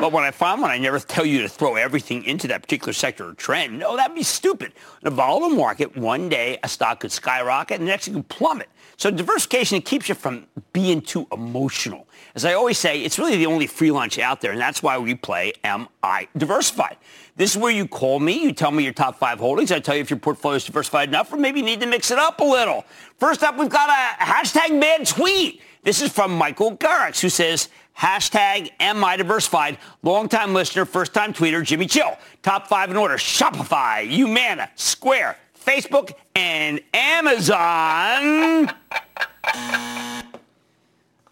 But 0.00 0.10
when 0.10 0.24
I 0.24 0.32
find 0.32 0.60
one, 0.60 0.70
I 0.70 0.78
never 0.78 0.98
tell 0.98 1.24
you 1.24 1.42
to 1.42 1.48
throw 1.48 1.76
everything 1.76 2.24
into 2.24 2.48
that 2.48 2.60
particular 2.60 2.92
sector 2.92 3.28
or 3.28 3.34
trend. 3.34 3.78
No, 3.78 3.96
that'd 3.96 4.16
be 4.16 4.24
stupid. 4.24 4.72
In 5.00 5.08
a 5.08 5.10
volatile 5.10 5.50
market, 5.50 5.96
one 5.96 6.28
day 6.28 6.58
a 6.64 6.68
stock 6.68 7.00
could 7.00 7.12
skyrocket 7.12 7.78
and 7.78 7.86
the 7.86 7.90
next 7.90 8.08
it 8.08 8.14
could 8.14 8.28
plummet. 8.28 8.68
So 8.96 9.10
diversification 9.10 9.80
keeps 9.80 10.08
you 10.08 10.16
from 10.16 10.46
being 10.72 11.00
too 11.00 11.26
emotional. 11.32 12.08
As 12.34 12.44
I 12.44 12.54
always 12.54 12.78
say, 12.78 13.00
it's 13.02 13.18
really 13.18 13.36
the 13.36 13.46
only 13.46 13.66
free 13.66 13.90
lunch 13.90 14.18
out 14.18 14.40
there, 14.40 14.52
and 14.52 14.60
that's 14.60 14.82
why 14.82 14.98
we 14.98 15.14
play 15.14 15.52
MI 15.64 16.28
Diversified. 16.36 16.96
This 17.36 17.52
is 17.52 17.56
where 17.56 17.72
you 17.72 17.88
call 17.88 18.20
me, 18.20 18.42
you 18.42 18.52
tell 18.52 18.70
me 18.70 18.84
your 18.84 18.92
top 18.92 19.18
five 19.18 19.38
holdings, 19.38 19.72
I 19.72 19.80
tell 19.80 19.94
you 19.94 20.02
if 20.02 20.10
your 20.10 20.18
portfolio 20.18 20.56
is 20.56 20.64
diversified 20.64 21.08
enough 21.08 21.32
or 21.32 21.36
maybe 21.36 21.60
you 21.60 21.64
need 21.64 21.80
to 21.80 21.86
mix 21.86 22.10
it 22.10 22.18
up 22.18 22.40
a 22.40 22.44
little. 22.44 22.84
First 23.18 23.42
up, 23.42 23.56
we've 23.56 23.70
got 23.70 23.88
a 23.88 24.22
hashtag 24.22 24.78
mad 24.78 25.06
tweet. 25.06 25.62
This 25.82 26.02
is 26.02 26.12
from 26.12 26.36
Michael 26.36 26.76
Garrix, 26.76 27.20
who 27.20 27.30
says, 27.30 27.68
Hashtag 27.98 28.70
MI 28.80 29.16
Diversified. 29.16 29.78
Longtime 30.02 30.54
listener, 30.54 30.84
first 30.84 31.14
time 31.14 31.32
tweeter, 31.32 31.64
Jimmy 31.64 31.86
Chill. 31.86 32.16
Top 32.42 32.66
five 32.66 32.90
in 32.90 32.96
order. 32.96 33.14
Shopify, 33.14 34.06
Humana, 34.06 34.70
Square, 34.74 35.36
Facebook, 35.64 36.12
and 36.34 36.80
Amazon. 36.92 38.70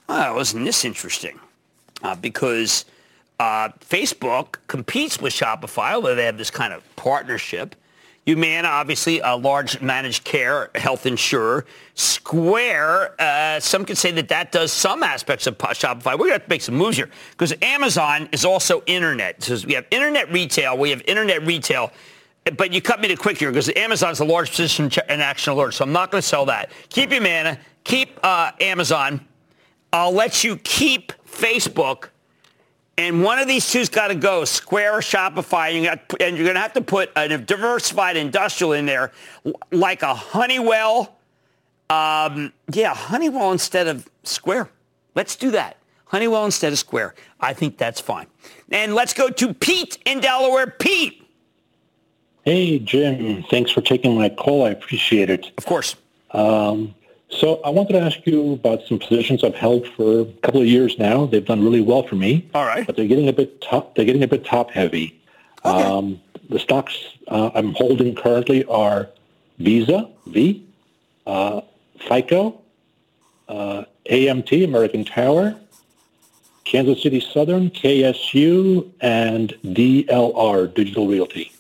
well, 0.08 0.34
wasn't 0.34 0.64
this 0.64 0.84
interesting? 0.84 1.38
Uh, 2.02 2.14
because 2.14 2.84
uh, 3.40 3.68
Facebook 3.80 4.56
competes 4.66 5.20
with 5.20 5.32
Shopify, 5.32 5.92
although 5.92 6.14
they 6.14 6.24
have 6.24 6.38
this 6.38 6.50
kind 6.50 6.72
of 6.72 6.82
partnership. 6.96 7.74
Humana, 8.28 8.68
obviously, 8.68 9.20
a 9.20 9.34
large 9.34 9.80
managed 9.80 10.22
care 10.22 10.68
health 10.74 11.07
insurer. 11.07 11.64
Square, 11.94 13.18
uh, 13.18 13.59
some 13.59 13.86
could 13.86 13.96
say 13.96 14.11
that 14.11 14.28
that 14.28 14.53
does 14.53 14.70
some 14.70 15.03
aspects 15.03 15.46
of 15.46 15.57
Shopify. 15.57 16.12
We're 16.12 16.18
going 16.18 16.28
to 16.28 16.32
have 16.34 16.42
to 16.42 16.50
make 16.50 16.61
some 16.61 16.74
moves 16.74 16.98
here 16.98 17.09
because 17.30 17.55
Amazon 17.62 18.28
is 18.30 18.44
also 18.44 18.82
internet. 18.84 19.42
So 19.42 19.57
we 19.66 19.72
have 19.72 19.86
internet 19.90 20.30
retail. 20.30 20.76
We 20.76 20.90
have 20.90 21.00
internet 21.07 21.46
retail. 21.46 21.90
But 22.55 22.70
you 22.70 22.82
cut 22.82 23.00
me 23.00 23.09
to 23.09 23.16
quick 23.16 23.38
here 23.38 23.50
because 23.50 23.70
Amazon's 23.74 24.20
a 24.20 24.26
large 24.26 24.50
position 24.50 24.90
in 25.09 25.22
action 25.22 25.55
alert, 25.55 25.72
so 25.72 25.84
I'm 25.84 25.92
not 25.92 26.11
going 26.11 26.20
to 26.20 26.28
sell 26.28 26.44
that. 26.44 26.70
Keep 26.90 27.12
Humana. 27.12 27.59
Keep 27.84 28.20
uh, 28.22 28.53
Amazon. 28.61 29.26
I'll 29.90 30.12
let 30.12 30.44
you 30.44 30.59
keep 30.59 31.14
Facebook 31.26 32.09
and 32.99 33.22
one 33.22 33.38
of 33.38 33.46
these 33.46 33.70
two's 33.70 33.88
got 33.88 34.09
to 34.09 34.16
go, 34.16 34.44
Square 34.44 34.96
or 34.96 35.01
Shopify, 35.01 35.68
and, 35.68 35.76
you 35.76 35.84
got, 35.84 36.01
and 36.20 36.36
you're 36.36 36.44
going 36.44 36.57
to 36.57 36.61
have 36.61 36.72
to 36.72 36.80
put 36.80 37.11
a 37.14 37.38
diversified 37.38 38.16
industrial 38.16 38.72
in 38.72 38.86
there, 38.86 39.12
like 39.70 40.03
a 40.03 40.12
Honeywell. 40.12 41.16
Um, 41.88 42.53
yeah, 42.72 42.94
Honeywell 42.94 43.53
instead 43.53 43.86
of 43.86 44.09
Square. 44.24 44.68
Let's 45.14 45.36
do 45.36 45.53
that. 45.53 45.76
Honeywell 46.07 46.44
instead 46.44 46.72
of 46.72 46.78
Square. 46.78 47.14
I 47.40 47.55
think 47.55 47.78
that's 47.78 48.01
fine. 48.01 48.26
And 48.70 48.96
let's 48.96 49.14
go 49.14 49.28
to 49.28 49.55
Pete 49.55 49.99
in 50.05 50.18
Delaware. 50.18 50.66
Pete. 50.66 51.24
Hey, 52.42 52.80
Jim. 52.80 53.44
Thanks 53.44 53.70
for 53.70 53.80
taking 53.80 54.16
my 54.16 54.28
call. 54.28 54.66
I 54.66 54.70
appreciate 54.70 55.30
it. 55.30 55.53
Of 55.57 55.66
course. 55.66 55.94
Um, 56.32 56.94
so 57.31 57.61
I 57.64 57.70
wanted 57.70 57.93
to 57.93 58.01
ask 58.01 58.18
you 58.26 58.55
about 58.55 58.83
some 58.87 58.99
positions 58.99 59.45
I've 59.45 59.55
held 59.55 59.87
for 59.89 60.20
a 60.20 60.24
couple 60.43 60.61
of 60.61 60.66
years 60.66 60.99
now. 60.99 61.26
They've 61.26 61.45
done 61.45 61.62
really 61.62 61.83
well 61.83 62.03
for 62.03 62.16
me. 62.16 62.49
All 62.55 62.64
right. 62.64 62.87
But 62.87 62.97
they're 62.97 63.07
getting 63.07 63.29
a 63.29 63.33
bit 63.33 63.61
top. 63.61 63.95
They're 63.95 64.07
getting 64.07 64.22
a 64.22 64.29
bit 64.29 64.45
top 64.45 64.70
heavy. 64.70 65.20
Okay. 65.64 65.83
Um, 65.85 66.20
the 66.49 66.59
stocks 66.59 66.97
uh, 67.29 67.51
I'm 67.55 67.74
holding 67.74 68.14
currently 68.14 68.64
are 68.64 69.09
Visa, 69.59 70.09
V, 70.26 70.66
uh, 71.26 71.61
FICO, 72.09 72.61
uh, 73.49 73.85
AMT, 74.11 74.64
American 74.64 75.05
Tower, 75.05 75.55
Kansas 76.64 77.03
City 77.03 77.20
Southern, 77.20 77.70
KSU, 77.70 78.91
and 79.01 79.55
DLR, 79.64 80.72
Digital 80.72 81.07
Realty. 81.07 81.53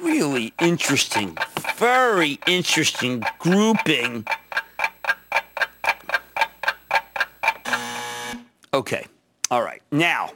Really 0.00 0.52
interesting. 0.60 1.36
Very 1.76 2.38
interesting 2.46 3.22
grouping. 3.38 4.24
Okay. 8.78 9.04
All 9.50 9.60
right. 9.60 9.82
Now, 9.90 10.30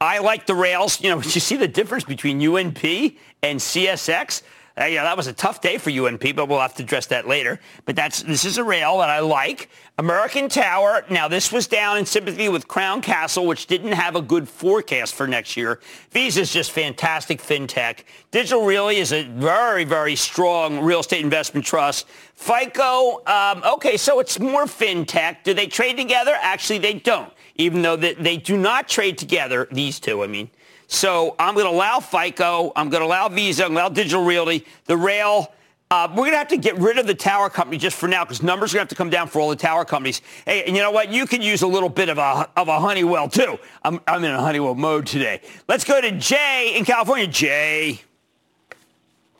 I 0.00 0.20
like 0.20 0.46
the 0.46 0.54
rails. 0.54 1.00
You 1.00 1.10
know, 1.10 1.16
you 1.22 1.40
see 1.40 1.56
the 1.56 1.66
difference 1.66 2.04
between 2.04 2.38
UNP 2.40 3.16
and 3.42 3.58
CSX? 3.58 4.42
Uh, 4.80 4.84
yeah, 4.84 5.02
that 5.02 5.16
was 5.16 5.26
a 5.26 5.32
tough 5.34 5.60
day 5.60 5.76
for 5.76 5.90
UNP, 5.90 6.34
but 6.34 6.48
we'll 6.48 6.60
have 6.60 6.74
to 6.74 6.82
address 6.82 7.06
that 7.06 7.28
later. 7.28 7.60
But 7.84 7.94
that's 7.94 8.22
this 8.22 8.46
is 8.46 8.56
a 8.56 8.64
rail 8.64 8.98
that 8.98 9.10
I 9.10 9.18
like. 9.18 9.68
American 9.98 10.48
Tower. 10.48 11.04
Now 11.10 11.28
this 11.28 11.52
was 11.52 11.66
down 11.66 11.98
in 11.98 12.06
sympathy 12.06 12.48
with 12.48 12.68
Crown 12.68 13.02
Castle, 13.02 13.46
which 13.46 13.66
didn't 13.66 13.92
have 13.92 14.16
a 14.16 14.22
good 14.22 14.48
forecast 14.48 15.14
for 15.14 15.26
next 15.26 15.58
year. 15.58 15.80
Visa 16.12 16.40
is 16.40 16.52
just 16.52 16.70
fantastic 16.70 17.42
fintech. 17.42 18.04
Digital 18.30 18.64
Realty 18.64 18.96
is 18.96 19.12
a 19.12 19.24
very 19.24 19.84
very 19.84 20.16
strong 20.16 20.80
real 20.80 21.00
estate 21.00 21.22
investment 21.22 21.66
trust. 21.66 22.06
FICO. 22.34 23.22
Um, 23.26 23.62
okay, 23.74 23.98
so 23.98 24.20
it's 24.20 24.40
more 24.40 24.64
fintech. 24.64 25.42
Do 25.44 25.52
they 25.52 25.66
trade 25.66 25.98
together? 25.98 26.34
Actually, 26.40 26.78
they 26.78 26.94
don't. 26.94 27.30
Even 27.56 27.82
though 27.82 27.96
they, 27.96 28.14
they 28.14 28.36
do 28.36 28.56
not 28.56 28.88
trade 28.88 29.18
together. 29.18 29.68
These 29.70 30.00
two, 30.00 30.22
I 30.22 30.26
mean. 30.26 30.50
So 30.86 31.34
I'm 31.38 31.54
going 31.54 31.66
to 31.66 31.72
allow 31.72 32.00
FICO. 32.00 32.72
I'm 32.76 32.90
going 32.90 33.00
to 33.02 33.06
allow 33.06 33.28
Visa. 33.28 33.64
I'm 33.64 33.74
going 33.74 33.76
to 33.76 33.82
allow 33.82 33.88
Digital 33.88 34.24
Realty. 34.24 34.66
The 34.86 34.96
rail. 34.96 35.52
Uh, 35.90 36.08
we're 36.10 36.16
going 36.16 36.32
to 36.32 36.38
have 36.38 36.48
to 36.48 36.56
get 36.56 36.76
rid 36.78 36.98
of 36.98 37.06
the 37.06 37.14
tower 37.14 37.50
company 37.50 37.76
just 37.76 37.98
for 37.98 38.08
now 38.08 38.24
because 38.24 38.42
numbers 38.42 38.72
are 38.72 38.76
going 38.76 38.80
to 38.80 38.84
have 38.84 38.88
to 38.88 38.94
come 38.94 39.10
down 39.10 39.28
for 39.28 39.40
all 39.40 39.50
the 39.50 39.56
tower 39.56 39.84
companies. 39.84 40.22
Hey, 40.46 40.64
and 40.64 40.74
you 40.74 40.82
know 40.82 40.90
what? 40.90 41.12
You 41.12 41.26
can 41.26 41.42
use 41.42 41.60
a 41.60 41.66
little 41.66 41.90
bit 41.90 42.08
of 42.08 42.16
a, 42.16 42.48
of 42.56 42.68
a 42.68 42.80
Honeywell, 42.80 43.28
too. 43.28 43.58
I'm, 43.82 44.00
I'm 44.06 44.24
in 44.24 44.30
a 44.30 44.40
Honeywell 44.40 44.74
mode 44.74 45.06
today. 45.06 45.42
Let's 45.68 45.84
go 45.84 46.00
to 46.00 46.10
Jay 46.12 46.72
in 46.76 46.86
California. 46.86 47.26
Jay. 47.26 48.00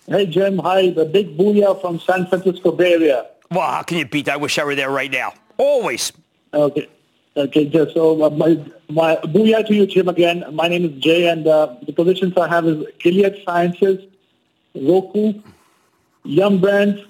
Hey, 0.06 0.26
Jim. 0.26 0.58
Hi. 0.58 0.90
The 0.90 1.06
big 1.06 1.38
booyah 1.38 1.80
from 1.80 1.98
San 2.00 2.26
Francisco 2.26 2.72
Bay 2.72 2.92
Area. 2.92 3.26
Well, 3.50 3.70
how 3.70 3.82
can 3.82 3.96
you 3.96 4.04
beat 4.04 4.26
that? 4.26 4.34
I 4.34 4.36
wish 4.36 4.58
I 4.58 4.64
were 4.64 4.74
there 4.74 4.90
right 4.90 5.10
now. 5.10 5.32
Always. 5.56 6.12
Okay. 6.52 6.86
Okay, 7.34 7.66
just 7.66 7.94
so 7.94 8.22
uh, 8.22 8.30
my, 8.30 8.62
my 8.90 9.16
booyah 9.16 9.66
to 9.66 9.74
you, 9.74 9.86
Jim, 9.86 10.08
again. 10.08 10.44
My 10.52 10.68
name 10.68 10.84
is 10.84 11.02
Jay, 11.02 11.28
and 11.28 11.46
uh, 11.46 11.74
the 11.86 11.92
positions 11.92 12.36
I 12.36 12.46
have 12.48 12.66
is 12.66 12.84
Gilead 12.98 13.42
Sciences, 13.44 14.04
Roku, 14.74 15.40
Yum 16.24 16.60
Brands, 16.60 17.00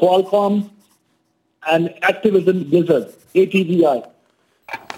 Qualcomm, 0.00 0.70
and 1.68 1.88
Activision 2.02 2.70
Blizzard, 2.70 3.12
ATVI. 3.34 4.08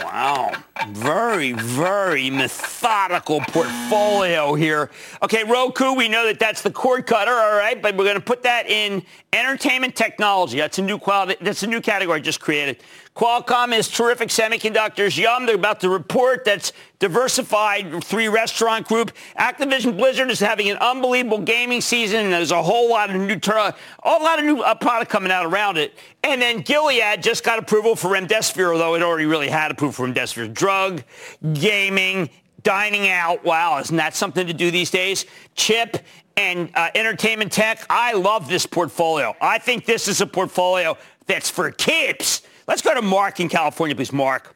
Wow. 0.00 0.52
Very, 0.88 1.52
very 1.52 2.30
methodical 2.30 3.40
portfolio 3.40 4.54
here. 4.54 4.90
Okay, 5.22 5.42
Roku, 5.44 5.94
we 5.94 6.08
know 6.08 6.26
that 6.26 6.38
that's 6.38 6.62
the 6.62 6.70
cord 6.70 7.06
cutter, 7.06 7.32
all 7.32 7.56
right, 7.56 7.80
but 7.80 7.96
we're 7.96 8.04
going 8.04 8.16
to 8.16 8.22
put 8.22 8.42
that 8.42 8.68
in 8.68 9.02
entertainment 9.32 9.96
technology. 9.96 10.58
That's 10.58 10.78
a 10.78 10.82
new 10.82 10.98
quality. 10.98 11.36
That's 11.40 11.62
a 11.62 11.66
new 11.66 11.80
category 11.80 12.20
just 12.20 12.40
created. 12.40 12.82
Qualcomm 13.14 13.72
is 13.72 13.88
terrific 13.88 14.28
semiconductors. 14.28 15.16
Yum, 15.16 15.46
they're 15.46 15.54
about 15.54 15.78
to 15.80 15.88
report 15.88 16.44
that's 16.44 16.72
diversified 16.98 18.02
three 18.02 18.26
restaurant 18.26 18.88
group. 18.88 19.12
Activision 19.38 19.96
Blizzard 19.96 20.32
is 20.32 20.40
having 20.40 20.68
an 20.68 20.78
unbelievable 20.78 21.38
gaming 21.38 21.80
season. 21.80 22.24
And 22.24 22.32
there's 22.32 22.50
a 22.50 22.60
whole 22.60 22.90
lot 22.90 23.10
of 23.10 23.16
new, 23.16 23.38
a 23.46 23.74
lot 24.02 24.40
of 24.40 24.44
new 24.44 24.62
uh, 24.62 24.74
product 24.74 25.12
coming 25.12 25.30
out 25.30 25.46
around 25.46 25.78
it. 25.78 25.96
And 26.24 26.42
then 26.42 26.62
Gilead 26.62 27.22
just 27.22 27.44
got 27.44 27.60
approval 27.60 27.94
for 27.94 28.08
remdesivir, 28.08 28.72
although 28.72 28.96
it 28.96 29.02
already 29.02 29.26
really 29.26 29.48
had 29.48 29.70
approval 29.70 29.92
for 29.92 30.08
remdesivir. 30.08 30.52
Drug, 30.52 31.04
gaming, 31.52 32.30
dining 32.64 33.08
out. 33.08 33.44
Wow, 33.44 33.78
isn't 33.78 33.96
that 33.96 34.16
something 34.16 34.44
to 34.48 34.52
do 34.52 34.72
these 34.72 34.90
days? 34.90 35.24
Chip 35.54 35.98
and 36.36 36.68
uh, 36.74 36.90
entertainment 36.96 37.52
tech. 37.52 37.86
I 37.88 38.14
love 38.14 38.48
this 38.48 38.66
portfolio. 38.66 39.36
I 39.40 39.58
think 39.58 39.84
this 39.84 40.08
is 40.08 40.20
a 40.20 40.26
portfolio 40.26 40.98
that's 41.26 41.48
for 41.48 41.70
keeps. 41.70 42.42
Let's 42.66 42.82
go 42.82 42.94
to 42.94 43.02
Mark 43.02 43.40
in 43.40 43.48
California, 43.48 43.94
please. 43.94 44.12
Mark. 44.12 44.54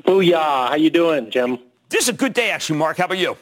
Booyah. 0.00 0.68
How 0.68 0.74
you 0.74 0.90
doing, 0.90 1.30
Jim? 1.30 1.58
This 1.88 2.04
is 2.04 2.08
a 2.08 2.12
good 2.12 2.32
day, 2.32 2.50
actually, 2.50 2.78
Mark. 2.78 2.96
How 2.96 3.04
about 3.04 3.18
you? 3.18 3.36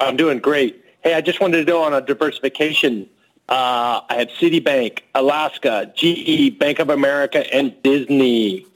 I'm 0.00 0.16
doing 0.16 0.38
great. 0.38 0.84
Hey, 1.02 1.14
I 1.14 1.20
just 1.20 1.40
wanted 1.40 1.64
to 1.66 1.72
know 1.72 1.82
on 1.82 1.92
a 1.92 2.00
diversification. 2.00 3.08
Uh, 3.48 4.00
I 4.08 4.16
have 4.16 4.28
Citibank, 4.28 5.00
Alaska, 5.14 5.92
GE, 5.94 6.58
Bank 6.58 6.78
of 6.78 6.90
America, 6.90 7.52
and 7.54 7.74
Disney. 7.82 8.66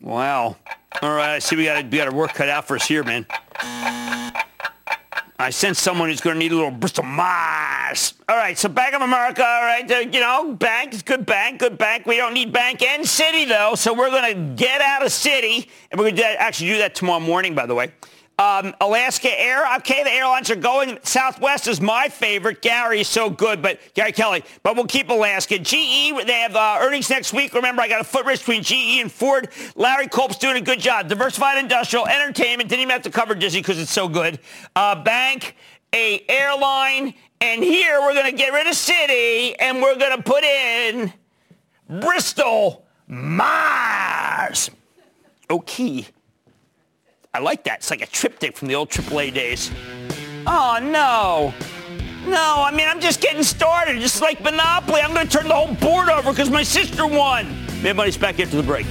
Wow. 0.00 0.56
All 1.02 1.14
right. 1.14 1.34
I 1.34 1.38
see 1.38 1.56
we 1.56 1.64
got 1.64 1.84
we 1.84 1.98
got 1.98 2.08
our 2.08 2.14
work 2.14 2.34
cut 2.34 2.48
out 2.48 2.66
for 2.66 2.76
us 2.76 2.86
here, 2.86 3.04
man. 3.04 3.26
I 5.38 5.50
sense 5.50 5.78
someone 5.78 6.08
who's 6.08 6.22
going 6.22 6.34
to 6.34 6.38
need 6.38 6.52
a 6.52 6.54
little 6.54 6.70
Bristol 6.70 7.04
Myers. 7.04 8.14
All 8.26 8.36
right, 8.36 8.56
so 8.56 8.70
Bank 8.70 8.94
of 8.94 9.02
America, 9.02 9.44
all 9.44 9.62
right, 9.62 9.90
uh, 9.90 9.96
you 9.98 10.20
know, 10.20 10.54
bank 10.54 11.04
good 11.04 11.26
bank, 11.26 11.60
good 11.60 11.76
bank. 11.76 12.06
We 12.06 12.16
don't 12.16 12.32
need 12.32 12.52
bank 12.52 12.82
and 12.82 13.04
Citi, 13.04 13.46
though, 13.46 13.74
so 13.74 13.92
we're 13.92 14.10
going 14.10 14.34
to 14.34 14.54
get 14.54 14.80
out 14.80 15.02
of 15.02 15.08
Citi. 15.08 15.68
and 15.90 15.98
we're 15.98 16.10
going 16.10 16.16
to 16.16 16.40
actually 16.40 16.68
do 16.68 16.78
that 16.78 16.94
tomorrow 16.94 17.20
morning, 17.20 17.54
by 17.54 17.66
the 17.66 17.74
way. 17.74 17.92
Um, 18.38 18.74
Alaska 18.82 19.30
Air, 19.40 19.64
okay, 19.76 20.02
the 20.02 20.12
airlines 20.12 20.50
are 20.50 20.56
going. 20.56 20.98
Southwest 21.02 21.68
is 21.68 21.80
my 21.80 22.10
favorite. 22.10 22.60
Gary 22.60 23.00
is 23.00 23.08
so 23.08 23.30
good, 23.30 23.62
but 23.62 23.80
Gary 23.94 24.12
Kelly. 24.12 24.44
But 24.62 24.76
we'll 24.76 24.86
keep 24.86 25.08
Alaska. 25.08 25.58
GE, 25.58 26.26
they 26.26 26.40
have 26.40 26.54
uh, 26.54 26.78
earnings 26.80 27.08
next 27.08 27.32
week. 27.32 27.54
Remember, 27.54 27.80
I 27.80 27.88
got 27.88 28.02
a 28.02 28.04
foot 28.04 28.26
race 28.26 28.40
between 28.40 28.62
GE 28.62 29.00
and 29.00 29.10
Ford. 29.10 29.48
Larry 29.74 30.06
Culp's 30.08 30.36
doing 30.36 30.56
a 30.56 30.60
good 30.60 30.80
job. 30.80 31.08
Diversified 31.08 31.56
industrial, 31.56 32.06
entertainment. 32.06 32.68
Didn't 32.68 32.82
even 32.82 32.92
have 32.92 33.02
to 33.02 33.10
cover 33.10 33.34
Disney 33.34 33.60
because 33.60 33.78
it's 33.78 33.90
so 33.90 34.06
good. 34.06 34.38
Uh, 34.74 35.02
bank, 35.02 35.56
a 35.94 36.22
airline, 36.28 37.14
and 37.40 37.64
here 37.64 38.02
we're 38.02 38.14
going 38.14 38.30
to 38.30 38.36
get 38.36 38.52
rid 38.52 38.66
of 38.66 38.74
Citi 38.74 39.54
and 39.58 39.80
we're 39.80 39.96
going 39.96 40.14
to 40.14 40.22
put 40.22 40.44
in 40.44 41.10
Bristol 41.88 42.84
Myers. 43.08 44.70
Okay. 45.50 46.06
I 47.36 47.38
like 47.38 47.64
that. 47.64 47.80
It's 47.80 47.90
like 47.90 48.00
a 48.00 48.06
triptych 48.06 48.56
from 48.56 48.68
the 48.68 48.74
old 48.74 48.88
AAA 48.88 49.34
days. 49.34 49.70
Oh, 50.46 50.78
no. 50.80 51.52
No, 52.26 52.64
I 52.64 52.72
mean, 52.74 52.88
I'm 52.88 52.98
just 52.98 53.20
getting 53.20 53.42
started. 53.42 54.00
Just 54.00 54.22
like 54.22 54.42
Monopoly. 54.42 55.02
I'm 55.02 55.12
going 55.12 55.28
to 55.28 55.38
turn 55.38 55.46
the 55.46 55.54
whole 55.54 55.74
board 55.74 56.08
over 56.08 56.30
because 56.30 56.48
my 56.48 56.62
sister 56.62 57.06
won. 57.06 57.46
Mad 57.82 57.96
Money's 57.96 58.16
back 58.16 58.40
after 58.40 58.56
the 58.56 58.62
break. 58.62 58.86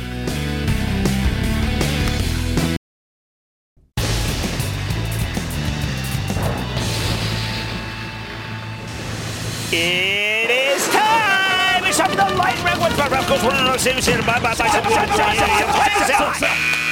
It 9.72 10.52
is 10.52 10.88
time! 10.90 11.84
It's 11.84 12.00
up 12.00 12.12
to 12.12 12.16
the 12.16 12.36
light 12.38 12.64
round. 12.64 12.80
What's 12.80 12.96
my 12.96 13.10
goes 13.28 13.44
one 13.44 13.58
of 13.58 13.66
those 13.66 13.84
things 13.84 14.06
here. 14.06 14.22
Bye 14.22 14.40
bye 14.40 14.54
bye. 14.54 16.84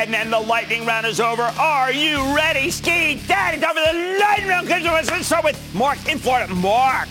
And 0.00 0.14
then 0.14 0.30
the 0.30 0.40
lightning 0.40 0.86
round 0.86 1.04
is 1.04 1.20
over. 1.20 1.42
Are 1.42 1.92
you 1.92 2.34
ready, 2.34 2.70
Ski 2.70 3.20
Daddy? 3.26 3.60
Time 3.60 3.74
for 3.74 3.92
the 3.92 4.18
lightning 4.18 4.48
round. 4.48 4.66
Let's 4.66 5.26
start 5.26 5.44
with 5.44 5.74
Mark 5.74 6.08
in 6.08 6.18
Florida. 6.18 6.54
Mark. 6.54 7.10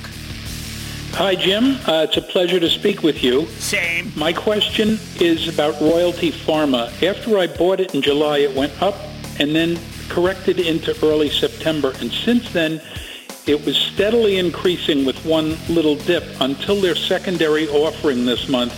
Hi, 1.11 1.35
Jim. 1.35 1.77
Uh, 1.87 2.07
it's 2.09 2.17
a 2.17 2.21
pleasure 2.23 2.59
to 2.59 2.67
speak 2.67 3.03
with 3.03 3.23
you. 3.23 3.45
Same. 3.45 4.11
My 4.15 4.33
question 4.33 4.97
is 5.19 5.47
about 5.47 5.79
Royalty 5.79 6.31
Pharma. 6.31 6.87
After 7.03 7.37
I 7.37 7.45
bought 7.45 7.79
it 7.79 7.93
in 7.93 8.01
July, 8.01 8.39
it 8.39 8.55
went 8.55 8.81
up 8.81 8.95
and 9.39 9.55
then 9.55 9.77
corrected 10.07 10.59
into 10.59 10.97
early 11.05 11.29
September. 11.29 11.93
And 11.99 12.11
since 12.11 12.51
then, 12.51 12.81
it 13.45 13.63
was 13.67 13.77
steadily 13.77 14.37
increasing 14.37 15.05
with 15.05 15.23
one 15.23 15.59
little 15.69 15.95
dip 15.95 16.23
until 16.41 16.81
their 16.81 16.95
secondary 16.95 17.67
offering 17.67 18.25
this 18.25 18.49
month, 18.49 18.73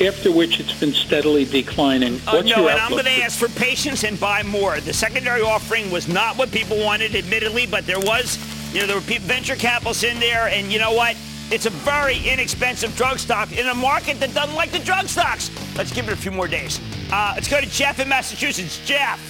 after 0.00 0.32
which 0.32 0.60
it's 0.60 0.78
been 0.78 0.92
steadily 0.92 1.44
declining. 1.44 2.20
Uh, 2.26 2.42
no, 2.42 2.68
and 2.68 2.80
I'm 2.80 2.90
going 2.90 3.04
to 3.04 3.10
ask 3.10 3.38
for 3.38 3.48
patience 3.48 4.04
and 4.04 4.18
buy 4.18 4.42
more. 4.42 4.80
The 4.80 4.92
secondary 4.92 5.42
offering 5.42 5.90
was 5.90 6.08
not 6.08 6.36
what 6.36 6.50
people 6.50 6.78
wanted, 6.78 7.14
admittedly, 7.14 7.66
but 7.66 7.86
there 7.86 8.00
was, 8.00 8.38
you 8.72 8.80
know, 8.80 8.86
there 8.86 8.96
were 8.96 9.02
venture 9.20 9.56
capitalists 9.56 10.02
in 10.04 10.18
there, 10.18 10.48
and 10.48 10.72
you 10.72 10.78
know 10.78 10.92
what? 10.92 11.16
It's 11.50 11.66
a 11.66 11.70
very 11.70 12.18
inexpensive 12.26 12.96
drug 12.96 13.18
stock 13.18 13.52
in 13.56 13.66
a 13.68 13.74
market 13.74 14.18
that 14.20 14.34
doesn't 14.34 14.54
like 14.56 14.72
the 14.72 14.78
drug 14.80 15.08
stocks. 15.08 15.50
Let's 15.76 15.92
give 15.92 16.08
it 16.08 16.12
a 16.12 16.16
few 16.16 16.30
more 16.30 16.48
days. 16.48 16.80
Uh, 17.12 17.32
let's 17.34 17.48
go 17.48 17.60
to 17.60 17.66
Jeff 17.66 18.00
in 18.00 18.08
Massachusetts. 18.08 18.80
Jeff. 18.84 19.20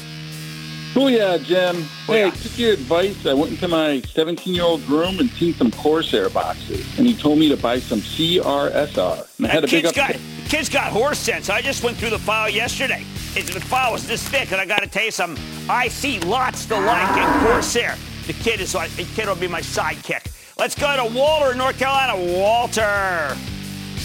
Booyah, 0.94 1.42
Jim. 1.42 1.82
Hey, 2.06 2.24
I 2.24 2.30
took 2.30 2.56
your 2.56 2.72
advice. 2.72 3.26
I 3.26 3.34
went 3.34 3.50
into 3.50 3.66
my 3.66 4.00
17-year-old 4.00 4.82
room 4.88 5.18
and 5.18 5.28
seen 5.30 5.52
some 5.54 5.72
Corsair 5.72 6.30
boxes, 6.30 6.86
and 6.96 7.04
he 7.04 7.16
told 7.16 7.40
me 7.40 7.48
to 7.48 7.56
buy 7.56 7.80
some 7.80 7.98
CRSR. 7.98 9.26
And 9.38 9.46
I 9.46 9.50
had 9.50 9.64
a 9.64 9.66
big 9.66 9.86
up- 9.86 9.94
got, 9.96 10.14
kid's 10.44 10.68
got 10.68 10.92
horse 10.92 11.18
sense. 11.18 11.50
I 11.50 11.60
just 11.60 11.82
went 11.82 11.96
through 11.96 12.10
the 12.10 12.18
file 12.18 12.48
yesterday. 12.48 13.04
It, 13.36 13.46
the 13.46 13.60
file 13.60 13.92
was 13.92 14.06
this 14.06 14.26
thick, 14.28 14.52
and 14.52 14.60
I 14.60 14.66
got 14.66 14.82
to 14.82 14.86
tell 14.86 15.04
you 15.04 15.10
something. 15.10 15.42
I 15.68 15.88
see 15.88 16.20
lots 16.20 16.66
to 16.66 16.78
like 16.78 17.16
in 17.16 17.46
Corsair. 17.46 17.96
The 18.26 18.32
kid 18.32 18.60
is 18.60 18.72
the 18.72 19.08
kid 19.14 19.26
will 19.26 19.34
be 19.34 19.48
my 19.48 19.60
sidekick. 19.60 20.30
Let's 20.56 20.74
go 20.74 20.96
to 20.96 21.14
Walter 21.14 21.52
in 21.52 21.58
North 21.58 21.78
Carolina. 21.78 22.16
Walter. 22.16 23.36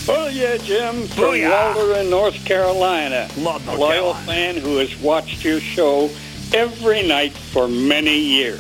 Oh 0.08 0.30
yeah, 0.32 0.58
Jim. 0.58 1.08
From 1.08 1.24
oh, 1.24 1.32
Booyah. 1.32 1.76
Walter 1.76 2.00
in 2.00 2.10
North 2.10 2.46
Carolina. 2.46 3.28
Love 3.38 3.66
North 3.66 3.80
loyal 3.80 4.14
Carolina. 4.14 4.26
fan 4.26 4.58
who 4.58 4.78
has 4.78 4.96
watched 4.98 5.46
your 5.46 5.60
show 5.60 6.10
every 6.54 7.08
night 7.08 7.34
for 7.34 7.68
many 7.68 8.18
years. 8.18 8.60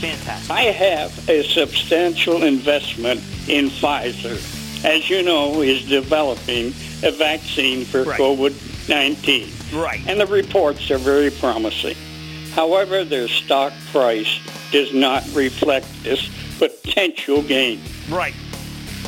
Fantastic. 0.00 0.50
I 0.50 0.62
have 0.64 1.28
a 1.28 1.42
substantial 1.42 2.42
investment 2.42 3.20
in 3.48 3.68
Pfizer. 3.68 4.36
As 4.84 5.10
you 5.10 5.22
know, 5.22 5.60
is 5.62 5.88
developing 5.88 6.72
a 7.02 7.10
vaccine 7.10 7.84
for 7.84 8.04
Right. 8.04 8.18
COVID-19. 8.20 9.48
Right. 9.80 10.00
And 10.06 10.20
the 10.20 10.26
reports 10.26 10.90
are 10.90 10.98
very 10.98 11.30
promising. 11.30 11.96
However, 12.54 13.04
their 13.04 13.28
stock 13.28 13.72
price 13.92 14.38
does 14.72 14.92
not 14.92 15.24
reflect 15.34 15.86
this 16.02 16.28
potential 16.58 17.42
gain. 17.42 17.80
Right. 18.08 18.34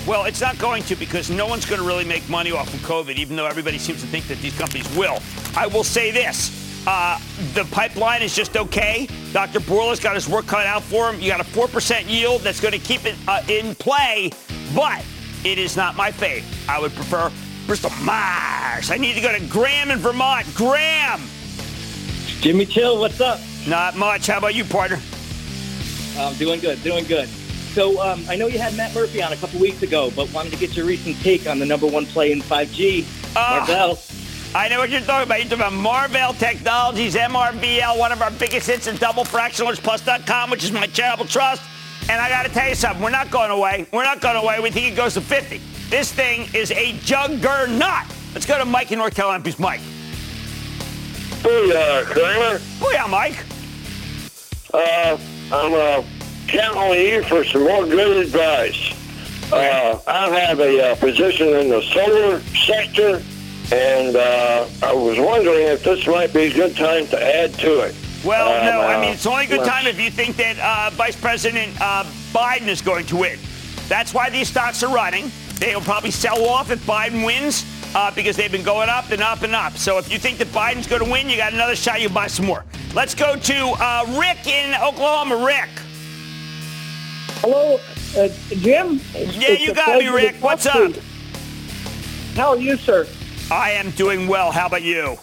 Well, 0.06 0.24
it's 0.24 0.40
not 0.40 0.58
going 0.58 0.82
to 0.84 0.96
because 0.96 1.30
no 1.30 1.46
one's 1.46 1.64
going 1.66 1.80
to 1.80 1.86
really 1.86 2.04
make 2.04 2.28
money 2.28 2.50
off 2.50 2.72
of 2.74 2.80
COVID, 2.80 3.16
even 3.16 3.36
though 3.36 3.46
everybody 3.46 3.78
seems 3.78 4.00
to 4.00 4.06
think 4.08 4.26
that 4.28 4.38
these 4.38 4.56
companies 4.56 4.88
will. 4.96 5.18
I 5.56 5.66
will 5.66 5.84
say 5.84 6.10
this. 6.10 6.58
Uh, 6.86 7.20
the 7.54 7.64
pipeline 7.66 8.22
is 8.22 8.34
just 8.34 8.56
okay. 8.56 9.06
Dr. 9.32 9.60
Bourla's 9.60 10.00
got 10.00 10.16
his 10.16 10.28
work 10.28 10.46
cut 10.46 10.66
out 10.66 10.82
for 10.82 11.08
him. 11.08 11.20
You 11.20 11.28
got 11.30 11.40
a 11.40 11.44
4% 11.44 12.08
yield 12.08 12.40
that's 12.40 12.60
going 12.60 12.72
to 12.72 12.80
keep 12.80 13.04
it 13.04 13.14
uh, 13.28 13.40
in 13.48 13.76
play, 13.76 14.32
but 14.74 15.04
it 15.44 15.58
is 15.58 15.76
not 15.76 15.94
my 15.96 16.10
fave. 16.10 16.42
I 16.68 16.80
would 16.80 16.92
prefer 16.94 17.30
Bristol 17.66 17.90
Myers. 18.02 18.90
I 18.90 18.96
need 18.98 19.14
to 19.14 19.20
go 19.20 19.32
to 19.36 19.44
Graham 19.46 19.90
in 19.90 19.98
Vermont. 19.98 20.46
Graham! 20.54 21.20
Jimmy 22.40 22.66
Chill, 22.66 22.98
what's 22.98 23.20
up? 23.20 23.40
Not 23.66 23.96
much. 23.96 24.26
How 24.26 24.38
about 24.38 24.54
you, 24.54 24.64
partner? 24.64 24.98
I'm 26.18 26.34
doing 26.36 26.60
good, 26.60 26.82
doing 26.82 27.04
good. 27.04 27.28
So 27.72 28.00
um, 28.02 28.22
I 28.28 28.36
know 28.36 28.46
you 28.48 28.58
had 28.58 28.76
Matt 28.76 28.94
Murphy 28.94 29.22
on 29.22 29.32
a 29.32 29.36
couple 29.36 29.60
weeks 29.60 29.82
ago, 29.82 30.12
but 30.14 30.30
wanted 30.32 30.52
to 30.52 30.58
get 30.58 30.76
your 30.76 30.84
recent 30.84 31.16
take 31.20 31.46
on 31.46 31.58
the 31.58 31.64
number 31.66 31.86
one 31.86 32.04
play 32.06 32.32
in 32.32 32.40
5G, 32.42 33.06
Ah. 33.36 33.64
Marvell. 33.66 33.98
I 34.54 34.68
know 34.68 34.80
what 34.80 34.90
you're 34.90 35.00
talking 35.00 35.22
about. 35.26 35.38
You're 35.38 35.48
talking 35.56 35.60
about 35.60 35.72
Marvell 35.72 36.34
Technologies, 36.34 37.14
MRVL, 37.14 37.98
one 37.98 38.12
of 38.12 38.20
our 38.20 38.30
biggest 38.32 38.66
hits 38.66 38.86
in 38.86 38.96
doublefractionalertsplus.com, 38.96 40.50
which 40.50 40.62
is 40.64 40.72
my 40.72 40.86
charitable 40.88 41.24
trust. 41.24 41.62
And 42.08 42.20
I 42.20 42.28
got 42.28 42.44
to 42.44 42.48
tell 42.48 42.68
you 42.68 42.74
something. 42.74 43.02
We're 43.02 43.10
not 43.10 43.30
going 43.30 43.50
away. 43.50 43.86
We're 43.92 44.04
not 44.04 44.20
going 44.20 44.36
away. 44.36 44.60
We 44.60 44.70
think 44.70 44.92
it 44.92 44.96
goes 44.96 45.14
to 45.14 45.20
50. 45.20 45.60
This 45.88 46.12
thing 46.12 46.48
is 46.54 46.70
a 46.72 46.92
juggernaut. 46.98 48.06
Let's 48.34 48.46
go 48.46 48.58
to 48.58 48.64
Mike 48.64 48.92
in 48.92 48.98
North 48.98 49.14
Carolina, 49.14 49.42
please. 49.42 49.58
Mike. 49.58 49.80
Booyah, 51.42 52.04
Cramer. 52.04 52.58
Booyah, 52.78 53.10
Mike. 53.10 53.44
Uh, 54.72 55.18
I'm 55.52 55.74
uh, 55.74 56.02
counting 56.46 56.80
on 56.80 56.96
you 56.96 57.22
for 57.24 57.44
some 57.44 57.64
more 57.64 57.84
good 57.84 58.24
advice. 58.24 58.94
Uh, 59.52 60.00
I 60.06 60.30
have 60.30 60.60
a 60.60 60.92
uh, 60.92 60.94
position 60.96 61.48
in 61.48 61.68
the 61.68 61.82
solar 61.82 62.40
sector, 62.40 63.22
and 63.70 64.16
uh, 64.16 64.66
I 64.82 64.94
was 64.94 65.18
wondering 65.18 65.66
if 65.66 65.84
this 65.84 66.06
might 66.06 66.32
be 66.32 66.44
a 66.44 66.54
good 66.54 66.74
time 66.74 67.06
to 67.08 67.22
add 67.22 67.52
to 67.54 67.80
it. 67.80 67.94
Well, 68.24 68.52
Um, 68.52 68.64
no. 68.66 68.80
I 68.80 68.94
uh, 68.94 69.00
mean, 69.00 69.12
it's 69.12 69.26
only 69.26 69.44
a 69.44 69.48
good 69.48 69.58
well, 69.58 69.68
time 69.68 69.86
if 69.86 70.00
you 70.00 70.10
think 70.10 70.36
that 70.36 70.58
uh, 70.58 70.90
Vice 70.94 71.16
President 71.16 71.72
uh, 71.80 72.04
Biden 72.32 72.68
is 72.68 72.80
going 72.80 73.06
to 73.06 73.16
win. 73.16 73.38
That's 73.88 74.14
why 74.14 74.30
these 74.30 74.48
stocks 74.48 74.82
are 74.82 74.94
running. 74.94 75.30
They 75.54 75.74
will 75.74 75.82
probably 75.82 76.10
sell 76.10 76.44
off 76.46 76.70
if 76.70 76.84
Biden 76.86 77.24
wins 77.26 77.64
uh, 77.94 78.10
because 78.10 78.36
they've 78.36 78.50
been 78.50 78.62
going 78.64 78.88
up 78.88 79.10
and 79.10 79.22
up 79.22 79.42
and 79.42 79.54
up. 79.54 79.76
So 79.76 79.98
if 79.98 80.10
you 80.10 80.18
think 80.18 80.38
that 80.38 80.48
Biden's 80.48 80.86
going 80.86 81.04
to 81.04 81.10
win, 81.10 81.28
you 81.28 81.36
got 81.36 81.52
another 81.52 81.76
shot. 81.76 82.00
You 82.00 82.08
buy 82.08 82.26
some 82.26 82.46
more. 82.46 82.64
Let's 82.94 83.14
go 83.14 83.36
to 83.36 83.66
uh, 83.78 84.04
Rick 84.18 84.46
in 84.46 84.74
Oklahoma. 84.80 85.44
Rick. 85.44 85.68
Hello, 87.40 87.78
uh, 88.16 88.28
Jim. 88.48 89.00
Yeah, 89.14 89.52
you 89.52 89.74
got 89.74 89.98
me, 89.98 90.08
Rick. 90.08 90.36
What's 90.40 90.66
up? 90.66 90.92
How 92.34 92.50
are 92.50 92.56
you, 92.56 92.76
sir? 92.76 93.06
I 93.50 93.72
am 93.72 93.90
doing 93.90 94.26
well. 94.28 94.52
How 94.52 94.66
about 94.66 94.82
you? 94.82 95.18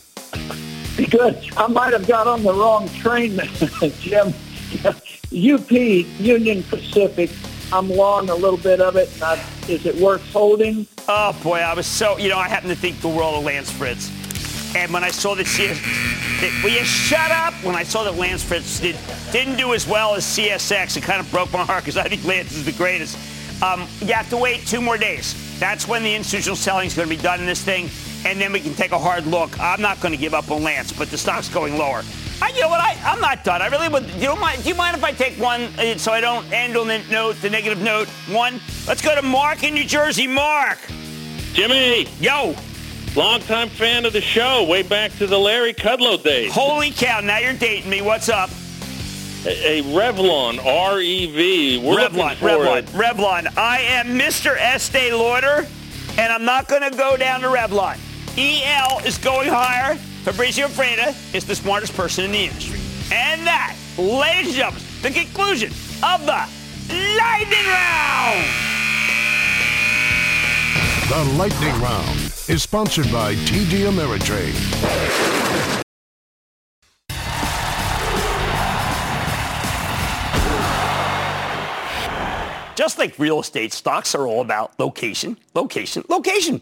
Good. 1.05 1.49
I 1.55 1.67
might 1.67 1.93
have 1.93 2.07
got 2.07 2.27
on 2.27 2.43
the 2.43 2.53
wrong 2.53 2.89
train, 2.89 3.39
Jim. 3.99 4.33
UP, 5.31 5.71
Union 5.71 6.63
Pacific. 6.63 7.31
I'm 7.71 7.89
long 7.89 8.29
a 8.29 8.35
little 8.35 8.57
bit 8.57 8.81
of 8.81 8.95
it. 8.95 9.09
I, 9.21 9.39
is 9.67 9.85
it 9.85 9.95
worth 9.95 10.27
holding? 10.31 10.87
Oh 11.07 11.39
boy, 11.43 11.59
I 11.59 11.73
was 11.73 11.85
so 11.85 12.17
you 12.17 12.29
know 12.29 12.37
I 12.37 12.47
happen 12.47 12.69
to 12.69 12.75
think 12.75 12.99
the 13.01 13.09
world 13.09 13.35
of 13.35 13.43
Lance 13.43 13.71
Fritz, 13.71 14.09
and 14.75 14.91
when 14.91 15.03
I 15.03 15.11
saw 15.11 15.35
that 15.35 15.45
CS, 15.45 15.79
that, 16.41 16.61
will 16.63 16.71
you 16.71 16.83
shut 16.83 17.31
up? 17.31 17.53
When 17.63 17.75
I 17.75 17.83
saw 17.83 18.03
that 18.03 18.15
Lance 18.15 18.43
Fritz 18.43 18.79
did 18.79 18.97
didn't 19.31 19.57
do 19.57 19.73
as 19.75 19.87
well 19.87 20.15
as 20.15 20.23
CSX, 20.23 20.97
it 20.97 21.03
kind 21.03 21.19
of 21.19 21.29
broke 21.31 21.53
my 21.53 21.63
heart 21.63 21.83
because 21.83 21.97
I 21.97 22.07
think 22.07 22.25
Lance 22.25 22.51
is 22.51 22.65
the 22.65 22.71
greatest. 22.71 23.17
Um, 23.61 23.87
you 24.01 24.13
have 24.13 24.29
to 24.29 24.37
wait 24.37 24.65
two 24.65 24.81
more 24.81 24.97
days. 24.97 25.35
That's 25.59 25.87
when 25.87 26.01
the 26.03 26.15
institutional 26.15 26.55
selling 26.55 26.87
is 26.87 26.95
going 26.95 27.09
to 27.09 27.15
be 27.15 27.21
done 27.21 27.39
in 27.39 27.45
this 27.45 27.61
thing, 27.61 27.89
and 28.25 28.39
then 28.39 28.51
we 28.51 28.59
can 28.59 28.73
take 28.73 28.91
a 28.91 28.99
hard 28.99 29.25
look. 29.25 29.59
I'm 29.59 29.81
not 29.81 29.99
going 30.01 30.13
to 30.13 30.17
give 30.17 30.33
up 30.33 30.51
on 30.51 30.63
Lance, 30.63 30.91
but 30.91 31.09
the 31.09 31.17
stock's 31.17 31.49
going 31.49 31.77
lower. 31.77 32.03
I, 32.41 32.49
you 32.49 32.61
know 32.61 32.69
what? 32.69 32.79
I, 32.79 32.97
I'm 33.03 33.19
not 33.19 33.43
done. 33.43 33.61
I 33.61 33.67
really 33.67 33.89
would. 33.89 34.09
You 34.11 34.27
don't 34.27 34.39
mind? 34.39 34.63
Do 34.63 34.69
you 34.69 34.75
mind 34.75 34.95
if 34.95 35.03
I 35.03 35.11
take 35.11 35.35
one 35.35 35.63
uh, 35.77 35.97
so 35.97 36.11
I 36.11 36.21
don't 36.21 36.49
end 36.51 36.77
on 36.77 36.87
the 36.87 37.01
note, 37.11 37.35
the 37.41 37.49
negative 37.49 37.81
note? 37.81 38.07
One. 38.29 38.61
Let's 38.87 39.01
go 39.01 39.13
to 39.13 39.21
Mark 39.21 39.63
in 39.63 39.73
New 39.73 39.83
Jersey. 39.83 40.27
Mark. 40.27 40.79
Jimmy. 41.53 42.07
Yo. 42.19 42.55
Longtime 43.15 43.69
fan 43.69 44.05
of 44.05 44.13
the 44.13 44.21
show, 44.21 44.63
way 44.65 44.83
back 44.83 45.11
to 45.17 45.25
the 45.25 45.37
Larry 45.37 45.73
Kudlow 45.73 46.21
days. 46.21 46.53
Holy 46.53 46.91
cow! 46.91 47.19
Now 47.21 47.39
you're 47.39 47.53
dating 47.53 47.89
me. 47.89 48.03
What's 48.03 48.29
up? 48.29 48.51
A, 49.45 49.79
a 49.79 49.83
Revlon, 49.83 50.63
R-E-V. 50.63 51.79
We're 51.79 51.97
Revlon, 51.97 52.35
Revlon. 52.35 52.83
Revlon. 52.89 53.57
I 53.57 53.79
am 53.79 54.07
Mr. 54.19 54.55
Estee 54.55 55.11
Lauder, 55.11 55.65
and 56.19 56.31
I'm 56.31 56.45
not 56.45 56.67
going 56.67 56.83
to 56.83 56.95
go 56.95 57.17
down 57.17 57.41
to 57.41 57.47
Revlon. 57.47 57.97
EL 58.37 58.99
is 59.05 59.17
going 59.17 59.49
higher. 59.49 59.95
Fabrizio 60.23 60.67
Freda 60.67 61.15
is 61.33 61.45
the 61.45 61.55
smartest 61.55 61.93
person 61.93 62.25
in 62.25 62.31
the 62.31 62.45
industry. 62.45 62.79
And 63.11 63.45
that, 63.47 63.75
ladies 63.97 64.47
and 64.47 64.55
gentlemen, 64.55 64.83
the 65.01 65.11
conclusion 65.11 65.71
of 66.03 66.25
the 66.25 66.47
Lightning 67.17 67.65
Round. 67.67 68.45
The 71.09 71.23
Lightning 71.37 71.81
Round 71.81 72.19
is 72.47 72.61
sponsored 72.61 73.11
by 73.11 73.33
TD 73.35 73.87
Ameritrade. 73.87 74.55
Just 82.75 82.97
like 82.97 83.19
real 83.19 83.41
estate, 83.41 83.73
stocks 83.73 84.15
are 84.15 84.25
all 84.25 84.41
about 84.41 84.79
location, 84.79 85.37
location, 85.53 86.03
location. 86.07 86.61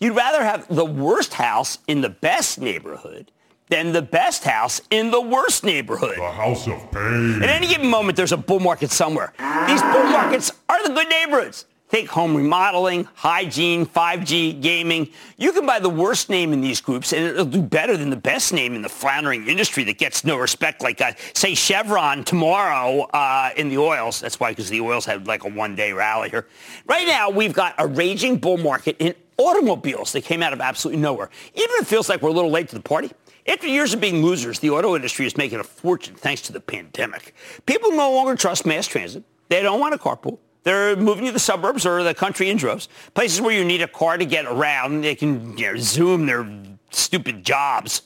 You'd 0.00 0.16
rather 0.16 0.42
have 0.42 0.66
the 0.74 0.84
worst 0.84 1.34
house 1.34 1.78
in 1.86 2.00
the 2.00 2.08
best 2.08 2.58
neighborhood 2.58 3.30
than 3.68 3.92
the 3.92 4.00
best 4.00 4.44
house 4.44 4.80
in 4.90 5.10
the 5.10 5.20
worst 5.20 5.62
neighborhood. 5.62 6.16
The 6.16 6.30
house 6.30 6.66
of 6.66 6.90
pain. 6.90 7.42
At 7.42 7.50
any 7.50 7.68
given 7.68 7.86
moment, 7.86 8.16
there's 8.16 8.32
a 8.32 8.38
bull 8.38 8.60
market 8.60 8.90
somewhere. 8.90 9.34
These 9.66 9.82
bull 9.82 10.04
markets 10.04 10.52
are 10.70 10.82
the 10.88 10.94
good 10.94 11.08
neighborhoods. 11.08 11.66
Think 11.90 12.08
home 12.08 12.36
remodeling, 12.36 13.08
hygiene, 13.14 13.84
5G, 13.84 14.62
gaming. 14.62 15.10
You 15.36 15.50
can 15.50 15.66
buy 15.66 15.80
the 15.80 15.90
worst 15.90 16.30
name 16.30 16.52
in 16.52 16.60
these 16.60 16.80
groups, 16.80 17.12
and 17.12 17.24
it'll 17.24 17.44
do 17.44 17.60
better 17.60 17.96
than 17.96 18.10
the 18.10 18.16
best 18.16 18.52
name 18.52 18.76
in 18.76 18.82
the 18.82 18.88
floundering 18.88 19.48
industry 19.48 19.82
that 19.84 19.98
gets 19.98 20.24
no 20.24 20.36
respect, 20.36 20.82
like, 20.82 21.00
uh, 21.00 21.12
say, 21.34 21.54
Chevron 21.54 22.22
tomorrow 22.22 23.02
uh, 23.12 23.50
in 23.56 23.68
the 23.68 23.78
oils. 23.78 24.20
That's 24.20 24.38
why, 24.38 24.52
because 24.52 24.70
the 24.70 24.80
oils 24.80 25.04
had 25.04 25.26
like 25.26 25.42
a 25.42 25.48
one-day 25.48 25.92
rally 25.92 26.30
here. 26.30 26.46
Right 26.86 27.08
now, 27.08 27.28
we've 27.28 27.52
got 27.52 27.74
a 27.76 27.88
raging 27.88 28.36
bull 28.36 28.56
market 28.56 28.94
in 29.00 29.14
automobiles 29.40 30.12
that 30.12 30.22
came 30.22 30.42
out 30.42 30.52
of 30.52 30.60
absolutely 30.60 31.00
nowhere. 31.00 31.30
Even 31.54 31.70
if 31.70 31.82
it 31.82 31.86
feels 31.86 32.08
like 32.08 32.22
we're 32.22 32.30
a 32.30 32.32
little 32.32 32.50
late 32.50 32.68
to 32.68 32.74
the 32.74 32.82
party, 32.82 33.10
after 33.46 33.66
years 33.66 33.94
of 33.94 34.00
being 34.00 34.22
losers, 34.22 34.58
the 34.58 34.70
auto 34.70 34.94
industry 34.94 35.26
is 35.26 35.36
making 35.36 35.60
a 35.60 35.64
fortune 35.64 36.14
thanks 36.14 36.42
to 36.42 36.52
the 36.52 36.60
pandemic. 36.60 37.34
People 37.66 37.92
no 37.92 38.12
longer 38.12 38.36
trust 38.36 38.66
mass 38.66 38.86
transit. 38.86 39.24
They 39.48 39.62
don't 39.62 39.80
want 39.80 39.94
a 39.94 39.98
carpool. 39.98 40.38
They're 40.62 40.94
moving 40.94 41.24
to 41.24 41.32
the 41.32 41.38
suburbs 41.38 41.86
or 41.86 42.02
the 42.02 42.14
country 42.14 42.50
in 42.50 42.58
droves, 42.58 42.88
places 43.14 43.40
where 43.40 43.56
you 43.56 43.64
need 43.64 43.80
a 43.80 43.88
car 43.88 44.18
to 44.18 44.26
get 44.26 44.44
around. 44.44 45.00
They 45.00 45.14
can 45.14 45.56
you 45.56 45.72
know, 45.72 45.78
zoom 45.78 46.26
their 46.26 46.46
stupid 46.90 47.44
jobs, 47.44 48.02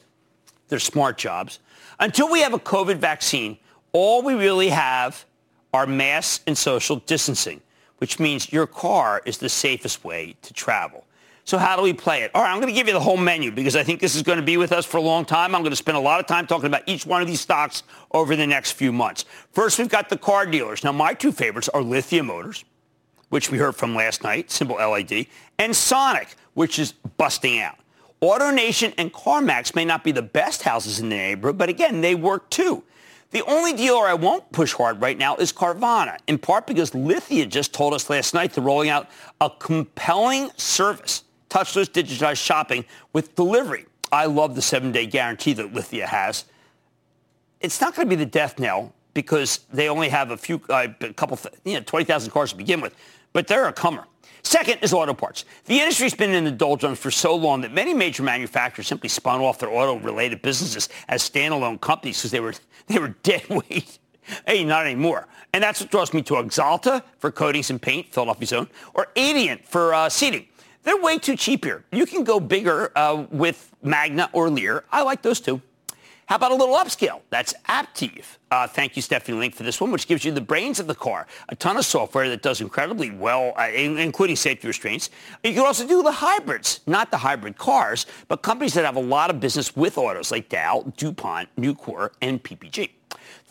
their 0.68 0.78
smart 0.78 1.18
jobs. 1.18 1.58
Until 1.98 2.30
we 2.30 2.40
have 2.40 2.54
a 2.54 2.58
COVID 2.58 2.96
vaccine, 2.96 3.58
all 3.92 4.22
we 4.22 4.34
really 4.34 4.68
have 4.68 5.24
are 5.72 5.86
mass 5.86 6.40
and 6.46 6.56
social 6.56 6.96
distancing, 6.96 7.60
which 7.98 8.20
means 8.20 8.52
your 8.52 8.66
car 8.66 9.20
is 9.26 9.38
the 9.38 9.48
safest 9.48 10.04
way 10.04 10.36
to 10.42 10.52
travel. 10.54 11.04
So 11.46 11.58
how 11.58 11.76
do 11.76 11.82
we 11.82 11.92
play 11.92 12.22
it? 12.22 12.30
All 12.34 12.42
right, 12.42 12.50
I'm 12.50 12.58
going 12.58 12.72
to 12.72 12.74
give 12.74 12.86
you 12.86 12.94
the 12.94 13.00
whole 13.00 13.18
menu 13.18 13.50
because 13.50 13.76
I 13.76 13.84
think 13.84 14.00
this 14.00 14.16
is 14.16 14.22
going 14.22 14.38
to 14.38 14.44
be 14.44 14.56
with 14.56 14.72
us 14.72 14.86
for 14.86 14.96
a 14.96 15.02
long 15.02 15.26
time. 15.26 15.54
I'm 15.54 15.60
going 15.60 15.72
to 15.72 15.76
spend 15.76 15.96
a 15.96 16.00
lot 16.00 16.18
of 16.18 16.26
time 16.26 16.46
talking 16.46 16.66
about 16.66 16.82
each 16.86 17.04
one 17.04 17.20
of 17.20 17.28
these 17.28 17.40
stocks 17.40 17.82
over 18.12 18.34
the 18.34 18.46
next 18.46 18.72
few 18.72 18.92
months. 18.92 19.26
First, 19.52 19.78
we've 19.78 19.88
got 19.88 20.08
the 20.08 20.16
car 20.16 20.46
dealers. 20.46 20.82
Now, 20.82 20.92
my 20.92 21.12
two 21.12 21.32
favorites 21.32 21.68
are 21.68 21.82
Lithia 21.82 22.22
Motors, 22.22 22.64
which 23.28 23.50
we 23.50 23.58
heard 23.58 23.76
from 23.76 23.94
last 23.94 24.22
night, 24.22 24.50
symbol 24.50 24.76
LAD, 24.76 25.26
and 25.58 25.76
Sonic, 25.76 26.34
which 26.54 26.78
is 26.78 26.92
busting 26.92 27.60
out. 27.60 27.76
AutoNation 28.22 28.94
and 28.96 29.12
CarMax 29.12 29.74
may 29.74 29.84
not 29.84 30.02
be 30.02 30.12
the 30.12 30.22
best 30.22 30.62
houses 30.62 30.98
in 30.98 31.10
the 31.10 31.16
neighborhood, 31.16 31.58
but 31.58 31.68
again, 31.68 32.00
they 32.00 32.14
work 32.14 32.48
too. 32.48 32.82
The 33.32 33.44
only 33.46 33.72
dealer 33.72 34.06
I 34.06 34.14
won't 34.14 34.50
push 34.52 34.72
hard 34.72 35.02
right 35.02 35.18
now 35.18 35.36
is 35.36 35.52
Carvana, 35.52 36.18
in 36.26 36.38
part 36.38 36.66
because 36.66 36.94
Lithia 36.94 37.46
just 37.46 37.74
told 37.74 37.92
us 37.92 38.08
last 38.08 38.32
night 38.32 38.52
they're 38.52 38.64
rolling 38.64 38.88
out 38.88 39.10
a 39.40 39.50
compelling 39.50 40.50
service, 40.56 41.23
touchless 41.54 41.86
digitized 41.86 42.44
shopping 42.44 42.84
with 43.12 43.36
delivery. 43.36 43.86
I 44.10 44.26
love 44.26 44.56
the 44.56 44.62
seven-day 44.62 45.06
guarantee 45.06 45.52
that 45.52 45.72
Lithia 45.72 46.06
has. 46.06 46.46
It's 47.60 47.80
not 47.80 47.94
going 47.94 48.08
to 48.08 48.10
be 48.10 48.22
the 48.22 48.28
death 48.28 48.58
knell 48.58 48.92
because 49.14 49.60
they 49.72 49.88
only 49.88 50.08
have 50.08 50.32
a 50.32 50.36
few, 50.36 50.60
uh, 50.68 50.88
a 51.00 51.12
couple, 51.12 51.38
you 51.64 51.74
know, 51.74 51.80
20,000 51.80 52.32
cars 52.32 52.50
to 52.50 52.56
begin 52.56 52.80
with, 52.80 52.96
but 53.32 53.46
they're 53.46 53.68
a 53.68 53.72
comer. 53.72 54.04
Second 54.42 54.80
is 54.82 54.92
auto 54.92 55.14
parts. 55.14 55.44
The 55.66 55.78
industry's 55.78 56.12
been 56.14 56.34
in 56.34 56.44
the 56.44 56.50
doldrums 56.50 56.98
for 56.98 57.12
so 57.12 57.34
long 57.36 57.60
that 57.60 57.72
many 57.72 57.94
major 57.94 58.24
manufacturers 58.24 58.88
simply 58.88 59.08
spun 59.08 59.40
off 59.40 59.60
their 59.60 59.70
auto-related 59.70 60.42
businesses 60.42 60.88
as 61.08 61.28
standalone 61.28 61.80
companies 61.80 62.18
because 62.18 62.32
they 62.32 62.40
were 62.40 62.54
they 62.88 62.98
were 62.98 63.08
dead 63.22 63.48
weight. 63.48 63.98
Hey, 64.46 64.64
not 64.64 64.86
anymore. 64.86 65.28
And 65.52 65.62
that's 65.62 65.80
what 65.80 65.90
draws 65.90 66.12
me 66.12 66.20
to 66.22 66.34
Axalta 66.34 67.02
for 67.18 67.30
coatings 67.30 67.70
and 67.70 67.80
paint, 67.80 68.12
Philadelphia's 68.12 68.52
own, 68.52 68.68
or 68.92 69.08
Adient 69.16 69.66
for 69.66 69.94
uh, 69.94 70.08
seating. 70.08 70.46
They're 70.84 71.00
way 71.00 71.18
too 71.18 71.36
cheap 71.36 71.64
here. 71.64 71.82
You 71.90 72.06
can 72.06 72.24
go 72.24 72.38
bigger 72.38 72.92
uh, 72.96 73.24
with 73.30 73.74
Magna 73.82 74.30
or 74.32 74.50
Lear. 74.50 74.84
I 74.92 75.02
like 75.02 75.22
those 75.22 75.40
two. 75.40 75.60
How 76.26 76.36
about 76.36 76.52
a 76.52 76.54
little 76.54 76.74
upscale? 76.74 77.20
That's 77.28 77.52
Aptiv. 77.68 78.24
Uh, 78.50 78.66
thank 78.66 78.96
you, 78.96 79.02
Stephanie 79.02 79.36
Link, 79.36 79.54
for 79.54 79.62
this 79.62 79.78
one, 79.78 79.90
which 79.90 80.06
gives 80.06 80.24
you 80.24 80.32
the 80.32 80.40
brains 80.40 80.80
of 80.80 80.86
the 80.86 80.94
car. 80.94 81.26
A 81.50 81.56
ton 81.56 81.76
of 81.76 81.84
software 81.84 82.30
that 82.30 82.40
does 82.40 82.62
incredibly 82.62 83.10
well, 83.10 83.52
uh, 83.58 83.68
including 83.74 84.36
safety 84.36 84.66
restraints. 84.66 85.10
You 85.42 85.52
can 85.52 85.66
also 85.66 85.86
do 85.86 86.02
the 86.02 86.12
hybrids, 86.12 86.80
not 86.86 87.10
the 87.10 87.18
hybrid 87.18 87.58
cars, 87.58 88.06
but 88.28 88.38
companies 88.38 88.72
that 88.74 88.86
have 88.86 88.96
a 88.96 89.00
lot 89.00 89.28
of 89.28 89.38
business 89.38 89.76
with 89.76 89.98
autos 89.98 90.30
like 90.30 90.48
Dow, 90.48 90.90
DuPont, 90.96 91.48
Nucor, 91.56 92.10
and 92.22 92.42
PPG. 92.42 92.90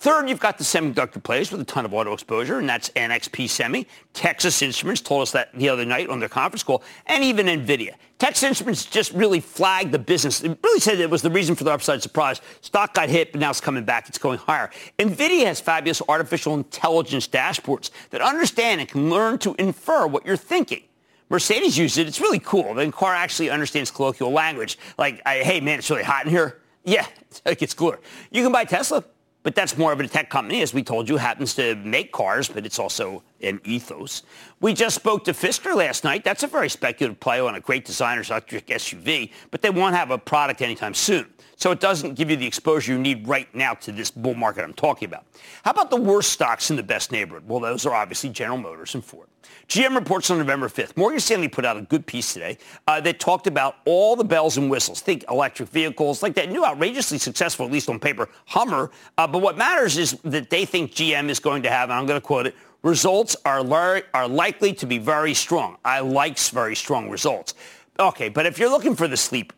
Third, 0.03 0.27
you've 0.27 0.41
got 0.41 0.57
the 0.57 0.65
semiconductor 0.65 1.23
players 1.23 1.49
with 1.49 1.61
a 1.61 1.63
ton 1.63 1.85
of 1.85 1.93
auto 1.93 2.11
exposure, 2.11 2.59
and 2.59 2.67
that's 2.67 2.89
NXP 2.89 3.49
Semi. 3.49 3.87
Texas 4.11 4.61
Instruments 4.61 4.99
told 4.99 5.21
us 5.21 5.31
that 5.31 5.57
the 5.57 5.69
other 5.69 5.85
night 5.85 6.09
on 6.09 6.19
their 6.19 6.27
conference 6.27 6.61
call, 6.61 6.83
and 7.05 7.23
even 7.23 7.45
NVIDIA. 7.45 7.93
Texas 8.19 8.43
Instruments 8.43 8.83
just 8.83 9.13
really 9.13 9.39
flagged 9.39 9.93
the 9.93 9.99
business. 9.99 10.43
It 10.43 10.59
really 10.61 10.81
said 10.81 10.99
it 10.99 11.09
was 11.09 11.21
the 11.21 11.31
reason 11.31 11.55
for 11.55 11.63
the 11.63 11.71
upside 11.71 12.03
surprise. 12.03 12.41
Stock 12.59 12.93
got 12.93 13.07
hit, 13.07 13.31
but 13.31 13.39
now 13.39 13.49
it's 13.49 13.61
coming 13.61 13.85
back. 13.85 14.09
It's 14.09 14.17
going 14.17 14.39
higher. 14.39 14.69
NVIDIA 14.99 15.45
has 15.45 15.61
fabulous 15.61 16.01
artificial 16.09 16.53
intelligence 16.53 17.25
dashboards 17.25 17.89
that 18.09 18.19
understand 18.19 18.81
and 18.81 18.89
can 18.89 19.09
learn 19.09 19.37
to 19.37 19.55
infer 19.57 20.05
what 20.05 20.25
you're 20.25 20.35
thinking. 20.35 20.83
Mercedes 21.29 21.77
uses 21.77 21.99
it. 21.99 22.07
It's 22.09 22.19
really 22.19 22.39
cool. 22.39 22.73
The 22.73 22.91
car 22.91 23.15
actually 23.15 23.51
understands 23.51 23.89
colloquial 23.89 24.33
language. 24.33 24.77
Like, 24.97 25.21
hey, 25.25 25.61
man, 25.61 25.79
it's 25.79 25.89
really 25.89 26.03
hot 26.03 26.25
in 26.25 26.29
here. 26.29 26.59
Yeah, 26.83 27.07
it 27.45 27.57
gets 27.57 27.73
cooler. 27.73 28.01
You 28.31 28.43
can 28.43 28.51
buy 28.51 28.65
Tesla. 28.65 29.05
But 29.43 29.55
that's 29.55 29.77
more 29.77 29.91
of 29.91 29.99
a 29.99 30.07
tech 30.07 30.29
company, 30.29 30.61
as 30.61 30.73
we 30.73 30.83
told 30.83 31.09
you, 31.09 31.17
happens 31.17 31.53
to 31.55 31.75
make 31.75 32.13
cars, 32.13 32.47
but 32.47 32.65
it's 32.65 32.79
also 32.79 33.23
an 33.41 33.59
ethos. 33.65 34.23
We 34.61 34.73
just 34.73 34.95
spoke 34.95 35.25
to 35.25 35.33
Fisker 35.33 35.75
last 35.75 36.05
night. 36.05 36.23
That's 36.23 36.43
a 36.43 36.47
very 36.47 36.69
speculative 36.69 37.19
play 37.19 37.41
on 37.41 37.55
a 37.55 37.59
great 37.59 37.83
designer's 37.83 38.29
electric 38.29 38.67
SUV, 38.67 39.31
but 39.51 39.61
they 39.61 39.69
won't 39.69 39.95
have 39.95 40.11
a 40.11 40.17
product 40.17 40.61
anytime 40.61 40.93
soon. 40.93 41.32
So 41.55 41.71
it 41.71 41.79
doesn't 41.79 42.15
give 42.15 42.29
you 42.29 42.35
the 42.35 42.47
exposure 42.47 42.93
you 42.93 42.99
need 42.99 43.27
right 43.27 43.53
now 43.55 43.73
to 43.75 43.91
this 43.91 44.11
bull 44.11 44.33
market 44.33 44.63
I'm 44.63 44.73
talking 44.73 45.07
about. 45.07 45.25
How 45.63 45.71
about 45.71 45.89
the 45.89 45.97
worst 45.97 46.31
stocks 46.31 46.69
in 46.69 46.75
the 46.75 46.83
best 46.83 47.11
neighborhood? 47.11 47.47
Well, 47.47 47.59
those 47.59 47.85
are 47.85 47.93
obviously 47.93 48.29
General 48.29 48.57
Motors 48.57 48.95
and 48.95 49.03
Ford. 49.03 49.27
GM 49.67 49.95
reports 49.95 50.29
on 50.29 50.37
November 50.37 50.67
5th. 50.67 50.97
Morgan 50.97 51.19
Stanley 51.19 51.47
put 51.47 51.65
out 51.65 51.77
a 51.77 51.81
good 51.81 52.05
piece 52.05 52.33
today 52.33 52.57
uh, 52.87 52.99
that 53.01 53.19
talked 53.19 53.47
about 53.47 53.77
all 53.85 54.15
the 54.15 54.23
bells 54.23 54.57
and 54.57 54.69
whistles. 54.69 55.01
Think 55.01 55.25
electric 55.29 55.69
vehicles, 55.69 56.21
like 56.21 56.33
that 56.35 56.51
new 56.51 56.65
outrageously 56.65 57.17
successful, 57.17 57.65
at 57.65 57.71
least 57.71 57.89
on 57.89 57.99
paper, 57.99 58.29
Hummer. 58.47 58.91
Uh, 59.17 59.27
but 59.27 59.41
what 59.41 59.57
matters 59.57 59.97
is 59.97 60.17
that 60.23 60.49
they 60.49 60.65
think 60.65 60.91
GM 60.91 61.29
is 61.29 61.39
going 61.39 61.63
to 61.63 61.69
have, 61.69 61.89
and 61.89 61.97
I'm 61.97 62.05
going 62.05 62.19
to 62.19 62.25
quote 62.25 62.47
it, 62.47 62.55
results 62.81 63.35
are, 63.45 63.63
lar- 63.63 64.03
are 64.13 64.27
likely 64.27 64.73
to 64.73 64.85
be 64.85 64.97
very 64.97 65.33
strong. 65.33 65.77
I 65.85 66.01
like 66.01 66.37
very 66.39 66.75
strong 66.75 67.09
results. 67.09 67.53
Okay, 67.99 68.29
but 68.29 68.45
if 68.45 68.57
you're 68.57 68.69
looking 68.69 68.95
for 68.95 69.07
the 69.07 69.17
sleeper, 69.17 69.55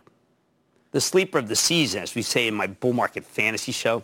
the 0.96 1.02
sleeper 1.02 1.38
of 1.38 1.50
the 1.50 1.58
season, 1.58 2.02
as 2.02 2.16
we 2.16 2.22
say 2.22 2.48
in 2.48 2.54
my 2.54 2.68
bull 2.68 2.94
market 2.94 3.26
fantasy 3.26 3.74
show, 3.74 4.02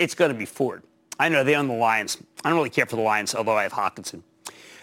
it's 0.00 0.16
going 0.16 0.32
to 0.32 0.36
be 0.36 0.46
Ford. 0.46 0.82
I 1.16 1.28
know 1.28 1.44
they 1.44 1.54
own 1.54 1.68
the 1.68 1.74
Lions. 1.74 2.18
I 2.44 2.48
don't 2.48 2.58
really 2.58 2.70
care 2.70 2.86
for 2.86 2.96
the 2.96 3.02
Lions, 3.02 3.36
although 3.36 3.56
I 3.56 3.62
have 3.62 3.72
Hockenson. 3.72 4.22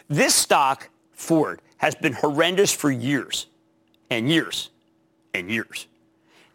This 0.07 0.33
stock, 0.33 0.87
Ford, 1.11 1.61
has 1.75 1.93
been 1.93 2.13
horrendous 2.13 2.73
for 2.73 2.89
years 2.89 3.47
and 4.09 4.29
years 4.29 4.69
and 5.33 5.51
years. 5.51 5.87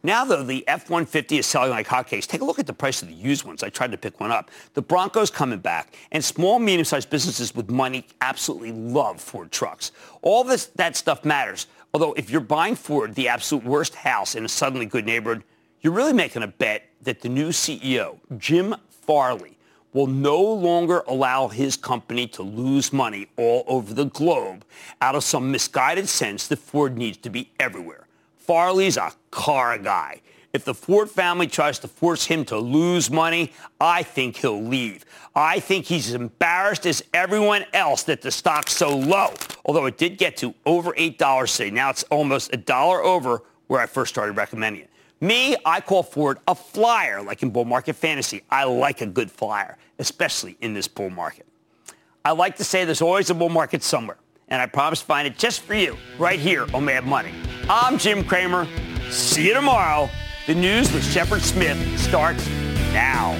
Now, 0.03 0.25
though, 0.25 0.43
the 0.43 0.67
F-150 0.67 1.41
is 1.41 1.47
selling 1.47 1.71
like 1.71 1.87
hotcakes. 1.87 2.27
Take 2.27 2.41
a 2.41 2.45
look 2.45 2.59
at 2.59 2.67
the 2.67 2.73
price 2.73 3.03
of 3.03 3.09
the 3.09 3.15
used 3.15 3.45
ones. 3.45 3.63
I 3.63 3.69
tried 3.69 3.91
to 3.91 3.99
pick 3.99 4.19
one 4.19 4.31
up. 4.31 4.51
The 4.73 4.83
Bronco's 4.83 5.31
coming 5.31 5.59
back, 5.59 5.95
and 6.11 6.25
small, 6.25 6.59
medium-sized 6.59 7.11
businesses 7.11 7.55
with 7.55 7.69
money 7.69 8.07
absolutely 8.23 8.73
love 8.73 9.21
Ford 9.21 9.51
trucks. 9.51 9.93
All 10.23 10.43
this, 10.43 10.67
that 10.77 10.97
stuff 10.97 11.25
matters. 11.25 11.67
Although, 11.95 12.13
if 12.15 12.31
you're 12.31 12.41
buying 12.41 12.75
Ford, 12.75 13.15
the 13.15 13.29
absolute 13.29 13.65
worst 13.65 13.95
house 13.95 14.35
in 14.35 14.45
a 14.45 14.49
suddenly 14.49 14.87
good 14.87 15.07
neighborhood, 15.07 15.45
you're 15.81 15.93
really 15.93 16.13
making 16.13 16.43
a 16.43 16.47
bet 16.49 16.85
that 17.03 17.21
the 17.21 17.29
new 17.29 17.49
CEO, 17.49 18.19
Jim 18.39 18.75
Farley, 18.89 19.57
will 19.93 20.07
no 20.07 20.43
longer 20.43 21.03
allow 21.07 21.49
his 21.49 21.77
company 21.77 22.27
to 22.27 22.43
lose 22.43 22.93
money 22.93 23.29
all 23.39 23.65
over 23.67 23.95
the 23.95 24.05
globe 24.05 24.65
out 25.01 25.15
of 25.15 25.25
some 25.25 25.51
misguided 25.51 26.09
sense 26.09 26.47
that 26.49 26.59
Ford 26.59 26.99
needs 26.99 27.17
to 27.19 27.31
be 27.31 27.51
everywhere. 27.59 28.07
Farley's 28.37 28.97
a 28.97 29.13
car 29.31 29.79
guy. 29.79 30.21
If 30.57 30.65
the 30.65 30.73
Ford 30.73 31.11
family 31.11 31.49
tries 31.49 31.79
to 31.81 31.89
force 31.89 32.25
him 32.25 32.47
to 32.47 32.57
lose 32.57 33.11
money, 33.11 33.53
I 33.79 34.03
think 34.03 34.39
he'll 34.39 34.63
leave. 34.63 35.05
I 35.35 35.61
think 35.61 35.85
he's 35.85 36.09
as 36.09 36.15
embarrassed 36.15 36.87
as 36.87 37.05
everyone 37.13 37.67
else 37.75 38.05
that 38.05 38.23
the 38.23 38.31
stock's 38.31 38.75
so 38.75 38.97
low. 38.97 39.35
Although 39.67 39.85
it 39.85 39.99
did 39.99 40.17
get 40.17 40.39
to 40.39 40.55
over 40.65 40.93
$8 40.93 41.55
today. 41.55 41.71
Now 41.71 41.91
it's 41.91 42.05
almost 42.05 42.55
a 42.55 42.57
dollar 42.57 43.05
over 43.05 43.43
where 43.67 43.83
I 43.83 43.87
first 43.87 44.15
started 44.15 44.33
recommending 44.33 44.81
it. 44.81 44.91
Me, 45.21 45.57
I 45.67 45.83
call 45.83 46.03
Ford 46.03 46.39
a 46.49 46.55
flyer, 46.55 47.21
like 47.21 47.43
in 47.43 47.51
bull 47.51 47.67
market 47.67 47.95
fantasy. 47.95 48.41
I 48.49 48.65
like 48.65 49.03
a 49.03 49.07
good 49.07 49.31
flyer, 49.31 49.77
especially 49.99 50.57
in 50.63 50.73
this 50.73 50.89
bull 50.89 51.11
market. 51.11 51.45
I 52.25 52.31
like 52.31 52.57
to 52.57 52.65
say 52.65 52.87
there's 52.87 53.03
always 53.03 53.29
a 53.29 53.35
bull 53.35 53.51
market 53.51 53.83
somewhere, 53.83 54.17
and 54.49 54.63
I 54.63 54.65
promise 54.65 55.01
to 55.01 55.05
find 55.05 55.29
it 55.29 55.37
just 55.37 55.61
for 55.61 55.75
you 55.75 55.99
right 56.19 56.41
here 56.41 56.67
on 56.73 56.87
Mad 56.87 57.05
Money. 57.05 57.35
I'm 57.69 57.99
Jim 57.99 58.25
Cramer. 58.25 58.67
See 59.11 59.49
you 59.49 59.53
tomorrow. 59.53 60.09
The 60.47 60.55
news 60.55 60.93
with 60.93 61.05
Shepard 61.05 61.43
Smith 61.43 61.77
starts 61.99 62.49
now. 62.93 63.35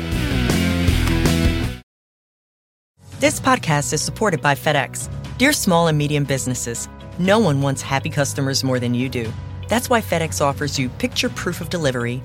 This 3.21 3.39
podcast 3.39 3.93
is 3.93 4.03
supported 4.03 4.43
by 4.43 4.57
FedEx. 4.57 5.09
Dear 5.39 5.53
small 5.53 5.87
and 5.87 5.97
medium 5.97 6.25
businesses, 6.25 6.89
no 7.21 7.39
one 7.39 7.63
wants 7.63 7.81
happy 7.81 8.11
customers 8.11 8.65
more 8.65 8.81
than 8.81 8.93
you 8.93 9.09
do. 9.09 9.33
That's 9.69 9.89
why 9.89 10.01
FedEx 10.01 10.41
offers 10.41 10.81
you 10.81 10.89
picture 10.89 11.29
proof 11.29 11.61
of 11.61 11.71
delivery, 11.71 12.25